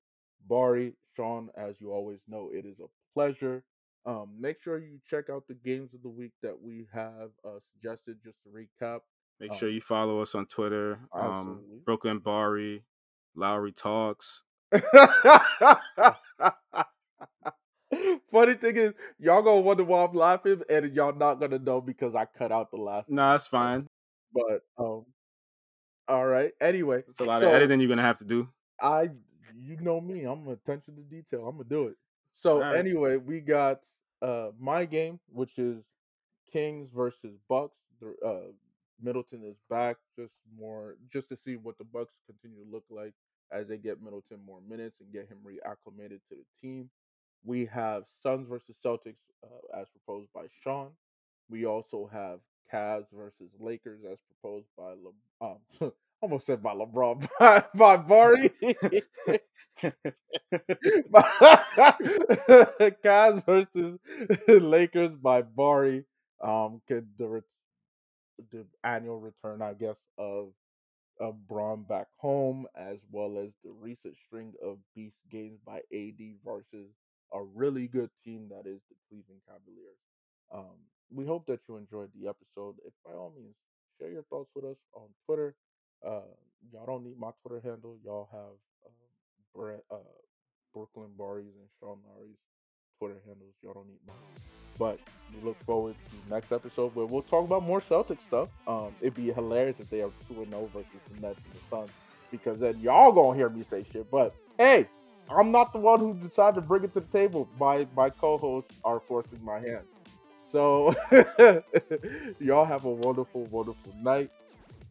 [0.49, 3.63] Bari, Sean, as you always know, it is a pleasure.
[4.07, 7.59] Um, make sure you check out the games of the week that we have uh,
[7.75, 8.17] suggested.
[8.25, 9.01] Just to recap,
[9.39, 10.99] Make Um, sure you follow us on Twitter.
[11.13, 11.61] Um.
[11.85, 12.85] Brooklyn Bari,
[13.37, 14.43] Lowry Talks.
[18.33, 22.15] Funny thing is, y'all gonna wonder why I'm laughing, and y'all not gonna know because
[22.15, 23.09] I cut out the last.
[23.09, 23.87] No, that's fine.
[24.33, 25.05] But um,
[26.09, 26.53] all right.
[26.61, 28.49] Anyway, It's a lot So- of editing you're gonna have to do.
[28.81, 29.11] I,
[29.59, 31.47] you know me, I'm attention to detail.
[31.49, 31.97] I'm gonna do it.
[32.37, 32.77] So Alright.
[32.79, 33.81] anyway, we got
[34.23, 35.83] uh my game, which is
[36.53, 37.77] Kings versus Bucks.
[38.01, 38.53] The, uh,
[39.03, 43.13] Middleton is back, just more, just to see what the Bucks continue to look like
[43.53, 46.89] as they get Middleton more minutes and get him reacclimated to the team.
[47.45, 50.91] We have Suns versus Celtics, uh, as proposed by Sean.
[51.51, 52.41] We also have
[52.73, 55.93] Cavs versus Lakers, as proposed by Le- um,
[56.23, 58.53] almost said by LeBron, by, by Barry.
[63.05, 63.99] Cavs versus
[64.49, 66.05] Lakers by Bari.
[66.43, 67.41] Um, could the re-
[68.53, 70.53] the annual return, I guess, of
[71.21, 76.21] of Bron back home, as well as the recent string of beast games by AD
[76.45, 76.91] versus
[77.33, 79.99] a really good team that is the Cleveland Cavaliers.
[80.53, 80.79] Um,
[81.15, 82.77] we hope that you enjoyed the episode.
[82.87, 83.55] If by all means,
[83.99, 85.55] share your thoughts with us on Twitter.
[86.05, 86.31] Uh,
[86.73, 87.97] y'all don't need my Twitter handle.
[88.05, 88.93] Y'all have um,
[89.55, 89.97] Brett, uh,
[90.75, 92.39] Brooklyn Barries and Sean Lowry's
[92.99, 93.55] Twitter handles.
[93.63, 94.17] Y'all don't need mine.
[94.79, 94.99] But
[95.35, 98.49] we look forward to next episode where we'll talk about more Celtic stuff.
[98.67, 101.91] Um, it'd be hilarious if they are 2 0 versus the Nets and the Suns
[102.31, 104.11] because then y'all gonna hear me say shit.
[104.11, 104.87] But hey,
[105.31, 107.49] I'm not the one who decided to bring it to the table.
[107.59, 109.87] My my co-hosts are forcing my hand.
[110.51, 110.95] So
[112.41, 114.31] y'all have a wonderful, wonderful night.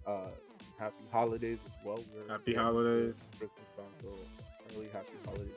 [0.07, 0.29] Uh,
[0.79, 1.99] happy holidays as well.
[2.15, 3.15] We're happy holidays.
[3.37, 3.85] Christmas time,
[4.75, 5.53] really happy holidays.